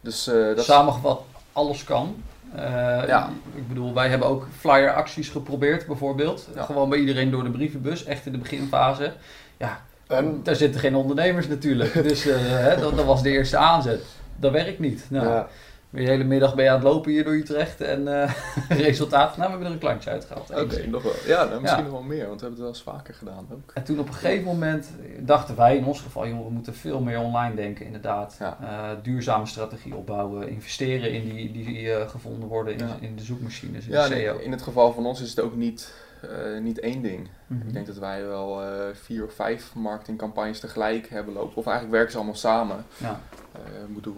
Dus 0.00 0.24
dat 0.24 0.58
is- 0.58 0.64
Samengevat, 0.64 1.22
alles 1.52 1.84
kan. 1.84 2.22
Eh, 2.54 2.62
Ja. 3.06 3.30
Ik 3.54 3.68
bedoel, 3.68 3.94
wij 3.94 4.08
hebben 4.08 4.28
ook 4.28 4.46
flyer-acties 4.58 5.28
geprobeerd, 5.28 5.86
bijvoorbeeld. 5.86 6.48
Gewoon 6.56 6.88
bij 6.88 6.98
iedereen 6.98 7.30
door 7.30 7.44
de 7.44 7.50
brievenbus, 7.50 8.04
echt 8.04 8.26
in 8.26 8.32
de 8.32 8.38
beginfase. 8.38 9.12
Ja, 9.56 9.80
En, 10.08 10.40
daar 10.42 10.56
zitten 10.56 10.80
geen 10.80 10.94
ondernemers 10.94 11.48
natuurlijk. 11.48 11.92
Dus 12.08 12.26
eh, 12.26 12.36
hè, 12.38 12.80
dat, 12.80 12.96
dat 12.96 13.04
was 13.04 13.22
de 13.22 13.30
eerste 13.30 13.56
aanzet. 13.56 14.02
Dat 14.36 14.52
werkt 14.52 14.78
niet. 14.78 15.06
Nou, 15.10 15.26
ja, 15.26 15.48
De 15.90 16.02
hele 16.02 16.24
middag 16.24 16.54
ben 16.54 16.64
je 16.64 16.70
aan 16.70 16.76
het 16.76 16.84
lopen 16.84 17.10
hier 17.12 17.24
door 17.24 17.32
Utrecht 17.34 17.80
en 17.80 18.22
eh 18.22 18.30
resultaat, 18.88 19.36
nou 19.36 19.42
we 19.42 19.48
hebben 19.48 19.66
er 19.66 19.72
een 19.72 19.78
klantje 19.78 20.10
uitgehaald. 20.10 20.50
Oké, 20.50 20.86
nog 20.86 21.02
wel. 21.02 21.12
Ja, 21.26 21.44
nou, 21.44 21.60
misschien 21.60 21.84
Ja. 21.84 21.90
nog 21.90 21.98
wel 22.00 22.08
meer, 22.08 22.26
want 22.26 22.40
we 22.40 22.46
hebben 22.46 22.48
het 22.50 22.58
wel 22.58 22.68
eens 22.68 22.82
vaker 22.82 23.14
gedaan 23.14 23.46
ook. 23.52 23.70
En 23.74 23.82
toen 23.84 23.98
op 23.98 24.08
een 24.08 24.14
gegeven 24.14 24.44
moment 24.44 24.88
dachten 25.18 25.56
wij 25.56 25.76
in 25.76 25.84
ons 25.84 26.00
geval, 26.00 26.26
joh, 26.28 26.44
we 26.46 26.50
moeten 26.52 26.74
veel 26.74 27.00
meer 27.00 27.18
online 27.18 27.54
denken 27.54 27.86
inderdaad. 27.86 28.36
Ja. 28.38 28.58
Eh, 28.62 28.90
duurzame 29.02 29.46
strategie 29.46 29.94
opbouwen, 29.94 30.48
investeren 30.48 31.12
in 31.12 31.24
die, 31.34 31.52
die 31.52 31.88
gevonden 32.08 32.48
worden 32.48 32.72
in, 32.72 32.78
Ja. 32.86 32.96
in 33.00 33.16
de 33.16 33.22
zoekmachines, 33.22 33.86
in 33.86 33.92
Ja, 33.92 34.08
de 34.08 34.14
en 34.14 34.20
SEO. 34.20 34.38
in 34.38 34.50
het 34.52 34.62
geval 34.62 34.92
van 34.92 35.06
ons 35.06 35.20
is 35.22 35.30
het 35.30 35.40
ook 35.40 35.56
niet, 35.56 35.92
eh, 36.20 36.60
niet 36.60 36.80
één 36.80 37.02
ding. 37.02 37.28
Mhm. 37.46 37.66
Ik 37.66 37.72
denk 37.72 37.86
dat 37.86 37.98
wij 37.98 38.26
wel 38.26 38.62
eh, 38.62 38.94
vier 38.94 39.24
of 39.24 39.32
vijf 39.34 39.74
marketingcampagnes 39.74 40.60
tegelijk 40.60 41.08
hebben 41.08 41.34
lopen. 41.34 41.56
Of 41.56 41.64
eigenlijk 41.66 41.94
werken 41.94 42.10
ze 42.12 42.16
allemaal 42.16 42.36
samen. 42.36 42.84
Ja. 42.96 43.20
Eh, 43.52 43.60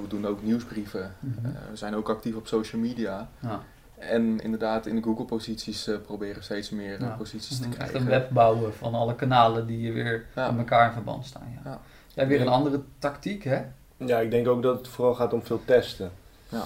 we, 0.01 0.09
doen 0.09 0.27
ook 0.27 0.43
nieuwsbrieven. 0.43 1.15
Mhm. 1.21 1.47
Eh, 1.47 1.53
we 1.71 1.77
zijn 1.77 1.95
ook 1.95 2.09
actief 2.09 2.35
op 2.35 2.47
social 2.47 2.81
media. 2.81 3.29
Ja. 3.39 3.61
En 3.99 4.41
inderdaad 4.41 4.87
in 4.87 4.97
de 4.97 5.03
Google-posities 5.03 5.87
eh, 5.87 5.97
proberen 6.07 6.43
steeds 6.43 6.71
meer 6.71 7.01
Ja. 7.01 7.15
posities 7.19 7.59
te 7.59 7.65
Echt 7.65 7.75
krijgen. 7.75 8.01
een 8.01 8.07
web 8.07 8.31
bouwen 8.31 8.75
van 8.75 8.95
alle 8.95 9.15
kanalen 9.15 9.67
die 9.67 9.93
weer 9.93 10.27
Ja. 10.35 10.51
met 10.51 10.59
elkaar 10.59 10.87
in 10.87 10.93
verband 10.93 11.27
staan. 11.27 11.47
Ja. 11.65 11.71
Ja. 11.71 11.81
Jij 12.15 12.27
weer 12.27 12.41
een 12.41 12.49
andere 12.49 12.83
tactiek, 12.99 13.45
hè? 13.45 13.63
ja, 13.97 14.19
ik 14.19 14.31
denk 14.31 14.49
ook 14.49 14.63
dat 14.63 14.79
het 14.79 14.89
vooral 14.89 15.15
gaat 15.15 15.33
om 15.33 15.43
veel 15.43 15.61
testen. 15.65 16.11
Ja. 16.49 16.65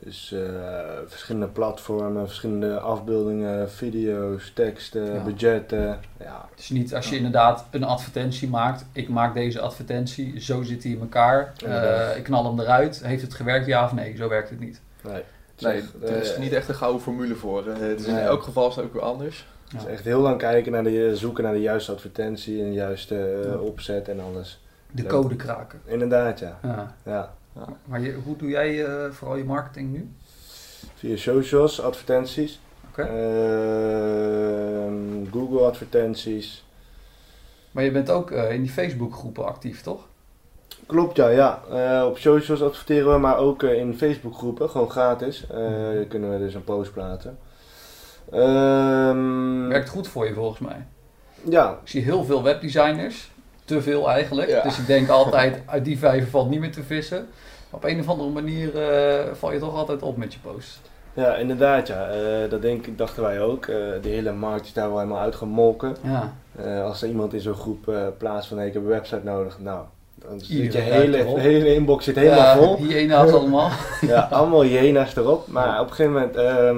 Dus 0.00 0.32
eh, 0.32 0.40
verschillende 1.06 1.46
platformen, 1.46 2.26
verschillende 2.26 2.78
afbeeldingen, 2.80 3.70
video's, 3.70 4.52
teksten, 4.54 5.14
Ja. 5.14 5.22
budgetten. 5.22 5.98
Ja, 6.20 6.48
Dus 6.54 6.68
niet 6.70 6.94
als 6.94 7.08
je 7.10 7.16
inderdaad 7.16 7.66
een 7.70 7.84
advertentie 7.84 8.48
maakt. 8.48 8.84
Ik 8.92 9.08
maak 9.08 9.34
deze 9.34 9.60
advertentie, 9.60 10.40
zo 10.40 10.62
zit 10.62 10.82
die 10.82 10.94
in 10.94 11.00
elkaar. 11.00 11.52
Eh, 11.66 12.16
ik 12.16 12.24
knal 12.24 12.44
hem 12.44 12.60
eruit. 12.60 13.00
Heeft 13.04 13.22
het 13.22 13.34
gewerkt, 13.34 13.66
ja 13.66 13.84
of 13.84 13.92
nee? 13.92 14.16
Zo 14.16 14.28
werkt 14.28 14.50
het 14.50 14.60
niet. 14.60 14.80
nee. 15.02 15.14
Het 15.14 15.22
is 15.56 15.62
Nee, 16.00 16.10
er 16.10 16.16
is 16.22 16.32
eh, 16.34 16.40
niet 16.40 16.52
echt 16.52 16.68
een 16.68 16.74
gouden 16.74 17.00
formule 17.02 17.34
voor. 17.34 17.66
eh. 17.66 17.78
het 17.78 18.00
is 18.00 18.06
in 18.06 18.18
elk 18.18 18.42
geval 18.42 18.68
is 18.68 18.76
het 18.76 18.84
ook 18.84 18.92
weer 18.92 19.02
anders. 19.02 19.46
het 19.72 19.80
is 19.80 19.86
echt 19.86 20.04
heel 20.04 20.20
lang 20.20 20.38
kijken 20.38 20.72
naar 20.72 20.82
de, 20.82 21.16
zoeken 21.16 21.44
naar 21.44 21.52
de 21.52 21.60
juiste 21.60 21.92
advertentie 21.92 22.60
en 22.62 22.68
de 22.68 22.74
juiste 22.74 23.58
opzet 23.60 24.08
en 24.08 24.20
alles. 24.20 24.62
De 24.90 25.06
code 25.06 25.36
kraken. 25.36 25.80
Inderdaad, 25.84 26.38
ja. 26.38 26.58
Ja. 26.62 26.94
ja. 27.04 27.34
Maar 27.84 28.00
je, 28.00 28.12
hoe 28.24 28.36
doe 28.36 28.48
jij 28.48 28.84
eh, 28.84 29.10
vooral 29.10 29.36
je 29.36 29.44
marketing 29.44 29.92
nu? 29.92 30.10
Via 30.94 31.16
socials, 31.16 31.80
advertenties. 31.82 32.60
Ehm, 32.96 33.06
Google 35.32 35.60
advertenties. 35.66 36.64
Maar 37.70 37.84
je 37.84 37.90
bent 37.90 38.10
ook 38.10 38.30
eh, 38.30 38.52
in 38.52 38.62
die 38.62 38.70
Facebook 38.70 39.14
groepen 39.14 39.46
actief, 39.46 39.82
toch? 39.82 40.06
Klopt, 40.86 41.16
ja. 41.16 41.28
ja. 41.28 41.62
Eh, 41.70 42.06
op 42.06 42.18
socials 42.18 42.62
adverteren 42.62 43.12
we, 43.12 43.18
maar 43.18 43.36
ook 43.38 43.62
in 43.62 43.96
Facebook 43.96 44.34
groepen, 44.34 44.70
gewoon 44.70 44.90
gratis. 44.90 45.46
Mhm. 45.46 46.08
kunnen 46.08 46.32
we 46.32 46.38
dus 46.38 46.54
een 46.54 46.64
post 46.64 46.92
plaatsen. 46.92 47.38
Ehm, 48.32 49.68
Werkt 49.68 49.88
goed 49.88 50.08
voor 50.08 50.26
je 50.26 50.34
volgens 50.34 50.60
mij. 50.60 50.86
ja, 51.48 51.78
Ik 51.82 51.88
zie 51.88 52.02
heel 52.02 52.24
veel 52.24 52.42
webdesigners. 52.42 53.30
Te 53.68 53.82
veel 53.82 54.10
eigenlijk. 54.10 54.48
Ja. 54.48 54.62
Dus 54.62 54.78
ik 54.78 54.86
denk 54.86 55.08
altijd, 55.08 55.60
uit 55.66 55.84
die 55.84 55.98
vijver 55.98 56.28
valt 56.30 56.50
niet 56.50 56.60
meer 56.60 56.72
te 56.72 56.82
vissen. 56.82 57.26
Op 57.70 57.84
een 57.84 58.00
of 58.00 58.08
andere 58.08 58.30
manier 58.30 58.82
eh, 58.82 59.24
val 59.32 59.52
je 59.52 59.58
toch 59.58 59.74
altijd 59.74 60.02
op 60.02 60.16
met 60.16 60.32
je 60.32 60.38
posts. 60.42 60.80
ja, 61.12 61.34
inderdaad, 61.34 61.88
ja. 61.88 62.08
Eh, 62.08 62.50
dat 62.50 62.62
denk, 62.62 62.86
ik- 62.86 62.98
dachten 62.98 63.22
wij 63.22 63.40
ook. 63.40 63.66
Eh, 63.66 63.76
de 64.02 64.08
hele 64.08 64.32
markt 64.32 64.66
is 64.66 64.72
daar 64.72 64.88
wel 64.88 64.98
helemaal 64.98 65.20
uitgemolken. 65.20 65.96
Ja, 66.02 66.32
als 66.82 67.02
er 67.02 67.08
iemand 67.08 67.32
in 67.34 67.40
zo'n 67.40 67.54
groep 67.54 67.92
plaatst 68.18 68.48
van 68.48 68.58
hey, 68.58 68.66
ik 68.66 68.72
heb 68.72 68.82
een 68.82 68.88
website 68.88 69.20
nodig, 69.24 69.58
nou, 69.60 69.80
dan 70.14 70.40
zit 70.40 70.72
je 70.72 70.78
hele, 70.78 71.16
hele 71.38 71.74
inbox 71.74 72.04
zit 72.04 72.16
helemaal 72.16 72.38
ja, 72.38 72.56
vol. 72.56 72.76
Hyena's 72.76 73.32
allemaal. 73.32 73.70
ja, 74.00 74.20
allemaal 74.30 74.62
hyena's 74.62 75.16
erop. 75.16 75.46
Maar 75.48 75.66
Ja. 75.66 75.80
op 75.80 75.88
een 75.88 75.94
gegeven 75.94 76.12
moment, 76.12 76.36
ehm, 76.36 76.76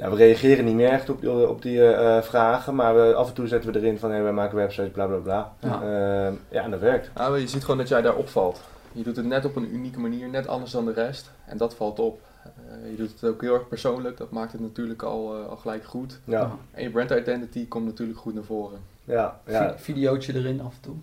ja, 0.00 0.10
we 0.10 0.16
reageren 0.16 0.64
niet 0.64 0.74
meer 0.74 0.88
echt 0.88 1.10
op 1.10 1.20
die, 1.20 1.48
op 1.48 1.62
die 1.62 1.78
eh, 1.94 2.16
eh, 2.16 2.22
vragen. 2.22 2.74
Maar 2.74 2.94
we, 2.94 3.14
af 3.14 3.28
en 3.28 3.34
toe 3.34 3.46
zetten 3.46 3.72
we 3.72 3.78
erin 3.78 3.98
van, 3.98 4.10
hey, 4.10 4.22
wij 4.22 4.32
maken 4.32 4.56
websites, 4.56 4.90
bla 4.90 5.06
bla 5.06 5.16
bla. 5.16 5.52
Ja. 5.58 5.72
Ehm, 5.82 6.34
ja, 6.48 6.62
en 6.62 6.70
dat 6.70 6.80
werkt. 6.80 7.10
Je 7.16 7.48
ziet 7.48 7.62
gewoon 7.62 7.78
dat 7.78 7.88
jij 7.88 8.02
daar 8.02 8.14
opvalt. 8.14 8.60
Je 8.92 9.02
doet 9.02 9.16
het 9.16 9.26
net 9.26 9.44
op 9.44 9.56
een 9.56 9.74
unieke 9.74 10.00
manier, 10.00 10.28
net 10.28 10.46
anders 10.48 10.70
dan 10.70 10.84
de 10.84 10.92
rest. 10.92 11.30
En 11.46 11.56
dat 11.56 11.74
valt 11.74 11.98
op. 11.98 12.20
Eh, 12.44 12.90
je 12.90 12.96
doet 12.96 13.12
het 13.20 13.30
ook 13.30 13.40
heel 13.40 13.54
erg 13.54 13.68
persoonlijk. 13.68 14.16
Dat 14.16 14.30
maakt 14.30 14.52
het 14.52 14.60
natuurlijk 14.60 15.02
al, 15.02 15.34
eh, 15.36 15.48
al 15.48 15.56
gelijk 15.56 15.84
goed. 15.84 16.18
Ja, 16.24 16.50
En 16.70 16.82
je 16.82 16.90
brand 16.90 17.10
identity 17.10 17.68
komt 17.68 17.84
natuurlijk 17.86 18.18
goed 18.18 18.34
naar 18.34 18.44
voren. 18.44 18.78
ja, 19.04 19.40
ja. 19.46 19.74
Vi- 19.76 19.82
Videootje 19.92 20.34
erin 20.34 20.60
af 20.60 20.72
en 20.74 20.80
toe. 20.80 20.94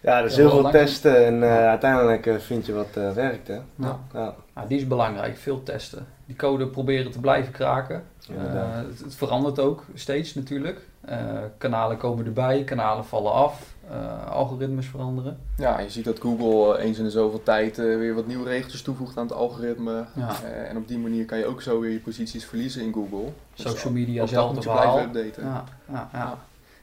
ja 0.00 0.18
er 0.18 0.24
is 0.24 0.36
Ja, 0.36 0.40
heel 0.48 0.50
veel 0.60 0.70
testen 0.70 1.26
en 1.26 1.42
eh, 1.42 1.66
uiteindelijk 1.68 2.26
eh, 2.26 2.36
vind 2.36 2.66
je 2.66 2.72
wat 2.72 2.88
eh, 2.94 3.12
werkt, 3.12 3.48
hè. 3.48 3.54
Ja. 3.54 3.98
Ja, 4.12 4.34
Nou, 4.54 4.68
die 4.68 4.78
is 4.78 4.86
belangrijk, 4.86 5.36
veel 5.36 5.62
testen. 5.62 6.06
Die 6.26 6.36
code 6.36 6.66
proberen 6.66 7.10
te 7.10 7.20
blijven 7.20 7.52
kraken. 7.52 8.02
Eh, 8.28 8.76
het, 8.88 9.00
het 9.00 9.14
verandert 9.14 9.58
ook 9.58 9.84
steeds 9.94 10.34
natuurlijk. 10.34 10.80
Eh, 11.00 11.18
kanalen 11.58 11.96
komen 11.96 12.26
erbij, 12.26 12.64
kanalen 12.64 13.04
vallen 13.04 13.32
af. 13.32 13.74
uh, 13.90 14.30
algoritmes 14.30 14.86
veranderen. 14.86 15.38
Ja, 15.56 15.80
je 15.80 15.90
ziet 15.90 16.04
dat 16.04 16.20
Google 16.20 16.78
eens 16.78 16.98
in 16.98 17.04
de 17.04 17.10
zoveel 17.10 17.42
tijd 17.42 17.76
weer 17.76 18.14
wat 18.14 18.26
nieuwe 18.26 18.48
regeltjes 18.48 18.82
toevoegt 18.82 19.16
aan 19.16 19.26
het 19.26 19.36
algoritme. 19.36 20.04
Ja. 20.14 20.42
En 20.42 20.76
op 20.76 20.88
die 20.88 20.98
manier 20.98 21.24
kan 21.24 21.38
je 21.38 21.46
ook 21.46 21.62
zo 21.62 21.80
weer 21.80 21.90
je 21.90 22.00
posities 22.00 22.44
verliezen 22.44 22.82
in 22.82 22.92
Google. 22.92 23.32
Dus 23.54 23.66
Social 23.66 23.92
media 23.92 24.26
zelf 24.26 24.54
je 24.54 24.70
blijven 24.70 25.02
updaten. 25.02 25.44
Ja, 25.44 25.64
ja, 25.88 26.08
ja. 26.12 26.38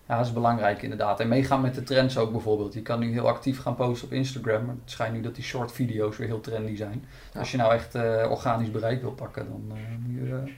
Ja, 0.08 0.18
dat 0.18 0.26
is 0.26 0.34
belangrijk 0.34 0.82
inderdaad. 0.82 1.20
En 1.20 1.28
meegaan 1.28 1.62
met 1.62 1.76
de 1.76 1.84
trends 1.84 2.18
ook 2.18 2.32
bijvoorbeeld. 2.32 2.74
Je 2.74 2.82
kan 2.82 3.00
nu 3.00 3.12
heel 3.12 3.28
actief 3.28 3.62
gaan 3.62 3.76
posten 3.76 4.08
op 4.08 4.14
Instagram. 4.14 4.66
Maar 4.66 4.76
het 4.82 4.92
schijnt 4.92 5.14
nu 5.14 5.22
dat 5.22 5.36
die 5.36 5.44
short 5.44 5.72
video's 5.72 6.18
weer 6.18 6.28
heel 6.28 6.42
trendy 6.42 6.76
zijn. 6.76 7.06
Als 7.38 7.52
je 7.52 7.58
nou 7.58 7.74
echt 7.74 7.96
organisch 8.30 8.72
bereik 8.72 9.02
wil 9.02 9.12
pakken, 9.12 9.48
dan 9.50 9.78
moet 10.06 10.30
je 10.30 10.54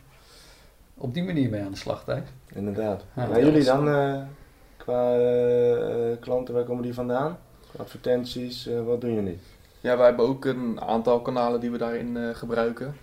op 0.98 1.14
die 1.14 1.24
manier 1.24 1.50
mee 1.50 1.62
aan 1.62 1.72
de 1.72 1.78
slag, 1.78 2.04
Thijs. 2.04 2.28
Inderdaad. 2.54 3.04
Ja, 3.16 3.40
jullie 3.40 3.64
dan 3.64 3.88
qua 4.86 5.18
uh, 5.18 6.18
klanten, 6.20 6.54
waar 6.54 6.64
komen 6.64 6.84
die 6.84 6.94
vandaan? 6.94 7.38
Advertenties, 7.78 8.68
uh, 8.68 8.84
wat 8.84 9.02
doen 9.02 9.14
jullie? 9.14 9.40
Ja, 9.82 9.98
wij 9.98 10.06
hebben 10.06 10.28
ook 10.28 10.46
een 10.46 10.82
aantal 10.82 11.22
kanalen 11.22 11.60
die 11.60 11.72
we 11.72 11.78
daarin 11.78 12.16
uh, 12.16 12.36
gebruiken. 12.36 12.96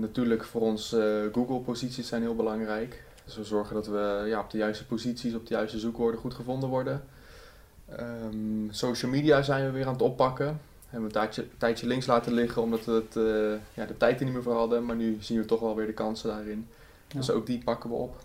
natuurlijk 0.00 0.44
voor 0.44 0.60
ons 0.60 0.96
Google 1.32 1.58
posities 1.58 2.08
zijn 2.08 2.22
heel 2.22 2.34
belangrijk. 2.34 3.02
Dus 3.28 3.36
we 3.36 3.44
zorgen 3.44 3.74
dat 3.74 3.86
we 3.86 4.24
ja, 4.26 4.40
op 4.40 4.50
de 4.50 4.58
juiste 4.58 4.86
posities, 4.86 5.34
op 5.34 5.46
de 5.46 5.54
juiste 5.54 5.78
zoekwoorden 5.78 6.20
goed 6.20 6.34
gevonden 6.34 6.68
worden. 6.68 7.02
Um, 8.00 8.68
social 8.70 9.10
media 9.10 9.42
zijn 9.42 9.64
we 9.64 9.70
weer 9.70 9.86
aan 9.86 9.92
het 9.92 10.02
oppakken. 10.02 10.46
We 10.46 10.86
hebben 10.90 11.08
een 11.08 11.14
tijdje, 11.14 11.46
tijdje 11.58 11.86
links 11.86 12.06
laten 12.06 12.32
liggen 12.32 12.62
omdat 12.62 12.84
we 12.84 12.92
het, 12.92 13.14
ja, 13.74 13.84
de 13.84 13.96
tijd 13.96 14.18
er 14.18 14.24
niet 14.24 14.34
meer 14.34 14.42
voor 14.42 14.56
hadden. 14.56 14.84
Maar 14.84 14.96
nu 14.96 15.16
zien 15.20 15.38
we 15.38 15.44
toch 15.44 15.60
wel 15.60 15.76
weer 15.76 15.86
de 15.86 15.92
kansen 15.92 16.28
daarin. 16.28 16.68
Dus 17.14 17.30
ook 17.30 17.46
die 17.46 17.62
pakken 17.64 17.90
we 17.90 17.96
op. 17.96 18.16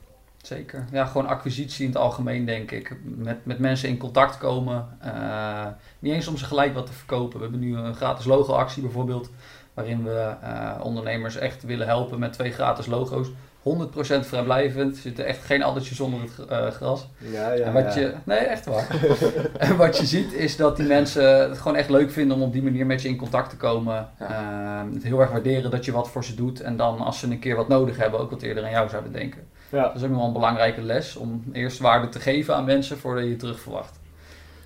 Zeker. 0.41 0.85
Ja, 0.91 1.05
gewoon 1.05 1.27
acquisitie 1.27 1.85
in 1.85 1.91
het 1.91 1.99
algemeen, 1.99 2.45
denk 2.45 2.71
ik. 2.71 2.97
Met, 3.03 3.45
met 3.45 3.59
mensen 3.59 3.89
in 3.89 3.97
contact 3.97 4.37
komen. 4.37 4.97
Uh, 5.05 5.67
niet 5.99 6.13
eens 6.13 6.27
om 6.27 6.37
ze 6.37 6.45
gelijk 6.45 6.73
wat 6.73 6.85
te 6.85 6.93
verkopen. 6.93 7.37
We 7.37 7.43
hebben 7.43 7.61
nu 7.61 7.75
een 7.77 7.95
gratis 7.95 8.25
logo-actie 8.25 8.81
bijvoorbeeld. 8.81 9.29
Waarin 9.73 10.03
we 10.03 10.33
uh, 10.43 10.79
ondernemers 10.83 11.35
echt 11.35 11.63
willen 11.63 11.87
helpen 11.87 12.19
met 12.19 12.33
twee 12.33 12.51
gratis 12.51 12.85
logo's. 12.85 13.27
100% 13.63 14.19
vrijblijvend. 14.19 14.95
Er 14.95 15.01
zitten 15.01 15.25
echt 15.25 15.43
geen 15.43 15.63
addertjes 15.63 15.99
onder 15.99 16.21
het 16.21 16.51
uh, 16.51 16.67
gras. 16.67 17.07
Ja, 17.17 17.51
ja, 17.51 17.65
en 17.65 17.73
wat 17.73 17.93
ja. 17.93 17.99
Je, 17.99 18.13
nee, 18.23 18.37
echt 18.37 18.65
waar. 18.65 18.87
en 19.57 19.77
wat 19.77 19.97
je 19.97 20.05
ziet 20.05 20.33
is 20.33 20.57
dat 20.57 20.77
die 20.77 20.87
mensen 20.87 21.49
het 21.49 21.57
gewoon 21.57 21.77
echt 21.77 21.89
leuk 21.89 22.11
vinden 22.11 22.37
om 22.37 22.43
op 22.43 22.53
die 22.53 22.63
manier 22.63 22.85
met 22.85 23.01
je 23.01 23.07
in 23.07 23.17
contact 23.17 23.49
te 23.49 23.57
komen. 23.57 24.09
Ja. 24.19 24.87
het 24.93 25.03
heel 25.03 25.19
erg 25.19 25.31
waarderen 25.31 25.71
dat 25.71 25.85
je 25.85 25.91
wat 25.91 26.09
voor 26.09 26.23
ze 26.23 26.35
doet. 26.35 26.61
En 26.61 26.77
dan 26.77 26.99
als 26.99 27.19
ze 27.19 27.27
een 27.27 27.39
keer 27.39 27.55
wat 27.55 27.67
nodig 27.67 27.97
hebben, 27.97 28.19
ook 28.19 28.29
wat 28.29 28.41
eerder 28.41 28.63
aan 28.63 28.71
jou 28.71 28.89
zouden 28.89 29.11
denken. 29.11 29.47
Ja. 29.69 29.83
Dat 29.83 29.95
is 29.95 30.03
ook 30.03 30.09
nog 30.09 30.17
wel 30.17 30.27
een 30.27 30.33
belangrijke 30.33 30.81
les 30.81 31.15
om 31.15 31.43
eerst 31.51 31.79
waarde 31.79 32.09
te 32.09 32.19
geven 32.19 32.55
aan 32.55 32.65
mensen 32.65 32.97
voordat 32.97 33.23
je 33.23 33.29
je 33.29 33.35
terug 33.35 33.59
verwacht. 33.59 33.99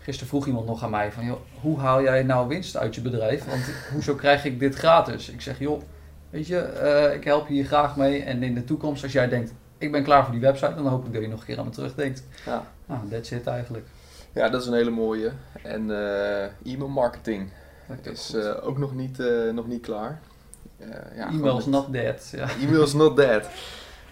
Gisteren 0.01 0.29
vroeg 0.29 0.47
iemand 0.47 0.65
nog 0.65 0.83
aan 0.83 0.89
mij 0.89 1.11
van, 1.11 1.25
joh, 1.25 1.39
hoe 1.61 1.79
haal 1.79 2.01
jij 2.01 2.23
nou 2.23 2.47
winst 2.47 2.77
uit 2.77 2.95
je 2.95 3.01
bedrijf? 3.01 3.45
Want 3.45 3.63
hoezo 3.91 4.15
krijg 4.15 4.45
ik 4.45 4.59
dit 4.59 4.75
gratis? 4.75 5.29
Ik 5.29 5.41
zeg, 5.41 5.59
joh, 5.59 5.81
weet 6.29 6.47
je, 6.47 6.73
uh, 6.83 7.13
ik 7.13 7.23
help 7.23 7.47
je 7.47 7.53
hier 7.53 7.65
graag 7.65 7.95
mee. 7.95 8.23
En 8.23 8.43
in 8.43 8.53
de 8.53 8.63
toekomst, 8.63 9.03
als 9.03 9.11
jij 9.11 9.29
denkt, 9.29 9.53
ik 9.77 9.91
ben 9.91 10.03
klaar 10.03 10.23
voor 10.23 10.31
die 10.31 10.41
website, 10.41 10.75
dan 10.75 10.87
hoop 10.87 11.05
ik 11.05 11.13
dat 11.13 11.21
je 11.21 11.27
nog 11.27 11.39
een 11.39 11.45
keer 11.45 11.59
aan 11.59 11.65
me 11.65 11.71
terugdenkt. 11.71 12.23
Ja. 12.45 12.67
Nou, 12.85 13.09
that's 13.09 13.31
it 13.31 13.47
eigenlijk. 13.47 13.85
Ja, 14.33 14.49
dat 14.49 14.61
is 14.61 14.67
een 14.67 14.73
hele 14.73 14.89
mooie. 14.89 15.31
En 15.63 15.89
uh, 15.89 16.43
e-mail 16.43 16.89
marketing 16.89 17.49
is 18.01 18.33
uh, 18.35 18.67
ook 18.67 18.77
nog 18.77 18.95
niet, 18.95 19.17
nog 19.53 19.67
niet 19.67 19.81
klaar. 19.81 20.19
ja, 21.15 21.27
E-mails 21.27 21.65
not 21.65 21.93
dead. 21.93 22.29
Ja. 22.35 22.47
E-mails 22.63 22.93
not 22.93 23.15
dead. 23.15 23.49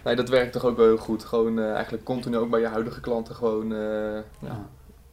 Nee, 0.06 0.16
dat 0.16 0.28
werkt 0.28 0.52
toch 0.52 0.64
ook 0.64 0.76
wel 0.76 0.86
heel 0.86 0.96
goed. 0.96 1.24
Gewoon 1.24 1.58
uh, 1.58 1.72
eigenlijk 1.72 2.04
continu 2.04 2.36
ook 2.36 2.50
bij 2.50 2.60
je 2.60 2.66
huidige 2.66 3.00
klanten 3.00 3.34
gewoon... 3.34 3.72
Uh, 3.72 4.18
ja. 4.38 4.66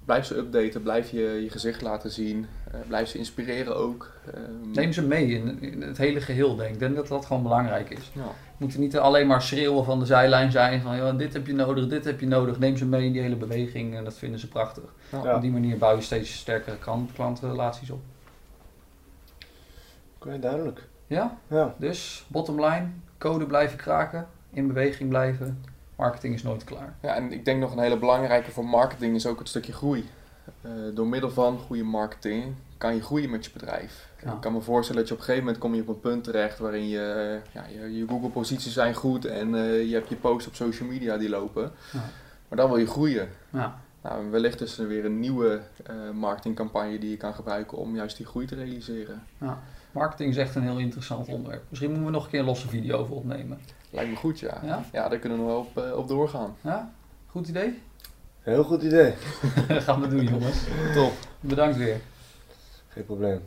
Blijf 0.05 0.25
ze 0.25 0.37
updaten, 0.37 0.81
blijf 0.81 1.11
je 1.11 1.21
je 1.21 1.49
gezicht 1.49 1.81
laten 1.81 2.11
zien, 2.11 2.45
uh, 2.67 2.79
blijf 2.87 3.09
ze 3.09 3.17
inspireren 3.17 3.75
ook. 3.75 4.11
Um, 4.35 4.71
Neem 4.71 4.93
ze 4.93 5.01
mee 5.01 5.27
in, 5.27 5.61
in, 5.61 5.81
het 5.81 5.97
hele 5.97 6.21
geheel, 6.21 6.55
denk 6.55 6.67
ik. 6.67 6.73
Ik 6.73 6.79
denk 6.79 6.95
dat 6.95 7.07
dat 7.07 7.25
gewoon 7.25 7.43
belangrijk 7.43 7.89
is. 7.89 8.11
Ja. 8.13 8.25
Moeten 8.57 8.79
niet 8.79 8.97
alleen 8.97 9.27
maar 9.27 9.41
schreeuwen 9.41 9.85
van 9.85 9.99
de 9.99 10.05
zijlijn 10.05 10.51
zijn 10.51 10.81
van 10.81 10.95
ja, 10.95 11.11
dit 11.11 11.33
heb 11.33 11.47
je 11.47 11.53
nodig, 11.53 11.87
dit 11.87 12.05
heb 12.05 12.19
je 12.19 12.27
nodig. 12.27 12.59
Neem 12.59 12.77
ze 12.77 12.85
mee 12.85 13.05
in 13.05 13.11
die 13.11 13.21
hele 13.21 13.35
beweging 13.35 13.95
en 13.95 14.03
dat 14.03 14.13
vinden 14.13 14.39
ze 14.39 14.47
prachtig. 14.47 14.93
Ja. 15.09 15.35
Op 15.35 15.41
die 15.41 15.51
manier 15.51 15.77
bouw 15.77 15.95
je 15.95 16.01
steeds 16.01 16.35
sterkere 16.35 16.77
klantrelaties 17.13 17.89
op. 17.89 18.01
Oké, 20.15 20.27
okay, 20.27 20.39
duidelijk. 20.39 20.87
Ja? 21.07 21.37
ja? 21.47 21.75
Dus, 21.77 22.25
bottom 22.27 22.65
line, 22.65 22.87
code 23.17 23.45
blijven 23.45 23.77
kraken 23.77 24.27
in 24.49 24.67
beweging 24.67 25.09
blijven. 25.09 25.63
Marketing 25.95 26.33
is 26.33 26.43
nooit 26.43 26.63
klaar. 26.63 26.95
Ja, 27.01 27.15
en 27.15 27.31
ik 27.31 27.45
denk 27.45 27.59
nog 27.59 27.71
een 27.71 27.79
hele 27.79 27.97
belangrijke 27.97 28.51
voor 28.51 28.65
marketing 28.65 29.15
is 29.15 29.25
ook 29.25 29.39
het 29.39 29.49
stukje 29.49 29.73
groei. 29.73 30.09
Uh, 30.61 30.71
door 30.95 31.07
middel 31.07 31.29
van 31.31 31.59
goede 31.59 31.83
marketing 31.83 32.55
kan 32.77 32.95
je 32.95 33.01
groeien 33.01 33.29
met 33.29 33.45
je 33.45 33.51
bedrijf. 33.51 34.11
Ik 34.17 34.29
kan 34.39 34.53
me 34.53 34.61
voorstellen 34.61 35.01
dat 35.01 35.09
je 35.09 35.13
op 35.13 35.19
een 35.19 35.25
gegeven 35.25 35.45
moment 35.45 35.63
kom 35.63 35.75
je 35.75 35.81
op 35.81 35.87
een 35.87 35.99
punt 35.99 36.23
terecht 36.23 36.59
waarin 36.59 36.87
je, 36.87 37.39
ja, 37.51 37.65
je, 37.67 37.97
je 37.97 38.07
Google 38.07 38.29
posities 38.29 38.73
zijn 38.73 38.93
goed 38.93 39.25
en 39.25 39.53
uh, 39.53 39.89
je 39.89 39.93
hebt 39.93 40.09
je 40.09 40.15
posts 40.15 40.47
op 40.47 40.55
social 40.55 40.89
media 40.89 41.17
die 41.17 41.29
lopen. 41.29 41.71
Ja. 41.91 42.03
Maar 42.47 42.57
dan 42.57 42.69
wil 42.69 42.77
je 42.77 42.87
groeien. 42.87 43.29
Ja. 43.49 43.79
Nou, 44.01 44.29
wellicht 44.29 44.61
is 44.61 44.77
er 44.77 44.87
weer 44.87 45.05
een 45.05 45.19
nieuwe 45.19 45.61
uh, 45.89 46.11
marketingcampagne 46.11 46.99
die 46.99 47.09
je 47.09 47.17
kan 47.17 47.33
gebruiken 47.33 47.77
om 47.77 47.95
juist 47.95 48.17
die 48.17 48.25
groei 48.25 48.45
te 48.45 48.55
realiseren. 48.55 49.23
Ja. 49.37 49.61
Marketing 49.91 50.29
is 50.29 50.37
echt 50.37 50.55
een 50.55 50.63
heel 50.63 50.77
interessant 50.77 51.27
onderwerp. 51.27 51.63
Misschien 51.69 51.89
moeten 51.89 52.07
we 52.07 52.13
nog 52.15 52.23
een 52.23 52.29
keer 52.29 52.39
een 52.39 52.45
losse 52.45 52.67
video 52.67 52.97
over 52.97 53.15
opnemen. 53.15 53.59
Lijkt 53.93 54.09
me 54.09 54.15
goed, 54.15 54.39
ja. 54.39 54.59
Ja, 54.63 54.83
ja 54.91 55.09
daar 55.09 55.19
kunnen 55.19 55.37
we 55.37 55.43
nog 55.43 55.53
wel 55.53 55.59
op, 55.59 55.91
uh, 55.91 55.97
op 55.97 56.07
doorgaan. 56.07 56.55
Ja, 56.61 56.91
goed 57.27 57.47
idee? 57.47 57.81
Heel 58.39 58.63
goed 58.63 58.83
idee. 58.83 59.11
Gaan 59.85 60.01
we 60.01 60.07
doen, 60.07 60.23
jongens. 60.23 60.57
Top. 60.95 61.11
Bedankt 61.39 61.77
weer. 61.77 62.01
Geen 62.87 63.05
probleem. 63.05 63.41